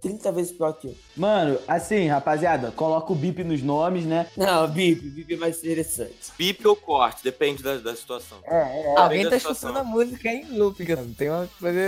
30 0.00 0.32
vezes 0.32 0.52
pior 0.52 0.72
que 0.74 0.88
eu. 0.88 0.94
Mano, 1.16 1.58
assim, 1.66 2.06
rapaziada, 2.08 2.70
coloca 2.72 3.12
o 3.12 3.16
bip 3.16 3.42
nos 3.42 3.62
nomes, 3.62 4.04
né? 4.04 4.26
Não, 4.36 4.68
Bip, 4.68 5.00
Bip 5.00 5.34
vai 5.36 5.52
ser 5.52 5.68
interessante. 5.72 6.14
Bip 6.36 6.66
ou 6.68 6.76
corte, 6.76 7.24
depende 7.24 7.62
da, 7.62 7.76
da 7.78 7.96
situação. 7.96 8.38
É, 8.44 8.94
Alguém 8.98 9.24
da 9.24 9.30
tá 9.30 9.38
situação. 9.38 9.70
escutando 9.70 9.76
a 9.78 9.84
música 9.84 10.28
em 10.28 10.44
loop, 10.58 10.84
cara. 10.84 11.06
Tem 11.16 11.30
uma 11.30 11.48
coisa. 11.58 11.80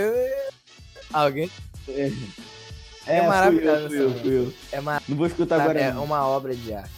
Alguém. 1.13 1.49
É, 1.89 2.11
É 3.05 3.19
fui 3.19 3.27
maravilhoso 3.27 3.81
eu, 3.83 3.89
fui 3.89 3.97
eu, 3.99 4.09
essa 4.09 4.19
fui 4.19 4.37
eu. 4.39 4.53
É 4.71 4.79
uma, 4.79 5.01
Não 5.07 5.15
vou 5.17 5.27
escutar 5.27 5.61
agora. 5.61 5.79
é 5.79 5.91
não. 5.91 6.03
uma 6.03 6.27
obra 6.27 6.55
de 6.55 6.73
arte. 6.73 6.91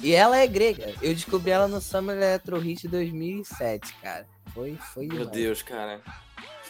E 0.00 0.14
ela 0.14 0.36
é 0.38 0.46
grega. 0.46 0.94
Eu 1.02 1.12
descobri 1.14 1.50
ela 1.50 1.66
no 1.66 1.80
Summer 1.80 2.16
Electro 2.16 2.58
Hit 2.58 2.86
2007, 2.86 3.94
cara. 4.02 4.26
Foi, 4.54 4.76
foi 4.94 5.06
Meu 5.06 5.18
demais. 5.18 5.32
Deus, 5.32 5.62
cara. 5.62 6.00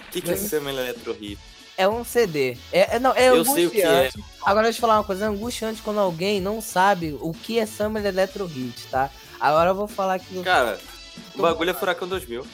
O 0.06 0.10
que, 0.10 0.20
que 0.20 0.30
é 0.30 0.36
Summer 0.36 0.74
Electro 0.74 1.12
Hit? 1.12 1.38
É 1.76 1.88
um 1.88 2.04
CD. 2.04 2.56
É, 2.72 2.96
é- 2.96 2.98
não, 2.98 3.12
é 3.14 3.28
Eu 3.28 3.44
sei 3.44 3.66
o 3.66 3.70
que 3.70 3.80
é. 3.80 3.86
angustiante. 3.86 4.24
Agora 4.44 4.64
deixa 4.64 4.78
eu 4.78 4.80
falar 4.80 4.98
uma 4.98 5.04
coisa. 5.04 5.26
É 5.26 5.28
angustiante 5.28 5.80
quando 5.80 6.00
alguém 6.00 6.40
não 6.40 6.60
sabe 6.60 7.16
o 7.20 7.32
que 7.32 7.58
é 7.58 7.66
Summer 7.66 8.04
Electro 8.04 8.46
Hit, 8.46 8.86
tá? 8.90 9.10
Agora 9.38 9.70
eu 9.70 9.74
vou 9.74 9.86
falar 9.86 10.18
que... 10.18 10.42
Cara, 10.42 10.80
o 11.36 11.42
bagulho 11.42 11.70
é 11.70 11.74
Furacão 11.74 12.08
2000. 12.08 12.44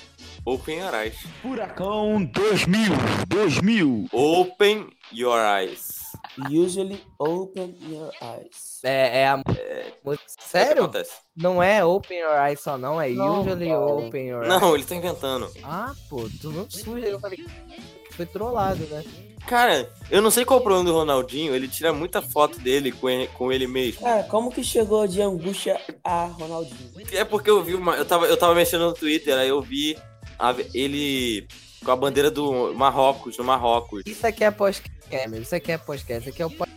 Open 0.45 0.79
Your 0.81 0.95
Eyes. 0.95 1.17
Furacão 1.41 2.23
2000, 2.23 2.79
2000. 3.27 4.09
Open 4.13 4.89
Your 5.11 5.39
Eyes. 5.41 6.04
Usually 6.51 7.01
open 7.19 7.77
your 7.89 8.11
eyes. 8.21 8.81
É, 8.83 9.21
é 9.21 9.29
a... 9.29 9.43
É 9.57 9.93
Sério? 10.27 10.91
Não 11.37 11.63
é 11.63 11.85
Open 11.85 12.19
Your 12.19 12.37
Eyes 12.47 12.61
só 12.61 12.77
não, 12.77 13.01
é 13.01 13.09
Não, 13.09 13.41
Usually 13.41 13.67
cara. 13.69 13.81
Open 13.81 14.27
Your 14.29 14.43
Eyes. 14.45 14.49
Não, 14.61 14.75
ele 14.75 14.85
tá 14.85 14.95
inventando. 14.95 15.51
Ah, 15.63 15.93
pô, 16.09 16.29
tu 16.41 16.51
não 16.51 16.69
suja. 16.69 17.07
Eu 17.07 17.19
falei 17.21 17.39
que 17.39 18.15
foi 18.15 18.27
trollado, 18.27 18.85
né? 18.87 19.05
Cara, 19.47 19.91
eu 20.11 20.23
não 20.23 20.31
sei 20.31 20.45
qual 20.45 20.59
é 20.59 20.61
o 20.61 20.65
problema 20.65 20.89
do 20.91 20.95
Ronaldinho, 20.97 21.55
ele 21.55 21.69
tira 21.69 21.93
muita 21.93 22.23
foto 22.23 22.59
dele 22.59 22.91
com 22.93 23.11
ele, 23.11 23.27
com 23.29 23.53
ele 23.53 23.67
mesmo. 23.67 24.01
Cara, 24.01 24.23
como 24.25 24.51
que 24.51 24.65
chegou 24.65 25.07
de 25.07 25.21
angústia 25.21 25.79
a 26.03 26.25
Ronaldinho? 26.25 26.93
É 27.13 27.25
porque 27.25 27.51
eu 27.51 27.63
vi 27.63 27.75
uma. 27.75 27.95
Eu 27.95 28.05
tava, 28.07 28.27
eu 28.27 28.37
tava 28.39 28.55
mexendo 28.55 28.87
no 28.87 28.95
Twitter, 28.95 29.37
aí 29.37 29.49
eu 29.49 29.61
vi 29.61 29.99
a- 30.39 30.55
ele 30.73 31.47
com 31.85 31.91
a 31.91 31.97
bandeira 31.97 32.31
do 32.31 32.73
Marrocos, 32.75 33.37
no 33.39 33.45
Marrocos. 33.45 34.03
Isso 34.07 34.27
aqui 34.27 34.43
é 34.43 34.51
podcast, 34.51 35.29
meu. 35.29 35.43
Isso 35.43 35.55
aqui 35.55 35.71
é 35.73 35.79
podcast. 35.79 36.23
Isso 36.23 36.31
aqui 36.31 36.43
é 36.43 36.47
o 36.47 36.51
podcast. 36.51 36.75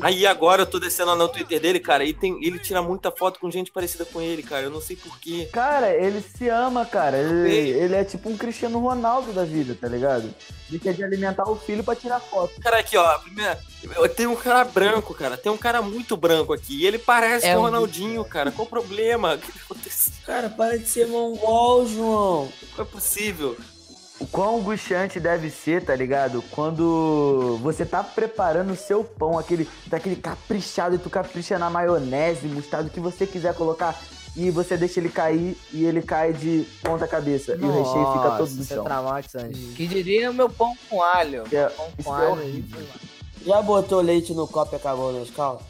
Aí 0.00 0.26
agora 0.26 0.62
eu 0.62 0.66
tô 0.66 0.80
descendo 0.80 1.10
lá 1.10 1.16
no 1.16 1.28
Twitter 1.28 1.60
dele, 1.60 1.78
cara, 1.78 2.02
e 2.02 2.12
tem, 2.12 2.44
ele 2.44 2.58
tira 2.58 2.82
muita 2.82 3.12
foto 3.12 3.38
com 3.38 3.48
gente 3.50 3.70
parecida 3.70 4.04
com 4.04 4.20
ele, 4.20 4.42
cara. 4.42 4.64
Eu 4.64 4.70
não 4.70 4.80
sei 4.80 4.96
porquê. 4.96 5.48
Cara, 5.52 5.94
ele 5.94 6.20
se 6.22 6.48
ama, 6.48 6.84
cara. 6.84 7.18
Ele, 7.18 7.50
ele 7.70 7.94
é 7.94 8.02
tipo 8.04 8.28
um 8.28 8.36
Cristiano 8.36 8.80
Ronaldo 8.80 9.32
da 9.32 9.44
vida, 9.44 9.76
tá 9.78 9.86
ligado? 9.86 10.34
Ele 10.68 10.78
quer 10.80 10.94
de 10.94 11.04
alimentar 11.04 11.48
o 11.48 11.54
filho 11.54 11.84
pra 11.84 11.94
tirar 11.94 12.18
foto. 12.20 12.58
Cara, 12.60 12.78
aqui, 12.78 12.96
ó, 12.96 13.18
primeira. 13.18 13.60
Tem 14.16 14.26
um 14.26 14.34
cara 14.34 14.64
branco, 14.64 15.14
cara. 15.14 15.36
Tem 15.36 15.52
um 15.52 15.58
cara 15.58 15.80
muito 15.82 16.16
branco 16.16 16.52
aqui. 16.52 16.80
E 16.80 16.86
ele 16.86 16.98
parece 16.98 17.46
É 17.46 17.52
com 17.52 17.58
o 17.58 17.60
um- 17.60 17.64
Ronaldinho, 17.66 18.24
cara. 18.24 18.50
Qual 18.50 18.66
o 18.66 18.70
problema? 18.70 19.34
O 19.36 19.38
que 19.38 19.52
que 19.52 19.58
aconteceu? 19.60 20.12
Cara, 20.24 20.48
para 20.48 20.78
de 20.78 20.88
ser 20.88 21.06
mongol, 21.06 21.86
João. 21.86 22.48
Não 22.76 22.84
é 22.84 22.88
possível. 22.88 23.56
O 24.20 24.26
quão 24.28 24.58
angustiante 24.58 25.18
deve 25.18 25.50
ser, 25.50 25.84
tá 25.84 25.94
ligado? 25.94 26.42
Quando 26.52 27.58
você 27.60 27.84
tá 27.84 28.02
preparando 28.02 28.72
o 28.72 28.76
seu 28.76 29.02
pão, 29.02 29.36
aquele, 29.38 29.68
daquele 29.88 30.14
caprichado, 30.16 30.94
e 30.94 30.98
tu 30.98 31.10
capricha 31.10 31.58
na 31.58 31.68
maionese, 31.68 32.46
mostarda, 32.46 32.88
o 32.88 32.90
que 32.92 33.00
você 33.00 33.26
quiser 33.26 33.54
colocar, 33.54 34.00
e 34.36 34.50
você 34.50 34.76
deixa 34.76 35.00
ele 35.00 35.08
cair 35.08 35.56
e 35.72 35.84
ele 35.84 36.00
cai 36.00 36.32
de 36.32 36.64
ponta 36.82 37.08
cabeça. 37.08 37.52
e 37.56 37.64
o 37.64 37.70
recheio 37.72 38.12
fica 38.12 38.30
todo 38.36 38.50
no 38.50 38.62
Isso 38.62 38.72
é 38.72 38.76
chão. 38.76 38.84
traumatizante. 38.84 39.58
Que 39.76 39.86
diria 39.86 40.30
o 40.30 40.34
meu 40.34 40.48
pão 40.48 40.76
com 40.88 41.02
alho. 41.02 41.42
É, 41.52 41.66
Pão 41.68 41.86
com 42.04 42.16
é 42.18 42.22
alho. 42.26 42.32
horrível. 42.32 42.86
Já 43.44 43.60
botou 43.62 44.00
leite 44.00 44.32
no 44.32 44.46
copo 44.46 44.74
e 44.74 44.76
acabou 44.76 45.12
na 45.12 45.20
escala? 45.22 45.60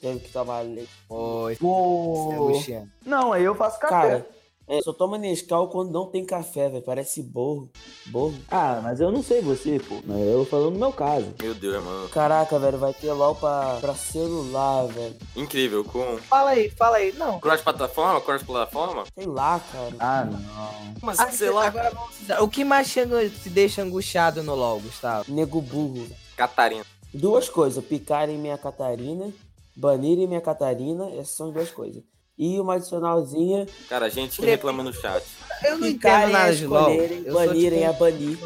Teve 0.00 0.20
que 0.20 0.30
tomar 0.30 0.60
leite. 0.60 0.90
É 0.90 1.54
Pô. 1.58 2.30
angustiante. 2.32 2.90
Não, 3.04 3.32
aí 3.32 3.42
eu 3.44 3.54
faço 3.54 3.78
café. 3.80 3.94
Cara, 3.94 4.26
é, 4.66 4.80
só 4.80 4.92
toma 4.92 5.18
Nescau 5.18 5.68
quando 5.68 5.92
não 5.92 6.06
tem 6.06 6.24
café, 6.24 6.68
velho. 6.70 6.82
Parece 6.82 7.22
borro. 7.22 7.70
Borro. 8.06 8.34
Ah, 8.50 8.80
mas 8.82 8.98
eu 9.00 9.12
não 9.12 9.22
sei 9.22 9.42
você, 9.42 9.78
pô. 9.78 9.96
Mas 10.06 10.18
eu 10.20 10.44
falando 10.46 10.72
no 10.72 10.78
meu 10.78 10.92
caso. 10.92 11.34
Meu 11.42 11.54
Deus, 11.54 11.84
mano. 11.84 12.08
Caraca, 12.08 12.58
velho, 12.58 12.78
vai 12.78 12.94
ter 12.94 13.12
LOL 13.12 13.34
pra, 13.34 13.76
pra 13.80 13.94
celular, 13.94 14.86
velho. 14.86 15.16
Incrível. 15.36 15.84
Com 15.84 16.16
Fala 16.18 16.50
aí, 16.50 16.70
fala 16.70 16.96
aí. 16.96 17.12
Não. 17.12 17.38
cross-plataforma, 17.40 18.20
cross-plataforma? 18.22 19.04
Sei 19.14 19.26
lá, 19.26 19.60
cara. 19.60 19.94
Ah, 19.98 20.24
não. 20.24 20.94
Mas 21.02 21.20
Ah, 21.20 21.30
sei 21.30 21.50
lá. 21.50 21.66
Agora 21.66 21.90
vamos 21.90 22.08
precisar. 22.08 22.40
O 22.40 22.48
que 22.48 22.64
mais 22.64 22.88
chega, 22.88 23.28
te 23.28 23.50
deixa 23.50 23.82
angustiado 23.82 24.42
no 24.42 24.54
LoL, 24.54 24.80
Gustavo? 24.80 25.30
Nego 25.30 25.60
burro. 25.60 26.06
Catarina. 26.36 26.84
Duas 27.12 27.48
coisas. 27.50 27.84
Picarem 27.84 28.38
minha 28.38 28.56
Catarina, 28.58 29.30
banirem 29.76 30.26
minha 30.26 30.40
Catarina. 30.40 31.10
Essas 31.10 31.36
são 31.36 31.48
as 31.48 31.54
duas 31.54 31.70
coisas. 31.70 32.02
E 32.36 32.58
uma 32.58 32.74
adicionalzinha. 32.74 33.66
Cara, 33.88 34.06
a 34.06 34.08
gente 34.08 34.40
reclama 34.40 34.82
no 34.82 34.92
chat. 34.92 35.24
Eu 35.62 35.78
não 35.78 35.86
entendo 35.86 36.32
nada 36.32 36.54
de 36.54 36.66
LoL. 36.66 36.90
sou, 37.24 37.32
banirem 37.32 37.78
tipo, 37.80 37.90
a 37.90 37.92
banir. 37.92 38.38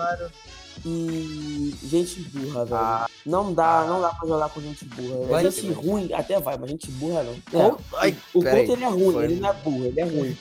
E 0.85 1.75
gente 1.85 2.21
burra, 2.21 2.65
velho. 2.65 2.77
Ah. 2.77 3.07
Não 3.27 3.53
dá, 3.53 3.85
não 3.87 4.01
dá 4.01 4.11
pra 4.11 4.29
jogar 4.29 4.49
com 4.51 4.61
gente 4.61 4.85
burra. 4.85 5.27
Vai 5.27 5.45
gente 5.45 5.61
ser. 5.61 5.73
ruim 5.73 6.13
até 6.13 6.39
vai, 6.39 6.57
mas 6.57 6.71
gente 6.71 6.91
burra 6.93 7.25
não. 7.25 7.33
É, 7.33 7.77
Ai, 7.97 8.17
o. 8.33 8.43
Couto 8.43 8.73
ele 8.73 8.85
é 8.85 8.89
ruim, 8.89 9.13
Foi. 9.13 9.25
ele 9.25 9.41
não 9.41 9.49
é 9.49 9.53
burro, 9.55 9.85
ele 9.85 10.01
é 10.01 10.05
ruim. 10.05 10.39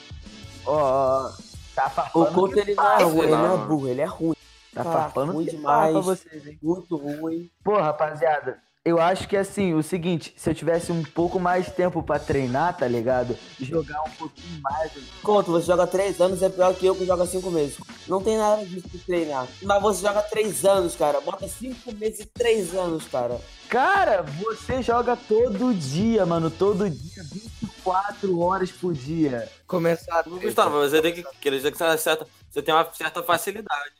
Ó, 0.66 1.30
tá 1.74 2.10
O. 2.14 2.26
Couto 2.26 2.58
ele 2.58 2.74
não 2.74 2.92
é 2.92 3.02
ruim, 3.02 3.22
ele 3.22 3.32
não 3.32 3.54
é 3.54 3.66
burro, 3.66 3.88
ele 3.88 4.00
é 4.00 4.04
ruim. 4.04 4.34
Tá 4.74 4.84
Caraca, 4.84 5.02
farpando 5.02 5.32
ruim 5.32 5.44
demais. 5.46 5.92
farpa 5.92 6.00
vocês, 6.00 6.46
hein? 6.46 6.58
Muito 6.62 6.96
ruim. 6.96 7.50
Pô, 7.64 7.76
rapaziada, 7.78 8.58
eu 8.88 9.00
acho 9.00 9.28
que 9.28 9.36
assim, 9.36 9.74
o 9.74 9.82
seguinte, 9.82 10.32
se 10.36 10.48
eu 10.50 10.54
tivesse 10.54 10.90
um 10.90 11.02
pouco 11.02 11.38
mais 11.38 11.70
tempo 11.70 12.02
pra 12.02 12.18
treinar, 12.18 12.76
tá 12.76 12.88
ligado? 12.88 13.36
Jogar 13.60 14.00
um 14.02 14.10
pouquinho 14.10 14.60
mais. 14.62 14.92
Couto, 15.22 15.50
você 15.50 15.66
joga 15.66 15.86
três 15.86 16.20
anos, 16.20 16.42
é 16.42 16.48
pior 16.48 16.74
que 16.74 16.86
eu 16.86 16.94
que 16.94 17.04
joga 17.04 17.26
cinco 17.26 17.50
meses. 17.50 17.76
Não 18.06 18.22
tem 18.22 18.36
nada 18.36 18.64
disso 18.64 18.88
de 18.88 18.98
treinar. 18.98 19.46
Mas 19.62 19.82
você 19.82 20.06
joga 20.06 20.22
três 20.22 20.64
anos, 20.64 20.96
cara. 20.96 21.20
Bota 21.20 21.46
cinco 21.48 21.92
meses 21.94 22.20
e 22.20 22.26
três 22.26 22.74
anos, 22.74 23.04
cara. 23.06 23.40
Cara, 23.68 24.22
você 24.22 24.82
joga 24.82 25.14
todo 25.16 25.74
dia, 25.74 26.24
mano, 26.24 26.50
todo 26.50 26.88
dia, 26.88 27.22
24 27.30 28.40
horas 28.40 28.72
por 28.72 28.94
dia. 28.94 29.50
Começou 29.66 30.14
a 30.14 30.22
Gustavo, 30.22 30.78
você 30.78 31.02
tem 31.02 31.12
que 31.12 31.22
que 31.22 31.60
certa, 31.98 32.26
você 32.50 32.62
tem 32.62 32.74
uma 32.74 32.90
certa 32.94 33.22
facilidade. 33.22 33.92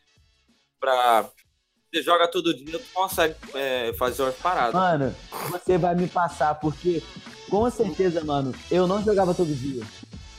Pra. 0.81 1.29
Você 1.91 2.03
joga 2.03 2.29
todo 2.29 2.55
dia, 2.55 2.79
tu 2.79 2.85
consegue 2.93 3.35
é, 3.55 3.93
fazer 3.95 4.23
umas 4.23 4.35
paradas. 4.37 4.75
Mano, 4.75 5.15
você 5.51 5.79
vai 5.79 5.95
me 5.95 6.07
passar, 6.07 6.55
porque 6.57 7.03
com 7.49 7.71
certeza, 7.71 8.23
mano, 8.23 8.55
eu 8.71 8.87
não 8.87 9.03
jogava 9.03 9.35
todo 9.35 9.55
dia. 9.55 9.83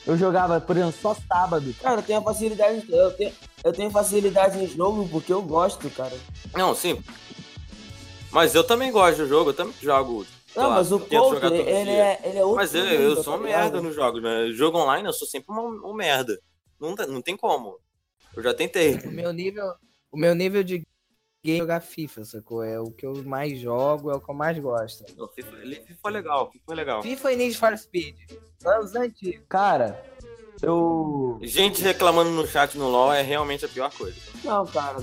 Eu 0.06 0.18
jogava, 0.18 0.62
por 0.62 0.78
exemplo, 0.78 0.96
só 1.02 1.16
sábado. 1.28 1.74
Cara, 1.82 2.00
eu 2.00 2.04
tenho 2.04 2.22
facilidade. 2.22 2.86
Eu 2.92 3.12
tenho, 3.12 3.34
eu 3.64 3.74
tenho 3.74 3.92
facilidade 3.92 4.58
em 4.64 4.68
jogo 4.68 5.08
porque 5.10 5.32
eu 5.34 5.42
gosto, 5.42 5.90
cara. 5.90 6.16
Não, 6.56 6.74
sim. 6.76 7.02
Mas 8.32 8.54
eu 8.54 8.64
também 8.64 8.92
gosto 8.92 9.18
do 9.18 9.28
jogo, 9.28 9.50
eu 9.50 9.54
também 9.54 9.74
jogo. 9.82 10.26
Não, 10.56 10.70
lá, 10.70 10.76
mas 10.76 10.92
o 10.92 11.00
todo 11.00 11.46
ele 11.46 11.92
dia. 11.92 12.04
é, 12.04 12.22
ele 12.24 12.38
é 12.40 12.44
outro 12.44 12.56
Mas 12.58 12.74
eu, 12.74 12.84
mundo, 12.84 12.94
eu 12.94 13.16
tá 13.18 13.24
sou 13.24 13.36
um 13.36 13.40
merda 13.40 13.82
nos 13.82 13.94
jogos, 13.96 14.22
né? 14.22 14.50
Jogo 14.52 14.80
online 14.80 15.08
eu 15.08 15.14
sou 15.14 15.28
sempre 15.28 15.54
um, 15.54 15.94
merda. 15.94 16.40
Não, 16.80 16.96
tem- 16.96 17.08
não 17.08 17.22
tem 17.22 17.38
como. 17.38 17.78
Eu 18.36 18.42
já 18.42 18.54
tentei. 18.54 18.96
O 19.06 19.12
meu 19.12 19.32
nível, 19.32 19.66
o 20.12 20.18
meu 20.18 20.34
nível 20.34 20.64
de 20.64 20.84
jogar 21.44 21.80
FIFA, 21.80 22.26
sacou? 22.26 22.64
É 22.64 22.80
o 22.80 22.92
que 22.92 23.06
eu 23.06 23.24
mais 23.24 23.60
jogo, 23.60 24.12
é 24.12 24.16
o 24.16 24.20
que 24.20 24.30
eu 24.30 24.36
mais 24.36 24.58
gosto. 24.60 25.06
Não, 25.18 25.28
FIFA, 25.28 25.52
FIFA 25.52 26.00
é 26.06 26.10
legal, 26.10 26.52
FIFA 26.52 26.72
é 26.72 26.76
legal. 26.76 27.04
FIFA 27.04 27.34
e 27.34 27.36
Need 27.36 27.58
for 27.58 27.78
Speed. 27.78 28.16
São 28.58 28.80
os 28.80 28.96
antigos. 28.96 29.46
Cara, 29.48 30.04
eu. 30.62 31.40
Gente 31.42 31.82
reclamando 31.82 32.30
no 32.32 32.46
chat 32.46 32.78
no 32.78 32.90
LoL 32.90 33.14
é 33.14 33.22
realmente 33.22 33.66
a 33.66 33.70
pior 33.70 33.92
coisa. 33.92 34.18
Não, 34.44 34.66
cara. 34.66 34.98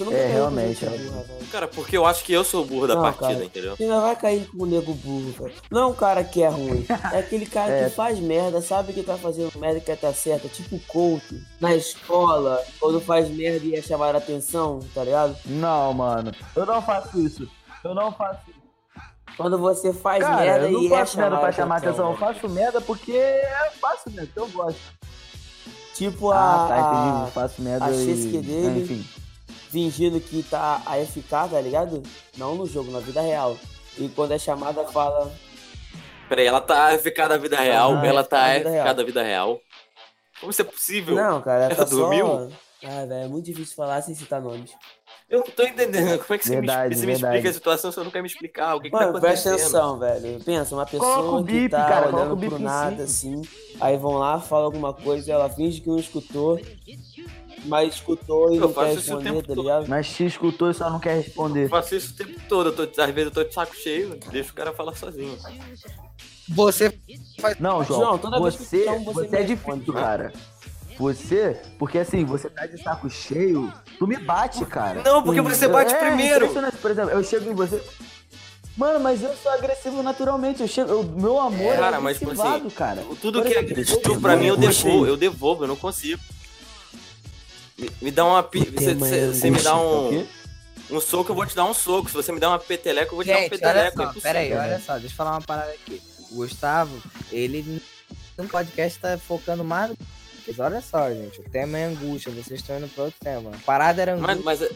Você 0.00 0.04
nunca 0.04 0.16
É, 0.16 0.20
caiu 0.22 0.30
com 0.30 0.36
realmente, 0.54 0.80
gente 0.80 0.94
é. 0.94 0.98
burra, 0.98 1.22
velho. 1.24 1.46
Cara, 1.52 1.68
porque 1.68 1.96
eu 1.96 2.06
acho 2.06 2.24
que 2.24 2.32
eu 2.32 2.42
sou 2.42 2.62
o 2.62 2.64
burro 2.66 2.86
da 2.86 2.94
Não, 2.94 3.02
partida, 3.02 3.28
cara. 3.34 3.44
entendeu? 3.44 3.76
Você 3.76 3.86
não 3.86 4.00
vai 4.00 4.16
cair 4.16 4.46
com 4.46 4.62
o 4.62 4.66
nego 4.66 4.94
burro, 4.94 5.32
velho. 5.32 5.54
Não 5.70 5.80
é 5.82 5.86
um 5.86 5.92
cara 5.92 6.24
que 6.24 6.42
é 6.42 6.48
ruim. 6.48 6.86
É 7.12 7.18
aquele 7.18 7.44
cara 7.44 7.70
É. 7.72 7.84
que 7.84 7.90
faz 7.94 8.18
merda, 8.18 8.62
sabe 8.62 8.92
que 8.94 9.02
tá 9.02 9.16
fazendo 9.18 9.52
merda 9.58 9.78
e 9.78 9.80
quer 9.82 9.96
tá 9.98 10.12
certa. 10.14 10.48
Tipo 10.48 10.76
o 10.76 10.80
Couto, 10.80 11.34
na 11.60 11.74
escola, 11.74 12.62
quando 12.78 13.00
faz 13.00 13.28
merda 13.28 13.66
e 13.66 13.74
é 13.74 13.82
chamar 13.82 14.14
a 14.14 14.18
atenção, 14.18 14.80
tá 14.94 15.04
ligado? 15.04 15.36
Não, 15.44 15.92
mano. 15.92 16.32
Eu 16.56 16.64
não 16.64 16.80
faço 16.80 17.20
isso. 17.20 17.46
Eu 17.84 17.94
não 17.94 18.10
faço 18.12 18.40
isso. 18.48 18.60
Quando 19.36 19.58
você 19.58 19.92
faz 19.92 20.22
Cara, 20.24 20.36
merda 20.42 20.66
eu 20.66 20.72
não 20.72 20.82
e 20.82 20.86
é 20.86 20.90
faço 20.90 21.16
merda 21.18 21.30
chamar 21.36 21.40
pra 21.42 21.52
chamar 21.52 21.76
atenção. 21.76 22.10
Eu 22.10 22.16
velho. 22.16 22.34
faço 22.34 22.48
merda 22.48 22.80
porque 22.80 23.12
eu 23.12 23.72
faço 23.80 24.10
merda, 24.10 24.30
que 24.32 24.38
eu 24.40 24.48
gosto. 24.48 24.80
Tipo 25.94 26.30
Ah, 26.30 26.64
a, 26.64 26.68
tá, 26.68 26.78
entendi. 26.80 27.26
Eu 27.26 27.32
faço 27.32 27.62
merda 27.62 27.84
a 27.84 27.90
e... 27.90 28.04
chesque 28.06 28.38
dele. 28.38 28.80
Enfim. 28.82 29.04
Fingindo 29.70 30.20
que 30.20 30.42
tá 30.42 30.82
AFK, 30.86 31.22
tá 31.50 31.60
ligado? 31.60 32.02
Não 32.36 32.54
no 32.54 32.66
jogo, 32.66 32.90
na 32.90 33.00
vida 33.00 33.20
real. 33.20 33.56
E 33.98 34.08
quando 34.08 34.32
é 34.32 34.38
chamada, 34.38 34.84
fala. 34.86 35.30
Peraí, 36.28 36.46
ela 36.46 36.60
tá 36.60 36.88
AFK 36.88 37.28
da 37.28 37.36
vida 37.36 37.58
real, 37.58 37.96
Ah, 37.96 38.06
ela 38.06 38.22
tá 38.24 38.44
AFK 38.44 38.64
da 38.64 38.70
vida 38.70 38.70
AFK 38.70 38.82
real. 38.84 38.94
da 38.94 39.02
vida 39.04 39.22
real. 39.22 39.60
Como 40.40 40.50
isso 40.52 40.62
é 40.62 40.64
possível? 40.64 41.14
Não, 41.16 41.40
cara, 41.42 41.64
ela 41.64 41.72
Ela 41.74 41.76
tá 41.76 41.86
só. 41.90 41.96
dormiu? 41.96 42.50
Ah, 42.82 43.04
velho, 43.04 43.24
é 43.24 43.28
muito 43.28 43.44
difícil 43.44 43.74
falar 43.76 44.00
sem 44.00 44.14
citar 44.14 44.40
nomes. 44.40 44.70
Eu 45.28 45.40
não 45.40 45.46
tô 45.46 45.62
entendendo. 45.62 46.18
Como 46.18 46.34
é 46.34 46.38
que 46.38 46.44
você, 46.46 46.54
Verdade, 46.56 46.88
me, 46.88 46.94
você 47.00 47.06
me 47.06 47.12
verdade. 47.12 47.36
explica 47.36 47.50
a 47.50 47.52
situação 47.52 47.90
se 47.92 47.96
você 47.96 48.04
não 48.04 48.10
quer 48.10 48.20
me 48.22 48.26
explicar? 48.26 48.74
O 48.74 48.80
que, 48.80 48.90
que 48.90 48.96
tá 48.96 49.06
Mano, 49.06 49.20
presta 49.20 49.50
acontecendo? 49.50 49.76
atenção, 49.76 49.98
velho. 49.98 50.40
Pensa, 50.44 50.74
uma 50.74 50.86
pessoa 50.86 51.16
Coloca 51.16 51.46
que 51.46 51.52
bip, 51.52 51.70
tá 51.70 51.84
cara, 51.88 52.08
olhando 52.16 52.36
pro 52.36 52.58
nada, 52.58 53.02
assim. 53.04 53.42
Aí 53.80 53.96
vão 53.96 54.14
lá, 54.14 54.40
falam 54.40 54.64
alguma 54.64 54.92
coisa, 54.94 55.30
ela 55.30 55.48
finge 55.50 55.80
que 55.82 55.88
não 55.88 55.98
escutou. 55.98 56.58
Mas 57.64 57.94
escutou 57.94 58.52
e 58.52 58.56
Eu 58.56 58.62
não 58.68 58.72
quer 58.72 58.94
responder, 58.94 59.32
tá 59.34 59.42
todo. 59.42 59.62
ligado? 59.62 59.88
Mas 59.88 60.08
te 60.08 60.24
escutou 60.24 60.70
e 60.70 60.74
só 60.74 60.88
não 60.90 60.98
quer 60.98 61.16
Eu 61.16 61.22
responder. 61.22 61.68
faço 61.68 61.94
isso 61.94 62.12
o 62.12 62.16
tempo 62.16 62.40
todo. 62.48 62.68
Eu 62.70 62.86
tô, 62.86 63.02
às 63.02 63.10
vezes 63.10 63.24
eu 63.26 63.30
tô 63.30 63.44
de 63.44 63.52
saco 63.54 63.76
cheio, 63.76 64.18
deixa 64.30 64.50
o 64.50 64.54
cara 64.54 64.72
falar 64.72 64.96
sozinho. 64.96 65.36
Você 66.48 66.98
Não, 67.60 67.84
João, 67.84 68.00
João, 68.00 68.18
toda 68.18 68.40
vez 68.40 68.56
que 68.56 68.64
você, 68.64 68.84
chamo, 68.84 69.04
você 69.12 69.28
você 69.28 69.36
é 69.36 69.42
difícil, 69.42 69.92
cara. 69.92 70.32
Você, 70.98 71.58
porque 71.78 71.98
assim, 71.98 72.24
você 72.24 72.50
tá 72.50 72.66
de 72.66 72.82
saco 72.82 73.08
cheio, 73.08 73.72
tu 73.98 74.06
me 74.06 74.18
bate, 74.18 74.64
cara. 74.66 75.02
Não, 75.02 75.22
porque 75.22 75.40
você 75.40 75.66
bate 75.66 75.94
é, 75.94 75.98
primeiro. 75.98 76.48
Por 76.82 76.90
exemplo, 76.90 77.10
eu 77.10 77.24
chego 77.24 77.50
em 77.50 77.54
você. 77.54 77.82
Mano, 78.76 79.00
mas 79.00 79.22
eu 79.22 79.34
sou 79.36 79.50
agressivo 79.52 80.02
naturalmente. 80.02 80.60
Eu 80.62 80.68
chego, 80.68 81.00
o 81.00 81.04
meu 81.04 81.38
amor 81.40 81.76
Cara, 81.76 81.96
é 81.96 82.00
mas, 82.00 82.18
tipo 82.18 82.30
assim, 82.32 82.68
cara. 82.70 83.02
Tudo 83.20 83.42
Por 83.42 83.50
que 83.50 83.54
é 83.54 83.80
estupro 83.80 84.20
pra 84.20 84.36
mim 84.36 84.46
eu 84.46 84.56
devolvo, 84.56 85.06
eu 85.06 85.16
devolvo, 85.16 85.64
eu 85.64 85.68
não 85.68 85.76
consigo. 85.76 86.20
Me, 87.80 87.90
me 88.02 88.10
dá 88.10 88.24
uma. 88.24 88.42
Você, 88.42 88.90
é 88.90 89.26
você 89.26 89.50
me 89.50 89.62
dá 89.62 89.80
um, 89.80 90.26
um 90.90 91.00
soco, 91.00 91.30
eu 91.30 91.34
vou 91.34 91.46
te 91.46 91.56
dar 91.56 91.64
um 91.64 91.72
soco. 91.72 92.08
Se 92.08 92.14
você 92.14 92.30
me 92.30 92.38
der 92.38 92.48
uma 92.48 92.58
peteleca, 92.58 93.10
eu 93.10 93.16
vou 93.16 93.24
te 93.24 93.28
dar 93.28 93.38
um 93.38 93.40
olha 93.40 93.50
peteleco. 93.50 93.80
é 93.80 93.90
só, 93.90 94.02
impossível. 94.02 94.22
pera 94.22 94.38
aí, 94.40 94.52
olha 94.52 94.80
só, 94.80 94.92
deixa 94.92 95.06
eu 95.06 95.16
falar 95.16 95.30
uma 95.32 95.42
parada 95.42 95.70
aqui. 95.72 96.02
O 96.30 96.36
Gustavo, 96.36 97.02
ele 97.32 97.82
no 98.36 98.48
podcast 98.48 98.98
tá 98.98 99.18
focando 99.18 99.64
mais. 99.64 99.92
Olha 100.58 100.80
só, 100.80 101.08
gente, 101.10 101.40
o 101.40 101.44
tema 101.44 101.78
é 101.78 101.84
angústia, 101.84 102.32
vocês 102.32 102.60
estão 102.60 102.76
indo 102.76 102.88
pra 102.88 103.04
outro 103.04 103.18
tema. 103.20 103.50
A 103.54 103.58
parada 103.58 104.02
era 104.02 104.14
angústia, 104.14 104.42
Mas, 104.44 104.60
mas 104.60 104.70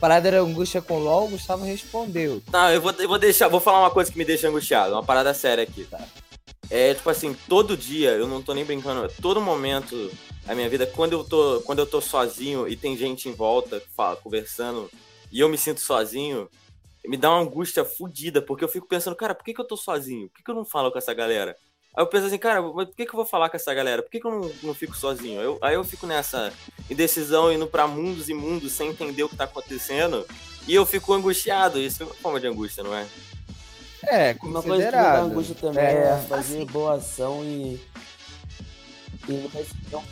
parada 0.00 0.26
era 0.26 0.40
angústia 0.40 0.82
com 0.82 0.98
LOL, 0.98 1.26
o 1.26 1.30
Gustavo 1.30 1.64
respondeu. 1.64 2.42
Tá, 2.50 2.72
eu 2.72 2.80
vou, 2.80 2.92
eu 2.92 3.08
vou 3.08 3.18
deixar, 3.18 3.46
vou 3.46 3.60
falar 3.60 3.80
uma 3.80 3.90
coisa 3.90 4.10
que 4.10 4.18
me 4.18 4.24
deixa 4.24 4.48
angustiado, 4.48 4.92
uma 4.92 5.04
parada 5.04 5.32
séria 5.32 5.62
aqui, 5.62 5.84
tá? 5.84 6.00
É 6.68 6.94
tipo 6.94 7.08
assim, 7.10 7.36
todo 7.48 7.76
dia, 7.76 8.10
eu 8.10 8.26
não 8.26 8.42
tô 8.42 8.54
nem 8.54 8.64
brincando, 8.64 9.12
todo 9.20 9.40
momento 9.40 10.10
da 10.44 10.54
minha 10.54 10.68
vida, 10.68 10.86
quando 10.86 11.12
eu 11.12 11.24
tô, 11.24 11.60
quando 11.62 11.78
eu 11.80 11.86
tô 11.86 12.00
sozinho 12.00 12.66
e 12.66 12.76
tem 12.76 12.96
gente 12.96 13.28
em 13.28 13.32
volta, 13.32 13.82
fala, 13.96 14.16
conversando, 14.16 14.90
e 15.30 15.40
eu 15.40 15.48
me 15.48 15.56
sinto 15.58 15.80
sozinho, 15.80 16.48
me 17.04 17.16
dá 17.16 17.30
uma 17.30 17.40
angústia 17.40 17.84
fodida, 17.84 18.42
porque 18.42 18.64
eu 18.64 18.68
fico 18.68 18.86
pensando, 18.88 19.16
cara, 19.16 19.34
por 19.34 19.44
que, 19.44 19.54
que 19.54 19.60
eu 19.60 19.66
tô 19.66 19.76
sozinho? 19.76 20.28
Por 20.28 20.36
que, 20.38 20.42
que 20.44 20.50
eu 20.50 20.54
não 20.54 20.64
falo 20.64 20.90
com 20.90 20.98
essa 20.98 21.14
galera? 21.14 21.56
Aí 21.96 22.02
eu 22.02 22.06
penso 22.06 22.26
assim, 22.26 22.38
cara, 22.38 22.62
mas 22.62 22.86
por 22.88 22.94
que, 22.96 23.04
que 23.04 23.10
eu 23.12 23.16
vou 23.16 23.26
falar 23.26 23.48
com 23.50 23.56
essa 23.56 23.74
galera? 23.74 24.02
Por 24.02 24.10
que, 24.10 24.20
que 24.20 24.26
eu 24.26 24.30
não, 24.30 24.52
não 24.62 24.74
fico 24.74 24.96
sozinho? 24.96 25.40
Eu- 25.40 25.58
aí 25.60 25.74
eu 25.74 25.82
fico 25.84 26.06
nessa 26.06 26.52
indecisão, 26.88 27.52
indo 27.52 27.66
pra 27.66 27.86
mundos 27.86 28.28
e 28.28 28.34
mundos 28.34 28.72
sem 28.72 28.90
entender 28.90 29.22
o 29.24 29.28
que 29.28 29.36
tá 29.36 29.44
acontecendo. 29.44 30.24
E 30.68 30.74
eu 30.74 30.86
fico 30.86 31.12
angustiado. 31.12 31.80
Isso 31.80 32.02
é 32.02 32.06
uma 32.06 32.14
forma 32.14 32.38
de 32.38 32.46
angústia, 32.46 32.84
não 32.84 32.94
é? 32.94 33.06
É, 34.04 34.36
Uma 34.42 34.62
coisa 34.62 34.86
que 34.88 34.96
me 34.96 35.02
dá 35.02 35.20
angústia 35.20 35.54
também 35.54 35.84
É, 35.84 36.12
é, 36.12 36.24
fazer 36.28 36.64
boa 36.66 36.94
ação 36.94 37.44
e. 37.44 37.80
e 39.32 39.90
não, 39.92 39.98
um- 40.00 40.04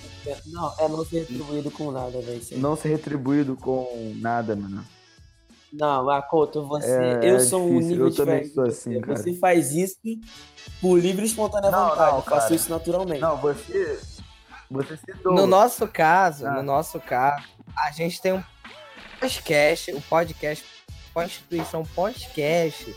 não, 0.46 0.74
é 0.78 0.88
não 0.88 1.04
ser 1.04 1.20
retribuído 1.20 1.70
com 1.70 1.90
nada, 1.90 2.20
velho. 2.20 2.40
aí. 2.50 2.58
Não 2.58 2.76
ser 2.76 2.88
retribuído 2.88 3.56
com 3.56 4.12
nada, 4.16 4.54
mano. 4.56 4.84
Não, 5.72 6.04
Makoto, 6.06 6.66
você. 6.66 6.90
É, 6.90 7.18
eu 7.30 7.36
é 7.36 7.40
sou 7.40 7.62
um 7.62 7.68
difícil, 7.74 7.88
nível 7.90 8.06
eu 8.08 8.14
também 8.14 8.44
sou 8.48 8.64
assim, 8.64 8.94
você. 8.94 9.00
cara. 9.00 9.16
Você 9.18 9.34
faz 9.34 9.72
isso 9.72 9.96
por 10.80 10.98
livre 10.98 11.22
e 11.22 11.26
espontânea 11.26 11.70
Não, 11.70 11.90
vontade. 11.90 12.10
não, 12.10 12.16
eu 12.18 12.22
faço 12.22 12.54
isso 12.54 12.70
naturalmente. 12.70 13.20
Não, 13.20 13.36
você. 13.36 14.00
Você 14.70 14.96
se 14.96 15.12
doa. 15.22 15.34
No 15.34 15.46
nosso 15.46 15.86
caso, 15.88 16.46
Ah. 16.46 16.52
no 16.54 16.62
nosso 16.62 16.98
caso, 17.00 17.44
a 17.76 17.90
gente 17.90 18.20
tem 18.20 18.32
um 18.32 18.42
podcast, 19.20 19.92
o 19.92 20.00
podcast, 20.02 20.64
Constituição 21.12 21.82
Podcast, 21.94 22.94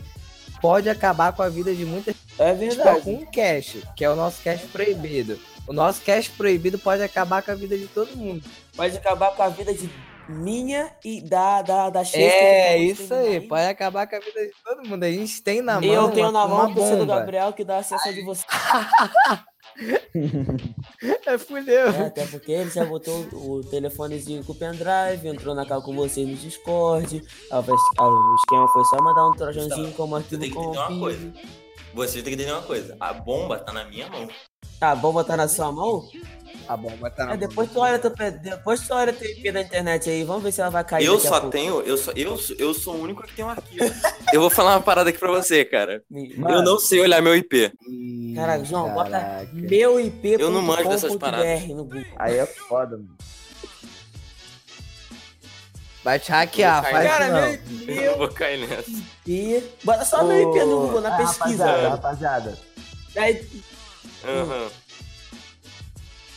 pode 0.60 0.88
acabar 0.88 1.32
com 1.32 1.42
a 1.42 1.48
vida 1.48 1.74
de 1.74 1.84
muitas 1.84 2.14
É 2.38 2.52
Tipo, 2.54 2.58
verdade. 2.60 3.00
com 3.02 3.14
um 3.14 3.26
cash, 3.26 3.78
que 3.96 4.04
é 4.04 4.08
o 4.10 4.16
nosso 4.16 4.42
cash 4.42 4.62
proibido. 4.72 5.38
O 5.66 5.72
nosso 5.72 6.02
cash 6.02 6.28
proibido 6.28 6.78
pode 6.78 7.02
acabar 7.02 7.42
com 7.42 7.50
a 7.50 7.54
vida 7.54 7.76
de 7.78 7.86
todo 7.86 8.16
mundo. 8.16 8.42
Pode 8.76 8.96
acabar 8.96 9.34
com 9.34 9.42
a 9.42 9.48
vida 9.48 9.72
de 9.72 9.88
minha 10.28 10.92
e 11.04 11.20
da, 11.20 11.62
da, 11.62 11.90
da 11.90 12.04
Chester, 12.04 12.22
É, 12.22 12.78
isso 12.78 13.12
aí, 13.12 13.40
pode 13.40 13.66
acabar 13.66 14.06
com 14.06 14.16
a 14.16 14.20
vida 14.20 14.40
de 14.46 14.52
todo 14.64 14.88
mundo. 14.88 15.04
A 15.04 15.10
gente 15.10 15.42
tem 15.42 15.60
na 15.60 15.80
mão 15.80 15.82
Eu 15.92 16.10
tenho 16.10 16.26
uma, 16.30 16.32
na 16.42 16.48
mão 16.48 16.58
uma 16.58 16.68
o 16.68 16.74
PC 16.74 16.90
do 16.92 16.98
bomba. 16.98 17.18
Gabriel 17.18 17.52
que 17.52 17.64
dá 17.64 17.78
acesso 17.78 18.08
a 18.08 18.12
de 18.12 18.22
você. 18.22 18.44
É, 21.26 21.38
fudeu. 21.38 21.88
É, 21.88 22.06
até 22.06 22.26
porque 22.26 22.52
ele 22.52 22.70
já 22.70 22.84
botou 22.84 23.14
o 23.32 23.62
telefonezinho 23.64 24.44
com 24.44 24.52
o 24.52 24.54
pendrive, 24.54 25.26
entrou 25.26 25.54
na 25.54 25.64
cal 25.64 25.82
com 25.82 25.94
vocês 25.94 26.28
no 26.28 26.34
Discord. 26.36 27.18
Ves- 27.20 27.30
aí 27.50 28.06
o 28.06 28.34
esquema 28.36 28.68
foi 28.68 28.84
só 28.84 29.02
mandar 29.02 29.28
um 29.28 29.32
trojanzinho 29.32 29.92
como 29.92 30.14
Você 30.16 30.22
arquivo 30.34 30.40
tem 30.42 30.50
que 30.50 30.58
entender 30.58 30.78
uma 30.78 30.98
coisa. 31.00 31.32
Você 31.94 32.14
tem 32.14 32.24
que 32.24 32.30
entender 32.34 32.52
uma 32.52 32.62
coisa. 32.62 32.96
A 33.00 33.12
bomba 33.14 33.58
tá 33.58 33.72
na 33.72 33.84
minha 33.84 34.08
mão. 34.08 34.28
A 34.90 34.94
bomba 34.96 35.22
tá 35.22 35.36
na 35.36 35.46
sua 35.48 35.70
mão? 35.70 36.08
A 36.68 36.76
bomba 36.76 37.10
tá 37.10 37.24
na 37.24 37.32
É, 37.32 37.36
mão. 37.36 37.48
depois 37.48 37.70
tu 37.70 37.78
olha 37.80 37.98
teu, 37.98 38.10
pe- 38.10 38.30
depois 38.32 38.80
tu 38.86 38.92
olha 38.94 39.12
teu 39.12 39.30
IP 39.30 39.52
da 39.52 39.60
internet 39.62 40.10
aí, 40.10 40.24
vamos 40.24 40.42
ver 40.42 40.52
se 40.52 40.60
ela 40.60 40.70
vai 40.70 40.82
cair. 40.84 41.04
Eu 41.06 41.18
só 41.20 41.40
tenho. 41.48 41.80
Eu 41.82 41.96
sou, 41.96 42.12
eu, 42.16 42.38
eu 42.58 42.74
sou 42.74 42.94
o 42.96 43.00
único 43.02 43.22
que 43.22 43.32
tem 43.34 43.44
um 43.44 43.48
arquivo. 43.50 43.84
eu 44.32 44.40
vou 44.40 44.50
falar 44.50 44.72
uma 44.76 44.80
parada 44.80 45.10
aqui 45.10 45.18
pra 45.18 45.30
você, 45.30 45.64
cara. 45.64 46.02
Mano, 46.10 46.56
Eu 46.56 46.62
não 46.62 46.78
sei 46.78 47.00
olhar 47.00 47.20
meu 47.22 47.36
IP. 47.36 47.72
Caraca, 48.34 48.64
João, 48.64 48.92
bota 48.92 49.10
caraca. 49.10 49.48
meu 49.52 50.00
IP. 50.00 50.36
Eu 50.40 50.50
não 50.50 50.62
manjo 50.62 50.88
dessas 50.88 51.14
paradas. 51.16 51.62
no 51.68 51.84
Google. 51.84 52.02
Aí 52.16 52.38
é 52.38 52.46
foda, 52.46 52.96
mano. 52.96 53.16
Vai 56.04 56.18
te 56.18 56.32
hackear, 56.32 56.82
faz 56.82 57.06
Cara, 57.08 57.24
isso 57.26 57.32
não. 57.76 57.86
meu 57.86 57.94
Eu 57.94 58.10
não 58.12 58.18
vou 58.18 58.28
cair 58.28 58.66
nessa. 58.68 58.90
IP. 58.90 59.64
Bota 59.84 60.04
só 60.04 60.24
meu 60.24 60.36
IP 60.50 60.64
no 60.64 60.80
Google, 60.80 61.00
na 61.00 61.14
Ah, 61.14 61.18
pesquisa. 61.18 61.64
Rapaziada, 61.64 61.88
rapaziada. 61.88 62.58
Aí, 63.16 63.46
Aham. 64.24 64.68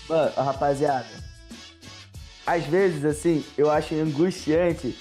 Mano, 0.10 0.32
rapaziada. 0.36 1.08
Às 2.46 2.64
vezes, 2.66 3.04
assim, 3.04 3.44
eu 3.58 3.72
acho 3.72 3.96
angustiante 3.96 4.96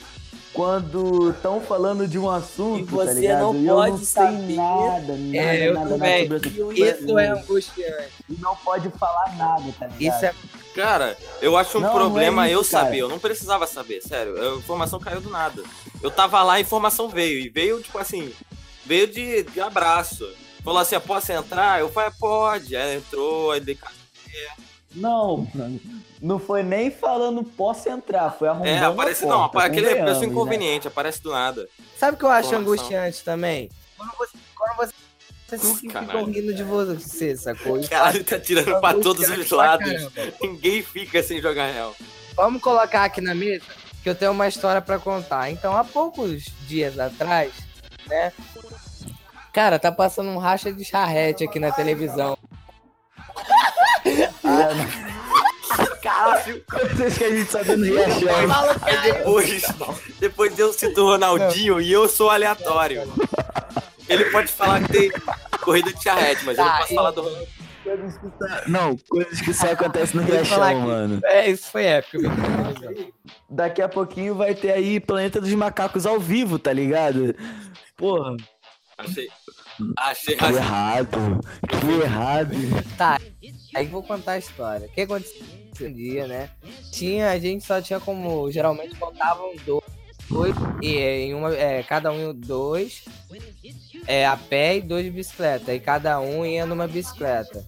quando 0.55 1.31
estão 1.31 1.61
falando 1.61 2.07
de 2.07 2.19
um 2.19 2.31
assunto, 2.31 2.81
E 2.81 2.85
você 2.85 3.07
tá 3.07 3.13
ligado? 3.13 3.41
não 3.41 3.57
e 3.57 3.67
eu 3.67 3.75
pode 3.75 3.91
não 3.91 3.99
saber. 3.99 4.55
nada, 4.55 5.17
nada, 5.17 5.37
É, 5.37 5.69
eu 5.69 5.75
nada, 5.75 5.89
também. 5.91 6.29
nada 6.29 6.49
sobre. 6.51 6.91
Isso 6.91 7.19
é 7.19 7.27
angustiante. 7.29 8.13
E 8.31 8.35
não 8.41 8.57
pode 8.57 8.89
falar 8.91 9.37
nada, 9.37 9.65
tá 9.79 9.87
ligado? 9.89 10.01
Isso 10.17 10.25
é 10.25 10.35
Cara, 10.75 11.17
eu 11.41 11.57
acho 11.57 11.79
um 11.79 11.83
Não, 11.83 11.89
não 11.89 11.95
problema 11.97 12.47
é 12.47 12.51
isso, 12.51 12.59
eu 12.59 12.65
saber. 12.65 12.99
Eu 12.99 13.09
não 13.09 13.19
precisava 13.21 13.65
saber, 13.67 14.01
sério. 14.03 14.55
A 14.55 14.57
informação 14.57 14.99
caiu 14.99 15.21
do 15.21 15.31
nada. 15.31 15.63
Eu 16.03 16.11
tava 16.11 16.43
lá, 16.43 16.55
a 16.55 16.61
informação 16.61 17.09
veio. 17.09 17.39
E 17.39 17.49
veio, 17.49 17.81
tipo 17.81 17.97
assim, 17.97 18.33
veio 18.85 19.07
de, 19.07 19.45
de 19.45 19.61
abraço. 19.61 20.29
Falou 20.65 20.79
assim, 20.81 20.95
"Ah, 20.95 21.01
posso 21.01 21.31
entrar? 21.31 21.79
Eu 21.81 21.91
falei, 21.93 22.11
pode. 22.19 22.75
Aí 22.75 22.97
entrou, 22.97 23.53
aí 23.53 23.61
dei 23.61 23.79
Não, 24.95 25.47
mano. 25.55 25.81
Não 26.23 26.39
foi 26.39 26.63
nem 26.63 26.91
falando 26.91 27.43
posso 27.45 27.89
entrar, 27.89 28.31
foi 28.31 28.49
arrumando 28.49 28.69
É, 28.69 28.79
aparece. 28.79 29.27
Não, 29.27 29.49
porta, 29.49 29.67
aquele 29.69 29.89
é 29.89 29.95
pessoa 30.05 30.21
né? 30.21 30.27
inconveniente, 30.27 30.89
aparece 30.89 31.23
do 31.23 31.31
nada. 31.33 31.69
Sabe 31.99 32.15
o 32.15 32.19
que 32.19 32.25
eu 32.25 32.31
acho 32.31 32.49
Informação. 32.49 32.73
angustiante 32.75 33.23
também? 33.25 33.69
Quando 33.97 34.13
você, 34.17 34.39
quando 34.57 34.77
você, 34.77 34.93
vocês 35.49 35.81
ficam 35.81 36.25
rindo 36.25 36.55
de 36.55 36.63
você, 36.63 37.37
sacou? 37.37 37.79
Isso 37.79 37.91
Caralho, 37.91 38.25
tá 38.25 38.39
tirando 38.41 38.81
pra 38.81 38.95
todos 38.95 39.29
os 39.29 39.51
lados. 39.51 39.87
caramba. 39.87 40.35
Ninguém 40.41 40.83
fica 40.83 41.23
sem 41.23 41.43
jogar 41.43 41.67
real. 41.67 41.95
Vamos 42.35 42.63
colocar 42.63 43.05
aqui 43.05 43.21
na 43.21 43.35
mesa 43.35 43.65
que 44.03 44.09
eu 44.09 44.15
tenho 44.15 44.31
uma 44.33 44.49
história 44.49 44.81
pra 44.81 44.99
contar. 44.99 45.51
Então, 45.51 45.77
há 45.77 45.85
poucos 45.85 46.45
dias 46.67 46.99
atrás, 46.99 47.53
né? 48.07 48.33
Cara, 49.55 49.79
tá 49.79 49.93
passando 49.93 50.31
um 50.31 50.39
racha 50.39 50.73
de 50.73 50.85
charrete 50.85 51.45
aqui 51.45 51.59
na 51.61 51.71
televisão. 51.71 52.37
Caralho, 56.03 56.63
Coisas 56.71 57.17
que 57.19 57.25
a 57.25 57.31
gente 57.31 57.51
sabe 57.51 57.77
no 57.77 57.85
Riachão. 57.85 58.79
aí 58.83 59.13
depois, 59.13 59.63
depois 60.21 60.59
eu 60.59 60.73
cito 60.73 61.01
o 61.03 61.07
Ronaldinho 61.07 61.81
e 61.81 61.91
eu 61.91 62.09
sou 62.09 62.29
aleatório. 62.31 63.03
Ele 64.09 64.25
pode 64.27 64.49
falar 64.53 64.83
que 64.83 64.93
tem 64.93 65.13
corrida 65.63 65.93
de 65.93 66.03
charrete, 66.03 66.45
mas 66.45 66.59
eu 66.59 66.65
não 66.65 66.71
Tá, 66.73 66.79
posso 66.81 66.93
e- 66.93 66.97
falar 66.97 67.11
do 67.13 67.23
Ronaldinho. 67.23 67.49
Coisas 67.85 68.17
que 68.19 68.27
só- 68.39 68.69
Não, 68.69 68.97
coisas 69.09 69.41
que 69.41 69.55
só 69.55 69.73
acontecem 69.73 70.21
no 70.21 70.27
Riachão, 70.27 70.81
mano. 70.81 71.21
É, 71.25 71.49
isso 71.51 71.71
foi 71.71 71.85
épico. 71.85 72.25
Daqui 73.49 73.81
a 73.83 73.89
pouquinho 73.89 74.35
vai 74.35 74.55
ter 74.55 74.73
aí 74.73 74.99
Planeta 75.01 75.41
dos 75.41 75.53
Macacos 75.55 76.07
ao 76.07 76.19
vivo, 76.19 76.59
tá 76.59 76.73
ligado? 76.73 77.35
Porra, 77.97 78.37
Achei. 78.97 79.29
Achei 79.97 80.37
que 80.37 80.45
errado. 80.45 81.41
Que 81.69 82.03
errado. 82.03 82.55
Tá, 82.97 83.21
aí 83.75 83.87
vou 83.87 84.03
contar 84.03 84.33
a 84.33 84.39
história. 84.39 84.87
O 84.87 84.91
que 84.91 85.01
aconteceu 85.03 85.43
esse 85.73 85.91
dia, 85.91 86.27
né? 86.27 86.51
Tinha, 86.93 87.31
a 87.31 87.39
gente 87.39 87.65
só 87.65 87.81
tinha 87.81 87.99
como, 87.99 88.51
geralmente 88.51 88.95
contavam 88.97 89.53
dois, 89.67 89.85
dois 90.29 90.55
e 90.81 90.97
é, 90.97 91.21
em 91.21 91.35
uma, 91.35 91.55
é, 91.55 91.83
cada 91.83 92.13
um 92.13 92.33
dois, 92.33 93.05
é, 94.07 94.27
a 94.27 94.37
pé 94.37 94.77
e 94.77 94.83
dois 94.83 95.05
de 95.05 95.11
bicicleta. 95.11 95.75
E 95.75 95.81
cada 95.81 96.21
um 96.21 96.47
ia 96.47 96.65
numa 96.65 96.87
bicicleta. 96.87 97.65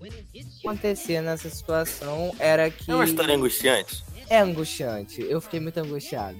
O 0.00 0.04
que 0.04 0.44
acontecia 0.60 1.22
nessa 1.22 1.48
situação 1.48 2.34
era 2.38 2.70
que... 2.70 2.90
É 2.90 2.94
uma 2.94 3.04
história 3.04 3.34
angustiante. 3.34 4.04
É 4.28 4.38
angustiante. 4.38 5.22
Eu 5.22 5.40
fiquei 5.40 5.60
muito 5.60 5.78
angustiado. 5.78 6.38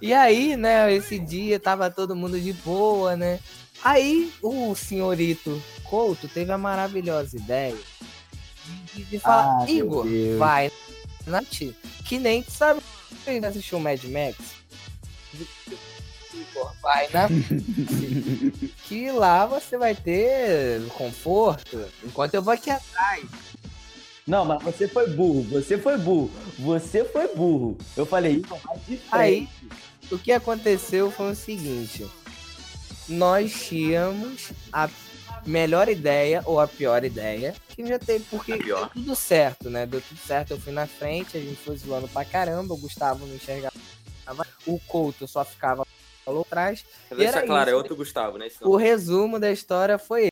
E 0.00 0.12
aí, 0.12 0.56
né, 0.56 0.92
esse 0.92 1.18
dia 1.18 1.58
tava 1.58 1.90
todo 1.90 2.16
mundo 2.16 2.38
de 2.40 2.52
boa, 2.52 3.16
né? 3.16 3.38
Aí 3.86 4.32
o 4.42 4.74
senhorito 4.74 5.62
Couto 5.84 6.26
teve 6.26 6.50
a 6.50 6.58
maravilhosa 6.58 7.36
ideia 7.36 7.76
de, 8.92 9.04
de 9.04 9.18
falar, 9.20 9.62
Ah, 9.62 9.70
Igor, 9.70 10.04
vai 10.36 10.72
na 11.24 11.40
ti. 11.40 11.72
Que 12.04 12.18
nem 12.18 12.42
sabe 12.42 12.80
quem 13.24 13.38
assistiu 13.44 13.78
o 13.78 13.80
Mad 13.80 14.02
Max? 14.02 14.36
Igor, 16.34 16.72
vai 16.82 17.08
na 17.12 17.28
que 18.88 19.12
lá 19.12 19.46
você 19.46 19.78
vai 19.78 19.94
ter 19.94 20.84
conforto, 20.88 21.86
enquanto 22.02 22.34
eu 22.34 22.42
vou 22.42 22.54
aqui 22.54 22.70
atrás. 22.70 23.24
Não, 24.26 24.44
mas 24.44 24.60
você 24.64 24.88
foi 24.88 25.08
burro. 25.10 25.44
Você 25.44 25.78
foi 25.78 25.96
burro. 25.96 26.32
Você 26.58 27.04
foi 27.04 27.28
burro. 27.28 27.78
Eu 27.96 28.04
falei, 28.04 28.38
isso 28.38 28.48
vai 28.48 28.78
de 28.78 28.96
frente. 28.96 29.08
Aí, 29.12 29.48
o 30.10 30.18
que 30.18 30.32
aconteceu 30.32 31.12
foi 31.12 31.30
o 31.30 31.36
seguinte: 31.36 32.04
nós 33.08 33.52
tínhamos 33.68 34.50
a 34.72 34.88
melhor 35.46 35.88
ideia 35.88 36.42
ou 36.44 36.58
a 36.60 36.66
pior 36.66 37.04
ideia 37.04 37.54
que 37.68 37.86
já 37.86 37.98
teve, 37.98 38.24
porque 38.30 38.56
deu 38.58 38.86
tudo 38.88 39.14
certo, 39.14 39.70
né? 39.70 39.86
Deu 39.86 40.00
tudo 40.00 40.18
certo, 40.18 40.52
eu 40.52 40.58
fui 40.60 40.72
na 40.72 40.86
frente, 40.86 41.36
a 41.36 41.40
gente 41.40 41.56
foi 41.56 41.76
zoando 41.76 42.08
pra 42.08 42.24
caramba, 42.24 42.74
o 42.74 42.76
Gustavo 42.78 43.24
não 43.26 43.34
enxergava, 43.34 43.72
o 44.66 44.78
Couto 44.80 45.28
só 45.28 45.44
ficava 45.44 45.86
lá 46.26 46.40
atrás. 46.40 46.84
Deixar 47.16 47.38
era 47.38 47.46
claro, 47.46 47.70
é 47.70 47.72
isso. 47.72 47.78
outro 47.78 47.94
Gustavo, 47.96 48.38
né? 48.38 48.48
Senão- 48.48 48.70
O 48.72 48.76
resumo 48.76 49.38
da 49.38 49.52
história 49.52 49.98
foi 49.98 50.22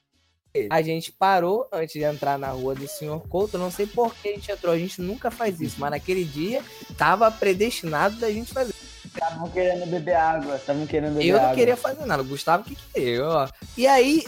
esse. 0.55 0.69
A 0.71 0.83
gente 0.83 1.11
parou 1.13 1.69
antes 1.73 1.93
de 1.95 2.03
entrar 2.03 2.39
na 2.39 2.49
rua 2.51 2.75
do 2.77 2.87
senhor 2.89 3.21
Couto. 3.29 3.59
Não 3.59 3.73
sei 3.73 3.87
por 3.89 4.15
que 4.15 4.29
a 4.29 4.33
gente 4.33 4.51
entrou. 4.53 4.73
A 4.73 4.79
gente 4.79 5.01
nunca 5.03 5.29
faz 5.29 5.61
isso, 5.61 5.77
mas 5.81 5.91
naquele 5.91 6.25
dia 6.25 6.63
tava 6.97 7.29
predestinado 7.31 8.17
da 8.17 8.31
gente 8.31 8.53
fazer. 8.53 8.73
Estavam 9.15 9.49
querendo 9.51 9.87
beber 9.87 10.17
água. 10.17 10.57
Estavam 10.57 10.87
querendo 10.87 11.15
beber 11.15 11.29
Eu 11.29 11.37
não 11.37 11.45
água. 11.45 11.55
queria 11.55 11.77
fazer 11.77 12.05
nada, 12.05 12.23
o 12.23 12.27
Gustavo 12.27 12.65
que 12.65 12.75
queria, 12.75 13.25
ó. 13.25 13.49
E 13.77 13.87
aí, 13.87 14.25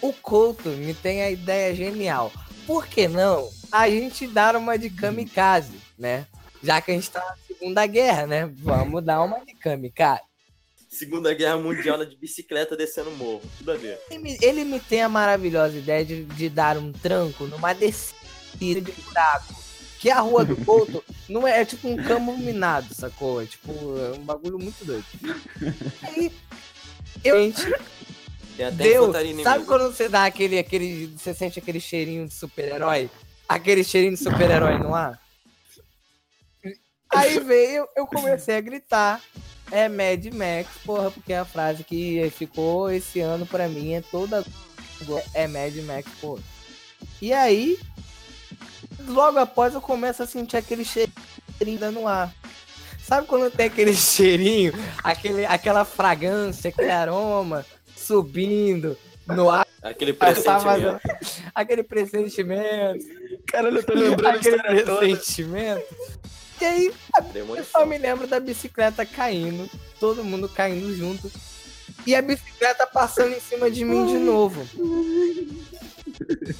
o 0.00 0.12
Couto 0.12 0.68
me 0.68 0.92
tem 0.94 1.22
a 1.22 1.30
ideia 1.30 1.74
genial. 1.74 2.30
Por 2.66 2.86
que 2.86 3.08
não 3.08 3.48
a 3.72 3.88
gente 3.88 4.26
dar 4.26 4.54
uma 4.56 4.78
de 4.78 4.90
kamikaze, 4.90 5.80
né? 5.98 6.26
Já 6.62 6.80
que 6.80 6.90
a 6.90 6.94
gente 6.94 7.10
tá 7.10 7.20
na 7.20 7.34
Segunda 7.46 7.86
Guerra, 7.86 8.26
né? 8.26 8.50
Vamos 8.58 9.02
dar 9.02 9.22
uma 9.22 9.44
de 9.44 9.54
kamikaze. 9.54 10.20
Segunda 10.90 11.32
Guerra 11.32 11.56
Mundial 11.56 11.96
na 11.96 12.04
de 12.04 12.16
bicicleta 12.16 12.76
descendo 12.76 13.10
o 13.10 13.16
morro. 13.16 13.42
Tudo 13.58 13.72
a 13.72 13.76
ver. 13.76 13.98
Ele 14.10 14.20
me, 14.20 14.38
ele 14.42 14.64
me 14.64 14.80
tem 14.80 15.02
a 15.02 15.08
maravilhosa 15.08 15.78
ideia 15.78 16.04
de, 16.04 16.24
de 16.24 16.48
dar 16.48 16.76
um 16.76 16.92
tranco 16.92 17.44
numa 17.44 17.72
descida 17.72 18.80
de 18.80 18.92
buraco. 19.02 19.54
Que 20.00 20.10
a 20.10 20.20
rua 20.20 20.44
do 20.44 20.56
Couto 20.64 21.04
não 21.28 21.46
é, 21.46 21.60
é 21.60 21.64
tipo 21.64 21.86
um 21.86 21.96
campo 21.96 22.36
minado, 22.36 22.92
sacou? 22.94 23.40
É 23.40 23.46
tipo 23.46 23.70
é 23.98 24.18
um 24.18 24.24
bagulho 24.24 24.58
muito 24.58 24.84
doido. 24.84 25.04
Aí, 26.02 26.32
eu, 27.22 27.40
gente, 27.40 27.62
Deu. 28.70 29.12
Sabe 29.42 29.64
quando 29.64 29.90
você 29.90 30.08
dá 30.08 30.26
aquele, 30.26 30.58
aquele. 30.58 31.06
Você 31.16 31.32
sente 31.32 31.58
aquele 31.58 31.80
cheirinho 31.80 32.26
de 32.26 32.34
super-herói? 32.34 33.08
Aquele 33.48 33.82
cheirinho 33.82 34.14
de 34.14 34.22
super-herói 34.22 34.78
no 34.78 34.94
ar? 34.94 35.18
Aí 37.12 37.40
veio, 37.40 37.88
eu 37.96 38.06
comecei 38.06 38.56
a 38.56 38.60
gritar. 38.60 39.22
É 39.72 39.88
Mad 39.88 40.24
Max, 40.34 40.68
porra, 40.84 41.10
porque 41.12 41.32
é 41.32 41.38
a 41.38 41.44
frase 41.44 41.84
que 41.84 42.28
ficou 42.36 42.90
esse 42.90 43.20
ano 43.20 43.46
pra 43.46 43.68
mim 43.68 43.92
é 43.92 44.02
toda. 44.02 44.44
É 45.32 45.46
Mad 45.46 45.74
Max, 45.84 46.10
porra. 46.20 46.42
E 47.22 47.32
aí, 47.32 47.78
logo 49.06 49.38
após 49.38 49.74
eu 49.74 49.80
começo 49.80 50.22
a 50.22 50.26
sentir 50.26 50.56
aquele 50.56 50.84
cheirinho 50.84 51.92
no 51.92 52.06
ar. 52.06 52.32
Sabe 53.02 53.26
quando 53.26 53.50
tem 53.50 53.66
aquele 53.66 53.92
cheirinho, 53.96 54.72
aquele, 55.02 55.44
aquela 55.46 55.84
fragrância, 55.84 56.68
aquele 56.70 56.90
aroma 56.90 57.64
subindo 57.96 58.96
no 59.26 59.50
ar? 59.50 59.66
Aquele 59.82 60.12
pressentimento. 60.12 61.00
aquele 61.54 61.82
pressentimento, 61.82 63.04
Caralho, 63.46 63.78
eu 63.78 63.82
tô 63.82 63.94
lembrando 63.94 64.36
aquele 64.36 64.56
história 64.56 64.84
toda. 64.84 64.98
pressentimento. 64.98 65.94
E 66.60 66.64
aí, 66.66 66.92
eu 67.56 67.64
só 67.64 67.86
me 67.86 67.96
lembro 67.96 68.26
da 68.26 68.38
bicicleta 68.38 69.06
caindo, 69.06 69.68
todo 69.98 70.22
mundo 70.22 70.46
caindo 70.48 70.94
junto. 70.94 71.30
E 72.06 72.14
a 72.14 72.20
bicicleta 72.20 72.86
passando 72.86 73.34
em 73.34 73.40
cima 73.40 73.70
de 73.70 73.84
mim 73.84 74.06
de 74.06 74.18
novo. 74.18 74.66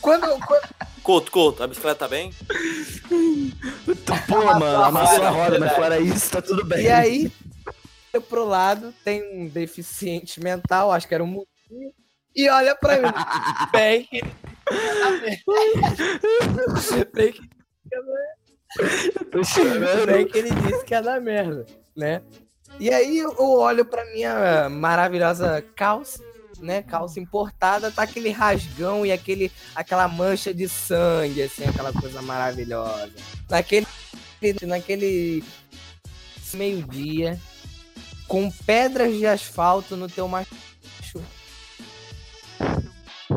Quando, 0.00 0.26
quando 0.46 0.68
Couto, 1.02 1.30
Couto, 1.32 1.62
a 1.62 1.66
bicicleta 1.66 2.00
tá 2.00 2.08
bem? 2.08 2.32
Pô, 4.28 4.44
mano, 4.58 4.84
amassou 4.84 5.24
a 5.24 5.30
roda, 5.30 5.58
mas 5.58 5.72
fora 5.72 5.98
isso, 5.98 6.30
tá 6.30 6.42
tudo 6.42 6.64
bem. 6.64 6.84
E 6.84 6.88
aí, 6.90 7.32
eu 8.12 8.20
pro 8.20 8.44
lado, 8.44 8.94
tem 9.04 9.22
um 9.34 9.48
deficiente 9.48 10.40
mental, 10.40 10.92
acho 10.92 11.06
que 11.08 11.14
era 11.14 11.24
um 11.24 11.26
mutinho, 11.26 11.92
e 12.34 12.48
olha 12.48 12.74
pra 12.74 12.96
mim. 12.98 13.08
Bem 13.72 14.04
que. 14.04 14.20
Bem 17.12 17.32
que, 17.32 17.50
Tô 19.32 19.42
chorando. 19.42 20.06
bem 20.06 20.26
que 20.26 20.38
ele 20.38 20.50
disse 20.50 20.84
que 20.84 20.94
ia 20.94 21.02
dar 21.02 21.20
merda, 21.20 21.66
né? 21.96 22.22
E 22.78 22.88
aí 22.88 23.18
eu 23.18 23.34
olho 23.36 23.84
pra 23.84 24.04
minha 24.12 24.68
maravilhosa 24.68 25.60
calça, 25.74 26.22
né? 26.60 26.82
Calça 26.82 27.20
importada, 27.20 27.90
tá 27.90 28.02
aquele 28.02 28.30
rasgão 28.30 29.04
e 29.04 29.12
aquele, 29.12 29.50
aquela 29.74 30.06
mancha 30.08 30.52
de 30.52 30.68
sangue, 30.68 31.42
assim, 31.42 31.64
aquela 31.64 31.92
coisa 31.92 32.20
maravilhosa. 32.22 33.12
Naquele, 33.48 33.86
naquele 34.62 35.44
meio-dia, 36.54 37.38
com 38.26 38.50
pedras 38.50 39.12
de 39.16 39.26
asfalto 39.26 39.96
no 39.96 40.08
teu 40.08 40.28
macho. 40.28 40.50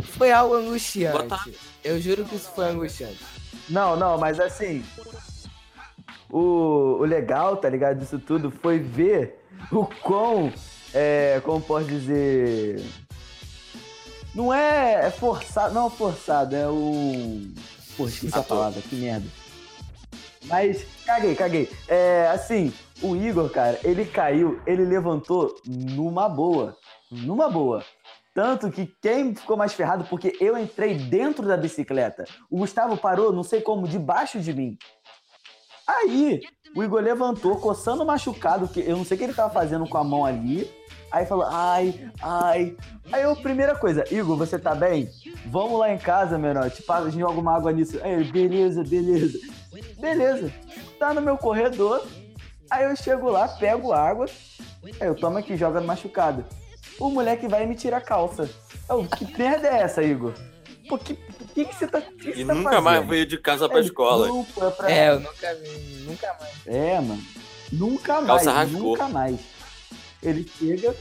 Foi 0.04 0.32
algo 0.32 0.56
angustiante. 0.56 1.56
Eu 1.84 2.00
juro 2.00 2.26
que 2.26 2.36
isso 2.36 2.50
foi 2.56 2.66
angustiante. 2.66 3.20
Não, 3.70 3.96
não, 3.96 4.18
mas 4.18 4.40
assim. 4.40 4.84
O, 6.30 6.98
o 7.00 7.06
legal, 7.06 7.58
tá 7.58 7.70
ligado, 7.70 8.00
disso 8.00 8.20
tudo 8.20 8.52
foi 8.52 8.80
ver 8.80 9.40
o 9.72 9.86
quão. 9.86 10.52
É, 10.94 11.42
como 11.44 11.60
posso 11.62 11.88
dizer. 11.88 12.84
Não 14.34 14.54
é, 14.54 15.08
é 15.08 15.12
forçado. 15.12 15.74
Não 15.74 15.88
é 15.88 15.90
forçado, 15.90 16.56
é 16.56 16.68
o. 16.68 17.42
Pô, 17.96 18.08
esqueci 18.08 18.38
a 18.38 18.42
palavra, 18.42 18.82
que 18.82 18.96
merda. 18.96 19.28
Mas, 20.46 20.86
caguei, 21.06 21.36
caguei. 21.36 21.70
É, 21.88 22.28
assim, 22.34 22.74
o 23.02 23.16
Igor, 23.16 23.50
cara, 23.50 23.80
ele 23.84 24.06
caiu, 24.06 24.62
ele 24.66 24.84
levantou 24.84 25.56
numa 25.66 26.28
boa. 26.28 26.76
Numa 27.12 27.50
boa. 27.50 27.84
Tanto 28.34 28.72
que 28.72 28.88
quem 29.02 29.36
ficou 29.36 29.56
mais 29.56 29.74
ferrado, 29.74 30.06
porque 30.06 30.36
eu 30.42 30.58
entrei 30.58 30.96
dentro 30.96 31.48
da 31.48 31.56
bicicleta. 31.56 32.26
O 32.50 32.58
Gustavo 32.58 32.98
parou, 32.98 33.32
não 33.32 33.44
sei 33.44 33.62
como, 33.62 33.88
debaixo 33.88 34.40
de 34.40 34.52
mim. 34.52 34.78
Aí, 35.88 36.42
o 36.76 36.84
Igor 36.84 37.02
levantou, 37.02 37.58
coçando 37.58 38.02
o 38.02 38.06
machucado, 38.06 38.68
que 38.68 38.80
eu 38.80 38.98
não 38.98 39.06
sei 39.06 39.16
o 39.16 39.18
que 39.20 39.24
ele 39.26 39.34
tava 39.34 39.54
fazendo 39.54 39.88
com 39.88 39.98
a 39.98 40.04
mão 40.04 40.26
ali. 40.26 40.70
Aí 41.14 41.28
falou, 41.28 41.46
ai, 41.48 42.10
ai. 42.24 42.76
Aí 43.12 43.22
eu, 43.22 43.36
primeira 43.36 43.76
coisa, 43.76 44.04
Igor, 44.12 44.36
você 44.36 44.58
tá 44.58 44.74
bem? 44.74 45.08
Vamos 45.46 45.80
lá 45.80 45.94
em 45.94 45.98
casa, 46.00 46.40
menor. 46.40 46.72
Te 46.72 46.82
paga, 46.82 47.06
a 47.06 47.10
gente 47.12 47.20
joga 47.22 47.40
uma 47.40 47.56
água 47.56 47.72
nisso. 47.72 48.00
Aí 48.02 48.14
ele, 48.14 48.32
beleza, 48.32 48.84
beleza. 48.84 49.38
Beleza. 50.00 50.52
Tá 50.98 51.14
no 51.14 51.22
meu 51.22 51.38
corredor. 51.38 52.04
Aí 52.68 52.86
eu 52.86 52.96
chego 52.96 53.30
lá, 53.30 53.48
pego 53.48 53.94
água. 53.94 54.26
Aí 55.00 55.08
eu 55.08 55.14
tomo 55.14 55.38
aqui, 55.38 55.56
joga 55.56 55.80
no 55.80 55.86
machucado. 55.86 56.44
O 57.00 57.12
moleque 57.12 57.48
vai 57.48 57.64
e 57.64 57.68
me 57.68 57.76
tira 57.76 57.98
a 57.98 58.02
calça. 58.02 58.50
Eu, 58.90 59.06
que 59.06 59.38
merda 59.38 59.68
é 59.68 59.82
essa, 59.82 60.02
Igor? 60.02 60.34
Pô, 60.90 60.98
que, 60.98 61.14
que, 61.54 61.66
que 61.66 61.76
você 61.76 61.88
tá. 61.88 62.02
Que 62.02 62.30
E 62.32 62.34
você 62.38 62.46
tá 62.46 62.54
nunca 62.56 62.70
fazendo? 62.72 62.84
mais 62.84 63.08
veio 63.08 63.26
de 63.28 63.38
casa 63.38 63.70
pra 63.70 63.78
É 63.78 63.82
escola. 63.82 64.26
grupo, 64.28 64.66
é 64.66 64.72
pra- 64.72 64.92
É, 64.92 65.10
eu 65.12 65.20
nunca 65.20 65.54
vi, 65.56 66.06
nunca 66.08 66.36
mais. 66.40 66.54
É, 66.68 67.00
mano. 67.00 67.22
Nunca 67.72 68.14
mais. 68.16 68.28
Calça 68.28 68.52
rasgou. 68.52 68.82
Nunca 68.92 69.08
mais. 69.10 69.40
Ele 70.24 70.50
chega. 70.58 70.96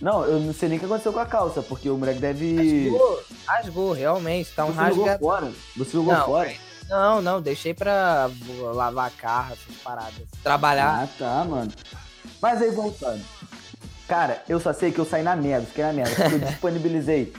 Não, 0.00 0.24
eu 0.24 0.40
não 0.40 0.52
sei 0.52 0.68
nem 0.68 0.76
o 0.78 0.80
que 0.80 0.86
aconteceu 0.86 1.12
com 1.12 1.20
a 1.20 1.26
calça, 1.26 1.62
porque 1.62 1.88
o 1.88 1.96
moleque 1.96 2.18
deve. 2.18 2.56
Rasgou, 2.90 3.22
rasgou, 3.46 3.92
realmente, 3.92 4.50
tá 4.50 4.64
um 4.64 4.72
Você 4.72 4.94
jogou 4.94 5.18
fora. 5.18 5.52
Você 5.76 5.90
jogou 5.92 6.12
Não, 6.12 6.24
fora. 6.24 6.52
Não, 6.88 7.22
não, 7.22 7.40
deixei 7.40 7.72
pra 7.72 8.28
lavar 8.74 9.10
carro, 9.12 9.52
essas 9.52 9.80
paradas. 9.82 10.12
Trabalhar. 10.42 11.04
Ah, 11.04 11.08
tá, 11.18 11.44
mano. 11.44 11.70
Mas 12.40 12.60
aí 12.60 12.70
voltando. 12.70 13.22
Cara, 14.08 14.42
eu 14.48 14.60
só 14.60 14.72
sei 14.72 14.90
que 14.90 14.98
eu 14.98 15.06
saí 15.06 15.22
na 15.22 15.36
merda, 15.36 15.66
fiquei 15.66 15.84
na 15.84 15.92
merda. 15.92 16.14
Porque 16.14 16.34
eu 16.34 16.38
disponibilizei 16.50 17.32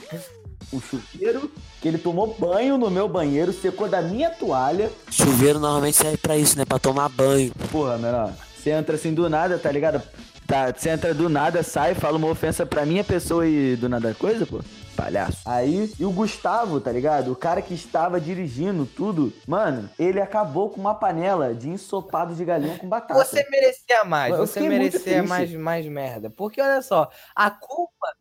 o 0.72 0.80
chuveiro, 0.80 1.52
que 1.80 1.86
ele 1.86 1.98
tomou 1.98 2.34
banho 2.38 2.78
no 2.78 2.90
meu 2.90 3.08
banheiro, 3.08 3.52
secou 3.52 3.88
da 3.88 4.00
minha 4.02 4.30
toalha. 4.30 4.90
Chuveiro 5.10 5.60
normalmente 5.60 5.98
serve 5.98 6.16
pra 6.16 6.36
isso, 6.36 6.56
né? 6.58 6.64
Pra 6.64 6.78
tomar 6.78 7.08
banho. 7.10 7.52
Porra, 7.70 7.98
menor. 7.98 8.32
Você 8.56 8.70
entra 8.70 8.96
assim 8.96 9.12
do 9.12 9.28
nada, 9.28 9.58
tá 9.58 9.70
ligado? 9.70 10.02
Tá, 10.46 10.72
você 10.74 10.90
entra 10.90 11.14
do 11.14 11.28
nada, 11.28 11.62
sai, 11.62 11.94
fala 11.94 12.18
uma 12.18 12.28
ofensa 12.28 12.66
pra 12.66 12.84
minha 12.84 13.02
pessoa 13.02 13.46
e 13.46 13.76
do 13.76 13.88
nada 13.88 14.14
coisa, 14.14 14.44
pô. 14.44 14.60
Palhaço. 14.94 15.38
Aí, 15.44 15.92
e 15.98 16.04
o 16.04 16.10
Gustavo, 16.12 16.80
tá 16.80 16.92
ligado? 16.92 17.32
O 17.32 17.36
cara 17.36 17.60
que 17.60 17.74
estava 17.74 18.20
dirigindo 18.20 18.86
tudo, 18.86 19.32
mano, 19.46 19.90
ele 19.98 20.20
acabou 20.20 20.70
com 20.70 20.80
uma 20.80 20.94
panela 20.94 21.54
de 21.54 21.68
ensopado 21.68 22.34
de 22.34 22.44
galinha 22.44 22.78
com 22.78 22.88
batata. 22.88 23.24
Você 23.24 23.44
merecia 23.50 24.04
mais, 24.04 24.32
Eu 24.32 24.46
você 24.46 24.60
merecia 24.60 25.22
mais, 25.22 25.52
mais 25.52 25.86
merda. 25.86 26.30
Porque 26.30 26.60
olha 26.60 26.80
só, 26.82 27.10
a 27.34 27.50
culpa. 27.50 28.14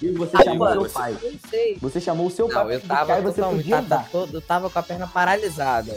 E 0.00 0.10
você 0.10 0.36
Ah, 0.36 0.42
chamou 0.42 0.58
mano, 0.68 0.82
seu 0.82 0.90
pai. 0.90 1.16
Eu 1.22 1.32
sei. 1.48 1.78
Você 1.80 2.00
chamou 2.00 2.26
o 2.26 2.30
seu 2.30 2.48
pai 2.48 2.64
Não, 2.64 2.70
eu 2.70 2.80
pra 2.80 2.96
tava 2.96 3.20
e 3.20 3.32
podia 3.32 3.82
Tava, 3.82 4.08
eu 4.32 4.40
tava 4.40 4.70
com 4.70 4.78
a 4.78 4.82
perna 4.82 5.06
paralisada. 5.06 5.96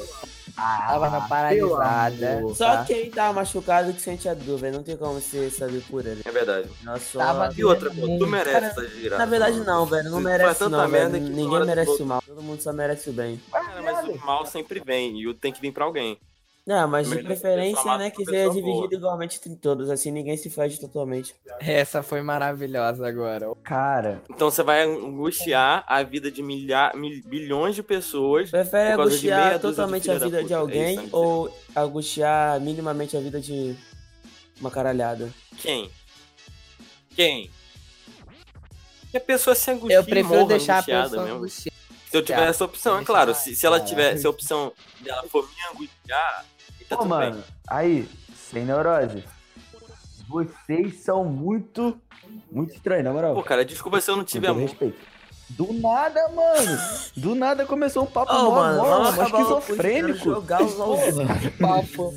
Ah, 0.58 0.86
Tava 0.88 1.10
na 1.10 1.22
paralisada. 1.22 2.38
amor. 2.38 2.56
Só 2.56 2.66
Tá. 2.78 2.86
quem 2.86 3.10
tá 3.12 3.34
machucado 3.34 3.94
que 3.94 4.02
sente 4.02 4.30
a 4.30 4.34
dor, 4.34 4.58
velho. 4.58 4.76
Não 4.78 4.84
tem 4.84 4.96
como 4.96 5.20
você 5.20 5.50
saber 5.50 5.82
por 5.90 6.06
ele. 6.06 6.22
É 6.24 6.32
verdade. 6.32 6.70
Nós 6.84 7.02
só... 7.04 7.20
Tava 7.20 7.54
E 7.58 7.64
outra, 7.64 7.90
pô, 7.90 7.96
tu 8.02 8.08
Muito. 8.08 8.28
merece 8.28 8.52
Cara, 8.54 8.68
essa 8.68 8.82
desgraça. 8.82 9.18
Na 9.18 9.26
verdade 9.26 9.60
não, 9.62 9.86
velho. 9.86 10.10
Não 10.10 10.22
merece 10.22 10.46
faz 10.46 10.58
tanta 10.60 10.78
não, 10.78 10.88
merda 10.88 11.20
que 11.20 11.26
Ninguém 11.26 11.66
merece 11.66 12.02
o 12.02 12.06
mal. 12.06 12.22
Todo 12.26 12.42
mundo 12.42 12.62
só 12.62 12.72
merece 12.72 13.10
o 13.10 13.14
bem. 13.14 13.40
Cara, 13.52 13.82
mas 13.82 14.08
o 14.08 14.26
mal 14.26 14.46
sempre 14.46 14.80
vem 14.80 15.20
e 15.20 15.28
o 15.28 15.34
tem 15.34 15.52
que 15.52 15.60
vir 15.60 15.72
pra 15.74 15.84
alguém. 15.86 16.18
Não, 16.66 16.88
mas 16.88 17.08
de 17.08 17.22
preferência, 17.22 17.96
né, 17.98 18.10
que 18.10 18.26
seja 18.26 18.50
dividido 18.50 18.88
boa. 18.88 18.96
igualmente 18.96 19.38
entre 19.38 19.56
todos, 19.56 19.88
assim 19.88 20.10
ninguém 20.10 20.36
se 20.36 20.50
fede 20.50 20.80
totalmente. 20.80 21.36
Essa 21.60 22.02
foi 22.02 22.24
maravilhosa 22.24 23.08
agora. 23.08 23.46
Cara, 23.64 24.24
Então 24.30 24.50
você 24.50 24.64
vai 24.64 24.82
angustiar 24.84 25.84
a 25.88 26.02
vida 26.02 26.32
de 26.32 26.42
milha... 26.42 26.92
mil... 26.96 27.22
bilhões 27.24 27.76
de 27.76 27.84
pessoas. 27.84 28.50
Prefere 28.50 28.94
angustiar 28.94 29.60
totalmente 29.60 30.10
a 30.10 30.18
vida 30.18 30.38
de 30.38 30.44
é 30.44 30.46
isso 30.46 30.56
alguém 30.56 31.08
tô 31.10 31.18
ou 31.18 31.58
angustiar 31.76 32.60
minimamente 32.60 33.16
a 33.16 33.20
vida 33.20 33.40
de 33.40 33.76
uma 34.60 34.72
caralhada? 34.72 35.32
Quem? 35.60 35.92
Quem? 37.16 37.52
Que 39.12 39.18
a 39.18 39.22
pessoa 39.22 39.56
se 39.56 39.70
angustia 39.70 39.98
Eu 39.98 40.04
prefiro 40.04 40.28
morra 40.30 40.48
deixar 40.48 40.74
a 40.74 40.78
angustiada 40.78 41.04
pessoa 41.10 41.24
mesmo. 41.24 41.38
angustiada. 41.38 41.76
Se 42.10 42.18
eu 42.18 42.24
tiver 42.24 42.48
essa 42.48 42.66
opção, 42.66 43.00
é 43.00 43.04
claro. 43.06 43.36
Se, 43.36 43.56
se 43.56 43.66
ela 43.66 43.80
tiver, 43.80 44.18
se 44.18 44.26
a 44.26 44.30
opção 44.30 44.72
dela 45.02 45.24
for 45.30 45.44
me 45.48 45.56
angustiar, 45.72 46.46
tá 46.90 46.98
Pô, 46.98 47.06
mano, 47.06 47.36
bem. 47.36 47.44
aí, 47.68 48.10
sem 48.36 48.66
neurose. 48.66 49.24
Vocês 50.28 51.02
são 51.04 51.24
muito, 51.24 52.00
muito 52.52 52.74
estranhos, 52.74 53.06
na 53.06 53.14
moral. 53.14 53.36
Pô, 53.36 53.44
cara, 53.44 53.64
desculpa 53.64 54.02
se 54.02 54.10
eu 54.10 54.16
não 54.16 54.24
todo 54.24 54.46
amor. 54.48 54.62
respeito. 54.62 54.98
Do 55.50 55.72
nada, 55.74 56.28
mano. 56.30 56.78
Do 57.16 57.36
nada 57.36 57.66
começou 57.68 58.04
um 58.04 58.08
papo 58.08 58.34
Ô, 58.34 58.46
mó, 58.46 58.52
mano, 58.56 58.78
mó, 58.82 59.12
mó 59.12 59.24
esquizofrênico. 59.24 60.18
jogar 60.24 60.64
os 60.64 60.74
Papo. 61.62 62.12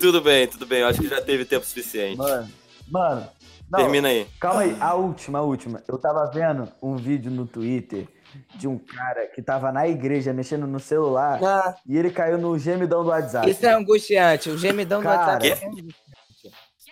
Tudo 0.00 0.20
bem, 0.20 0.48
tudo 0.48 0.66
bem. 0.66 0.80
Eu 0.80 0.88
acho 0.88 1.00
que 1.00 1.08
já 1.08 1.20
teve 1.22 1.44
tempo 1.44 1.64
suficiente. 1.64 2.16
Mano, 2.18 2.50
mano. 2.88 3.28
Não, 3.70 3.78
Termina 3.78 4.08
aí. 4.08 4.26
calma 4.40 4.62
aí. 4.62 4.76
A 4.80 4.94
última, 4.94 5.38
a 5.38 5.42
última. 5.42 5.82
Eu 5.86 5.96
tava 5.98 6.26
vendo 6.32 6.68
um 6.82 6.96
vídeo 6.96 7.30
no 7.30 7.46
Twitter 7.46 8.08
de 8.56 8.66
um 8.68 8.78
cara 8.78 9.26
que 9.28 9.40
tava 9.42 9.70
na 9.72 9.86
igreja 9.88 10.32
mexendo 10.32 10.66
no 10.66 10.78
celular 10.80 11.38
Ah, 11.42 11.74
e 11.86 11.96
ele 11.96 12.10
caiu 12.10 12.38
no 12.38 12.58
gemidão 12.58 13.02
do 13.02 13.10
WhatsApp. 13.10 13.48
Isso 13.50 13.64
é 13.66 13.72
angustiante. 13.72 14.50
O 14.50 14.58
gemidão 14.58 15.00
do 15.00 15.04
Cara. 15.04 15.32
WhatsApp. 15.34 15.48
é 15.48 15.66
angustiante. 15.66 15.94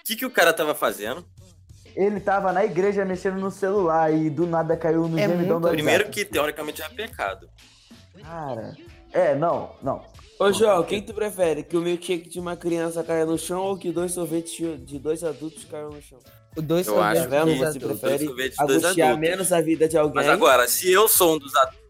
O 0.00 0.04
que, 0.04 0.16
que 0.16 0.26
o 0.26 0.30
cara 0.30 0.52
tava 0.52 0.74
fazendo? 0.74 1.24
Ele 1.94 2.18
tava 2.20 2.52
na 2.52 2.64
igreja 2.64 3.04
mexendo 3.04 3.36
no 3.38 3.50
celular 3.50 4.12
e 4.12 4.28
do 4.30 4.46
nada 4.46 4.76
caiu 4.76 5.06
no 5.08 5.18
É 5.18 5.22
gemidão 5.22 5.36
muito- 5.36 5.46
do 5.46 5.52
WhatsApp. 5.66 5.76
Primeiro 5.76 6.08
que 6.10 6.24
teoricamente 6.24 6.82
é 6.82 6.88
pecado. 6.88 7.48
Cara. 8.22 8.74
É, 9.12 9.34
não, 9.34 9.74
não. 9.82 10.02
Ô, 10.40 10.50
João, 10.52 10.82
quem 10.82 11.02
tu 11.02 11.12
prefere? 11.14 11.62
Que 11.62 11.76
o 11.76 11.80
milkshake 11.82 12.28
de 12.28 12.40
uma 12.40 12.56
criança 12.56 13.04
caia 13.04 13.24
no 13.26 13.38
chão 13.38 13.60
ou 13.60 13.76
que 13.78 13.92
dois 13.92 14.12
sorvetes 14.12 14.56
de 14.84 14.98
dois 14.98 15.22
adultos 15.22 15.64
caiam 15.66 15.90
no 15.90 16.00
chão? 16.02 16.18
O 16.56 16.60
dois 16.62 16.86
Eu 16.86 17.00
acho 17.02 17.22
que 17.22 17.28
Você 17.56 17.78
adultos. 17.78 18.00
prefere 18.00 18.26
dois 18.28 18.60
angustiar 18.84 19.18
menos 19.18 19.52
a 19.52 19.60
vida 19.60 19.88
de 19.88 19.96
alguém? 19.96 20.16
Mas 20.16 20.28
agora, 20.28 20.68
se 20.68 20.90
eu 20.90 21.08
sou 21.08 21.34
um 21.34 21.38
dos 21.38 21.54
adultos. 21.56 21.80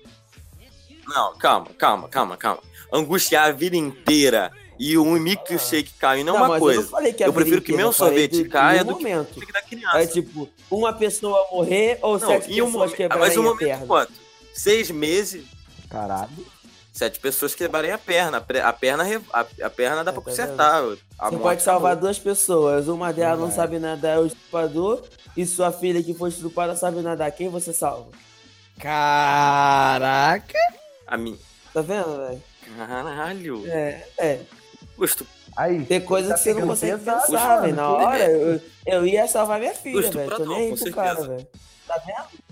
Não, 1.08 1.36
calma, 1.36 1.66
calma, 1.76 2.08
calma, 2.08 2.36
calma. 2.36 2.62
Angustiar 2.92 3.48
a 3.48 3.52
vida 3.52 3.76
inteira 3.76 4.52
e 4.78 4.96
um 4.96 5.12
milkshake 5.18 5.92
cair 5.98 6.22
não 6.24 6.36
é 6.36 6.42
uma 6.42 6.56
Eu, 6.56 6.60
coisa. 6.60 6.82
que 7.12 7.24
Eu 7.24 7.26
vida 7.28 7.32
prefiro 7.32 7.60
que 7.60 7.72
inteira, 7.72 7.76
meu 7.76 7.86
eu 7.88 7.92
falei 7.92 8.28
sorvete 8.28 8.48
caia 8.48 8.84
do 8.84 8.92
do 8.92 8.98
que 8.98 9.02
momento. 9.04 9.34
milkshake 9.38 9.52
da 9.52 9.62
criança. 9.62 9.98
É 10.02 10.06
tipo, 10.06 10.48
uma 10.70 10.92
pessoa 10.92 11.46
morrer 11.50 11.98
ou 12.00 12.18
não, 12.18 12.28
sete 12.28 12.52
e 12.52 12.62
um 12.62 12.66
pessoas 12.66 12.72
momento. 12.74 12.96
quebrarem 12.96 13.26
Mas 13.28 13.36
um 13.36 13.42
momento 13.42 13.58
perna? 13.58 13.86
quanto? 13.86 14.12
Seis 14.54 14.90
meses, 14.90 15.44
Caralho. 15.90 16.30
Sete 17.02 17.18
pessoas 17.18 17.52
quebrarem 17.54 17.90
a 17.90 17.98
perna. 17.98 18.38
A 18.38 18.72
perna, 18.72 19.04
a, 19.32 19.40
a 19.66 19.70
perna 19.70 20.04
dá 20.04 20.10
É, 20.10 20.14
pra 20.14 20.22
tá 20.22 20.30
consertar. 20.30 20.82
Você 20.82 20.96
morte 21.20 21.38
pode 21.42 21.62
salvar 21.62 21.92
acabou. 21.92 22.06
duas 22.08 22.18
pessoas. 22.18 22.86
Uma 22.86 23.12
delas 23.12 23.40
não 23.40 23.50
sabe 23.50 23.78
nadar, 23.80 24.16
é 24.16 24.20
o 24.20 24.26
estuprador. 24.26 25.02
E 25.36 25.44
sua 25.44 25.72
filha 25.72 26.02
que 26.02 26.14
foi 26.14 26.28
estuprada 26.28 26.76
sabe 26.76 27.00
nadar. 27.00 27.30
Quem 27.32 27.48
você 27.48 27.72
salva? 27.72 28.10
Caraca. 28.78 30.58
A 31.06 31.16
minha. 31.16 31.38
Tá 31.74 31.80
vendo, 31.80 32.16
velho? 32.16 32.42
Caralho. 32.76 33.66
É, 33.66 34.06
é. 34.18 34.40
Custo. 34.96 35.26
Aí. 35.56 35.84
Tem 35.84 36.00
coisa 36.00 36.28
Tá 36.30 36.34
que 36.34 36.40
você 36.40 36.54
não 36.54 36.66
consegue 36.68 36.98
pensar, 37.04 37.30
mano. 37.30 37.62
velho. 37.62 37.74
Na 37.74 37.88
hora, 37.90 38.30
eu, 38.30 38.60
eu 38.86 39.06
ia 39.06 39.26
salvar 39.26 39.58
minha 39.58 39.74
filha, 39.74 40.10
velho. 40.10 40.36
Tô 40.36 40.44
nem 40.44 40.56
aí 40.56 40.68
com 40.70 40.76
pro 40.76 40.84
certeza. 40.84 40.94
cara, 40.96 41.22
velho. 41.28 41.46
Tá 41.86 41.98
vendo? 42.06 42.42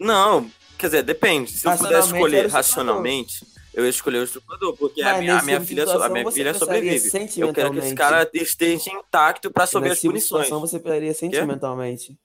Não, 0.00 0.50
quer 0.76 0.86
dizer, 0.88 1.02
depende. 1.04 1.52
Se 1.52 1.66
eu 1.66 1.70
pudesse 1.72 1.84
Racionalmente, 1.94 2.16
escolher 2.16 2.50
racionalmente, 2.50 3.46
eu 3.74 3.84
ia 3.84 3.90
escolher 3.90 4.18
o 4.18 4.24
estuprador, 4.24 4.76
porque 4.76 5.02
a 5.02 5.12
Mas 5.12 5.20
minha, 5.20 5.38
a 5.38 5.42
minha 5.42 5.56
tipo 5.58 5.68
filha, 5.68 5.84
a 5.84 6.08
minha 6.08 6.30
filha 6.30 6.54
sobrevive. 6.54 7.10
Eu 7.38 7.52
quero 7.52 7.72
que 7.72 7.78
esse 7.78 7.94
cara 7.94 8.28
esteja 8.32 8.90
intacto 8.90 9.50
pra 9.50 9.66
sob 9.66 9.88
as 9.88 10.00
tipo 10.00 10.12
punições. 10.12 10.46
situação, 10.46 10.60
você 10.60 10.78
pensaria 10.78 11.12
sentimentalmente. 11.14 12.18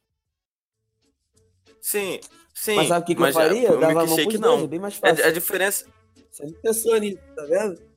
Sim, 1.81 2.19
sim. 2.53 2.75
Mas 2.75 2.87
sabe 2.87 3.03
o 3.03 3.05
que, 3.07 3.15
que 3.15 3.21
eu 3.21 3.25
é, 3.25 3.33
faria? 3.33 3.69
Eu 3.69 3.79
dava 3.79 4.03
a 4.03 4.05
mão 4.05 4.15
pros 4.15 4.25
dois, 4.25 4.35
é 4.35 4.37
não. 4.39 4.67
bem 4.67 4.79
mais 4.79 4.95
É, 5.01 5.09
fácil. 5.09 5.25
a 5.25 5.31
diferença. 5.31 5.85
Você 6.31 6.45
não 6.45 6.53
pensou 6.53 6.97
nisso, 6.97 7.19
tá 7.35 7.43
vendo? 7.45 7.88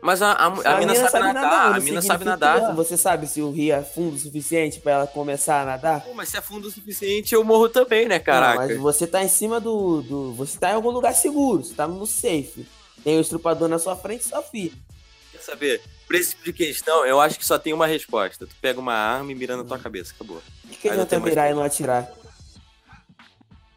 Mas 0.00 0.22
a, 0.22 0.32
a, 0.32 0.46
a, 0.46 0.78
mina 0.78 0.94
sabe 0.94 1.32
nadar, 1.32 1.70
não 1.70 1.76
a 1.76 1.80
mina 1.80 2.02
sabe 2.02 2.24
nadar. 2.24 2.74
Você 2.74 2.96
sabe 2.96 3.26
se 3.26 3.42
o 3.42 3.50
rio 3.50 3.74
é 3.74 3.82
fundo 3.82 4.14
o 4.14 4.18
suficiente 4.18 4.80
pra 4.80 4.92
ela 4.92 5.06
começar 5.06 5.62
a 5.62 5.64
nadar? 5.64 6.00
Pô, 6.02 6.14
mas 6.14 6.28
se 6.28 6.36
é 6.36 6.40
fundo 6.40 6.68
o 6.68 6.70
suficiente, 6.70 7.34
eu 7.34 7.44
morro 7.44 7.68
também, 7.68 8.06
né, 8.06 8.18
caraca? 8.18 8.60
Não, 8.60 8.68
mas 8.68 8.78
você 8.78 9.06
tá 9.06 9.22
em 9.22 9.28
cima 9.28 9.60
do, 9.60 10.02
do. 10.02 10.32
Você 10.34 10.58
tá 10.58 10.70
em 10.70 10.74
algum 10.74 10.90
lugar 10.90 11.12
seguro, 11.12 11.64
você 11.64 11.74
tá 11.74 11.86
no 11.86 12.06
safe. 12.06 12.66
Tem 13.02 13.18
o 13.18 13.20
estrupador 13.20 13.68
na 13.68 13.78
sua 13.78 13.96
frente 13.96 14.22
e 14.22 14.28
sua 14.28 14.42
filha. 14.42 14.76
Quer 15.32 15.40
saber? 15.42 15.82
Pra 16.06 16.16
esse 16.16 16.30
tipo 16.30 16.44
de 16.44 16.52
questão, 16.52 17.04
eu 17.04 17.20
acho 17.20 17.38
que 17.38 17.44
só 17.44 17.58
tem 17.58 17.72
uma 17.72 17.86
resposta. 17.86 18.46
Tu 18.46 18.54
pega 18.62 18.80
uma 18.80 18.94
arma 18.94 19.30
e 19.30 19.34
mira 19.34 19.56
na 19.56 19.64
tua 19.64 19.78
cabeça, 19.78 20.14
acabou. 20.14 20.38
O 20.64 20.68
que, 20.68 20.76
que 20.76 20.88
adianta 20.88 21.18
mais 21.18 21.30
mirar 21.30 21.50
e 21.50 21.54
não 21.54 21.62
atirar? 21.62 22.10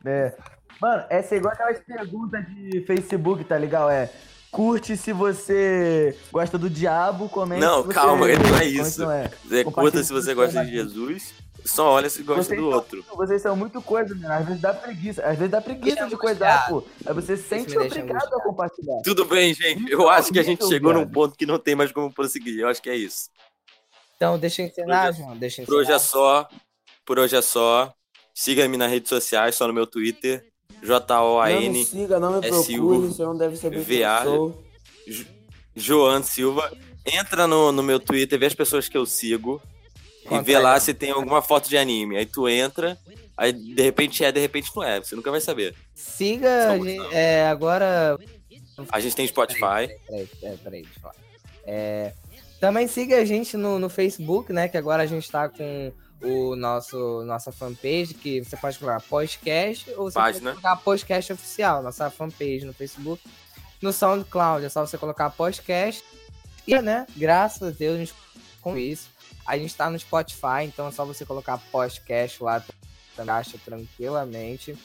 É. 0.05 0.33
Mano, 0.79 1.05
essa 1.09 1.35
é 1.35 1.37
igual 1.37 1.53
aquelas 1.53 1.79
perguntas 1.79 2.45
de 2.47 2.81
Facebook, 2.85 3.43
tá 3.43 3.57
legal? 3.57 3.89
É. 3.89 4.09
Curte 4.51 4.97
se 4.97 5.13
você 5.13 6.17
gosta 6.31 6.57
do 6.57 6.69
diabo, 6.69 7.29
comente 7.29 7.61
Não, 7.61 7.81
se 7.81 7.87
você... 7.87 7.93
calma, 7.93 8.27
não 8.27 8.57
é 8.57 8.65
isso. 8.65 9.01
não 9.01 9.11
é. 9.11 9.31
É, 9.49 9.63
curta 9.63 10.03
se 10.03 10.11
você 10.11 10.33
gosta 10.33 10.59
os 10.61 10.65
de 10.67 10.73
Jesus, 10.73 11.33
só 11.63 11.89
olha 11.91 12.09
se 12.09 12.21
gosta 12.21 12.43
Vocês 12.43 12.59
do 12.59 12.65
são- 12.67 12.75
outro. 12.75 13.05
Vocês 13.15 13.41
são 13.41 13.55
muito 13.55 13.81
coisa, 13.81 14.13
mano. 14.13 14.33
Às 14.33 14.45
vezes 14.45 14.61
dá 14.61 14.73
preguiça. 14.73 15.21
Às 15.23 15.37
vezes 15.37 15.51
dá 15.51 15.61
preguiça 15.61 16.05
de 16.05 16.17
coisar, 16.17 16.67
pô. 16.67 16.83
Aí 17.05 17.13
você 17.13 17.37
se 17.37 17.43
sente 17.43 17.77
obrigado 17.77 18.33
a 18.33 18.41
compartilhar. 18.43 19.01
Tudo 19.05 19.23
bem, 19.23 19.53
gente. 19.53 19.89
Eu 19.89 19.99
Não, 19.99 20.09
acho 20.09 20.33
que 20.33 20.39
a 20.39 20.43
gente 20.43 20.67
chegou 20.67 20.91
num 20.93 21.07
ponto 21.07 21.37
que 21.37 21.45
não 21.45 21.57
tem 21.57 21.73
mais 21.73 21.91
como 21.93 22.13
prosseguir. 22.13 22.59
Eu 22.59 22.67
acho 22.67 22.81
que 22.81 22.89
é 22.89 22.95
isso. 22.95 23.29
Então, 24.17 24.37
deixa 24.37 24.61
eu 24.63 24.67
encerrar, 24.67 25.03
Por 25.05 25.09
hoje- 25.11 25.17
João. 25.19 25.37
Deixa 25.37 25.61
eu 25.61 25.65
Por 25.65 25.75
hoje 25.75 25.91
é 25.93 25.99
só. 25.99 26.47
Por 27.05 27.19
hoje 27.19 27.35
é 27.37 27.41
só. 27.41 27.93
Siga-me 28.35 28.75
nas 28.75 28.91
redes 28.91 29.07
sociais, 29.07 29.55
só 29.55 29.65
no 29.65 29.73
meu 29.73 29.87
Twitter. 29.87 30.50
Não 30.81 30.87
J-O-A-N, 30.87 31.85
siga, 31.85 32.19
não 32.19 32.39
me 32.39 32.47
é 32.47 32.49
procure, 32.49 33.13
não 33.19 33.37
deve 33.37 33.55
saber 33.55 33.85
quem 33.85 34.23
sou. 34.23 34.63
Joan 35.75 36.23
Silva. 36.23 36.71
Entra 37.05 37.47
no, 37.47 37.71
no 37.71 37.81
meu 37.81 37.99
Twitter, 37.99 38.37
vê 38.37 38.45
as 38.45 38.53
pessoas 38.53 38.87
que 38.87 38.97
eu 38.97 39.05
sigo. 39.05 39.61
e 40.29 40.39
vê 40.41 40.57
lá 40.57 40.79
se 40.79 40.93
tem 40.93 41.11
alguma 41.11 41.41
foto 41.41 41.67
de 41.69 41.77
anime. 41.77 42.17
Aí 42.17 42.25
tu 42.25 42.47
entra, 42.47 42.97
aí 43.35 43.51
de 43.53 43.81
repente 43.81 44.23
é, 44.23 44.31
de 44.31 44.39
repente 44.39 44.71
não 44.75 44.83
é. 44.83 44.99
Você 44.99 45.15
nunca 45.15 45.31
vai 45.31 45.41
saber. 45.41 45.75
Siga, 45.95 46.77
gente- 46.77 47.13
é, 47.13 47.47
agora 47.47 48.17
A 48.91 48.99
gente 48.99 49.15
tem 49.15 49.27
Spotify. 49.27 49.59
Peraí, 49.59 49.97
peraí, 50.07 50.27
peraí, 50.39 50.57
peraí, 50.57 50.81
deixa 50.83 50.97
eu 50.97 51.01
falar. 51.01 51.15
É, 51.65 52.13
também 52.59 52.87
siga 52.87 53.17
a 53.17 53.25
gente 53.25 53.57
no, 53.57 53.79
no 53.79 53.89
Facebook, 53.89 54.51
né? 54.53 54.67
Que 54.67 54.77
agora 54.77 55.03
a 55.03 55.07
gente 55.07 55.29
tá 55.31 55.49
com 55.49 55.91
o 56.23 56.55
nosso 56.55 57.23
nossa 57.23 57.51
fanpage, 57.51 58.13
que 58.13 58.43
você 58.43 58.55
pode 58.57 58.77
colocar 58.77 59.01
podcast 59.01 59.89
ou 59.91 60.09
você 60.09 60.13
Página. 60.19 60.51
pode 60.51 60.61
colocar 60.61 60.81
podcast 60.83 61.33
oficial, 61.33 61.81
nossa 61.83 62.09
fanpage 62.09 62.65
no 62.65 62.73
Facebook. 62.73 63.21
No 63.81 63.91
SoundCloud 63.91 64.65
é 64.65 64.69
só 64.69 64.85
você 64.85 64.97
colocar 64.97 65.29
podcast. 65.31 66.03
E, 66.67 66.79
né, 66.79 67.07
graças 67.17 67.67
a 67.67 67.71
Deus, 67.71 67.95
a 67.95 67.99
gente 67.99 68.13
com 68.61 68.77
isso. 68.77 69.09
A 69.45 69.57
gente 69.57 69.73
tá 69.75 69.89
no 69.89 69.97
Spotify, 69.97 70.63
então 70.65 70.87
é 70.87 70.91
só 70.91 71.03
você 71.03 71.25
colocar 71.25 71.57
podcast 71.71 72.43
lá, 72.43 72.63
acha 73.27 73.57
tranquilamente. 73.65 74.77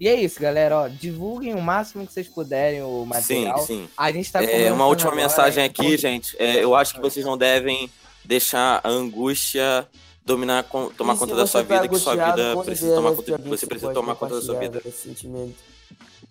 E 0.00 0.08
é 0.08 0.14
isso, 0.14 0.40
galera, 0.40 0.76
ó, 0.76 0.88
divulguem 0.88 1.54
o 1.54 1.60
máximo 1.60 2.06
que 2.06 2.12
vocês 2.12 2.28
puderem 2.28 2.82
o 2.82 3.02
Sim, 3.02 3.44
material. 3.44 3.58
sim. 3.66 3.88
A 3.96 4.12
gente 4.12 4.30
tá 4.32 4.42
É, 4.42 4.72
uma 4.72 4.86
última 4.86 5.10
agora, 5.10 5.22
mensagem 5.26 5.64
aqui, 5.64 5.96
gente. 5.96 6.36
É, 6.38 6.62
eu 6.62 6.74
acho 6.74 6.94
que 6.94 7.00
vocês 7.00 7.24
não 7.26 7.36
devem 7.36 7.90
deixar 8.24 8.80
a 8.84 8.88
angústia 8.88 9.86
dominar, 10.28 10.62
con- 10.64 10.90
tomar 10.90 11.14
E 11.14 11.16
se 11.16 11.20
conta 11.20 11.34
da 11.34 11.46
sua 11.46 11.64
tá 11.64 11.74
vida, 11.74 11.88
que 11.88 11.98
sua 11.98 12.14
vida 12.14 12.62
precisa 12.64 12.94
tomar 12.94 13.14
conta, 13.16 13.38
você 13.38 13.66
precisa 13.66 13.92
tomar 13.92 14.14
conta 14.14 14.34
da 14.36 14.42
sua 14.42 14.58
vida. 14.58 14.80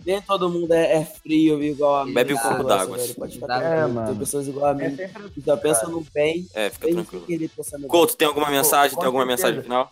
Nem 0.06 0.22
todo 0.22 0.50
mundo 0.50 0.72
é, 0.72 0.93
é 1.00 1.06
frio 1.06 1.62
igual 1.62 1.98
a 1.98 2.06
mim. 2.06 2.14
Bebe 2.14 2.34
um 2.34 2.38
esse 2.38 2.48
copo 2.48 2.64
d'água. 2.64 2.98
É. 2.98 4.06
Tem 4.06 4.16
pessoas 4.16 4.48
igual 4.48 4.68
a 4.68 4.74
mim 4.74 4.86
É 4.86 5.10
que 5.34 5.41
só 5.41 5.58
pensam 5.58 5.89
no 5.89 6.06
bem. 6.14 6.48
É, 6.54 6.70
fica 6.70 6.86
bem 6.88 7.04
tranquilo. 7.04 7.50
Couto, 7.88 8.16
tem 8.16 8.28
alguma 8.28 8.50
mensagem? 8.50 8.95
com 8.95 9.02
Tem 9.02 9.08
alguma 9.08 9.26
certeza. 9.26 9.48
mensagem 9.48 9.64
final? 9.64 9.89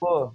Pô, 0.00 0.32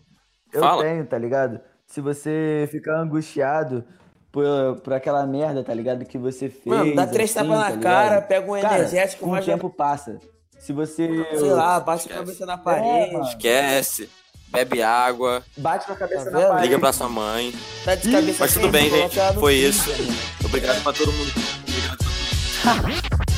eu 0.54 0.62
Fala. 0.62 0.84
tenho, 0.84 1.06
tá 1.06 1.18
ligado? 1.18 1.60
Se 1.86 2.00
você 2.00 2.68
ficar 2.72 3.02
angustiado 3.02 3.84
por, 4.32 4.46
por 4.84 4.94
aquela 4.94 5.26
merda, 5.26 5.64
tá 5.64 5.74
ligado? 5.74 6.06
Que 6.06 6.18
você 6.18 6.50
fez. 6.50 6.66
Mano, 6.66 6.96
dá 6.96 7.08
três 7.08 7.36
assim, 7.36 7.48
tapas 7.50 7.64
tá 7.64 7.70
na 7.70 7.76
ligado? 7.76 7.82
cara, 7.84 8.22
pega 8.22 8.52
um 8.52 8.62
Cara, 8.62 8.78
energético, 8.78 9.24
com 9.24 9.30
o 9.30 9.32
mas 9.32 9.46
tempo 9.46 9.70
passa. 9.70 10.20
Se 10.60 10.74
você. 10.74 11.08
sei 11.38 11.50
lá, 11.52 11.80
bate 11.80 12.02
a 12.12 12.16
Esquece. 12.16 12.20
cabeça 12.20 12.46
na 12.46 12.54
É, 12.54 12.58
parede. 12.58 13.28
Esquece. 13.30 14.10
Bebe 14.50 14.82
água, 14.82 15.44
Bate 15.58 15.86
com 15.86 15.92
a 15.92 15.96
cabeça 15.98 16.32
Tá 16.32 16.32
na 16.40 16.48
parede. 16.48 16.64
liga 16.64 16.80
pra 16.80 16.94
sua 16.94 17.10
mãe. 17.10 17.54
Tá 17.84 17.96
de 17.96 18.10
cabeça 18.10 18.38
Mas 18.40 18.54
tudo 18.54 18.70
bem, 18.70 18.90
coloca 18.90 19.10
gente. 19.14 19.34
no 19.36 19.40
Foi 19.42 19.54
fim, 19.54 19.68
isso. 19.70 19.84
velho. 19.92 20.16
Obrigado 20.46 20.84
pra 20.84 20.94
todo 20.94 21.12
mundo. 21.12 21.34
Obrigado. 21.68 22.06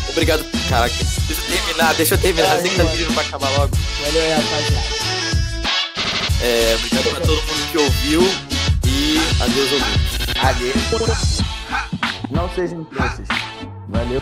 Obrigado. 0.09 0.45
Caraca, 0.69 0.93
deixa 1.27 1.41
eu 1.41 1.47
terminar, 1.57 1.93
deixa 1.95 2.13
eu 2.13 2.17
terminar. 2.19 2.59
Sei 2.59 2.69
que 2.69 2.75
tá 2.77 2.85
pedindo 2.85 3.13
pra 3.13 3.23
acabar 3.23 3.49
logo. 3.57 3.75
Valeu 4.01 4.21
aí, 4.21 4.31
rapaziada. 4.33 4.87
É, 6.41 6.75
obrigado 6.75 7.09
pra 7.09 7.21
todo 7.21 7.41
mundo 7.41 7.71
que 7.71 7.77
ouviu 7.77 8.21
e 8.85 9.17
adeus 9.41 9.71
ouvintes. 9.71 10.19
Adeus. 10.43 11.41
Não 12.29 12.49
sejam 12.53 12.83
trouxas. 12.85 13.27
Valeu. 13.89 14.21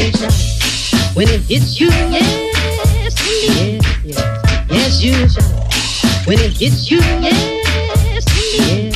it's. 0.00 1.14
When 1.14 1.28
it 1.28 1.40
hits 1.42 1.80
you, 1.80 1.88
yes, 1.88 3.14
indeed. 3.20 3.82
Yes, 4.04 4.22
yes, 4.70 4.70
yes 4.70 5.02
you 5.02 5.12
shine. 5.28 6.24
When 6.26 6.38
it 6.38 6.52
hits 6.56 6.90
you, 6.90 6.98
yes, 6.98 8.24
indeed. 8.30 8.94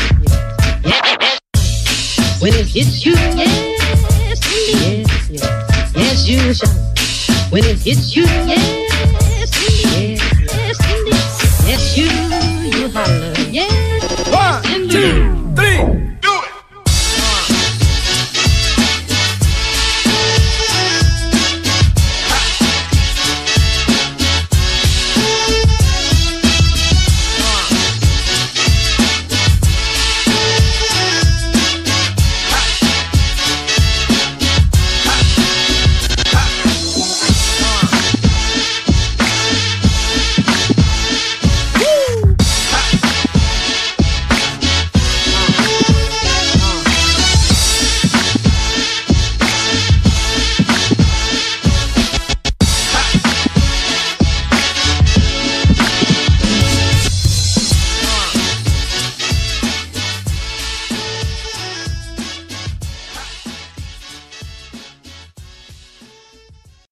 Yes, 0.85 1.03
yes, 1.05 1.17
yes. 1.21 2.41
When 2.41 2.55
it 2.55 2.67
hits 2.67 3.05
you, 3.05 3.13
yes, 3.13 4.41
indeed. 4.47 5.07
Yes, 5.31 5.31
yes, 5.31 5.93
yes, 5.97 6.29
you 6.29 6.55
shine. 6.55 7.51
When 7.51 7.65
it 7.65 7.79
hits 7.83 8.17
you, 8.17 8.25
yes, 8.25 8.63
indeed. 9.69 10.19
Yes, 10.19 10.31
yes, 10.41 10.79
indeed. 10.89 11.25
Yes, 11.69 11.97
you, 11.97 12.09
you 12.79 12.89
holler. 12.91 13.33
Yes, 13.51 13.73
One, 14.31 14.89
two, 14.89 15.55
three. 15.57 16.04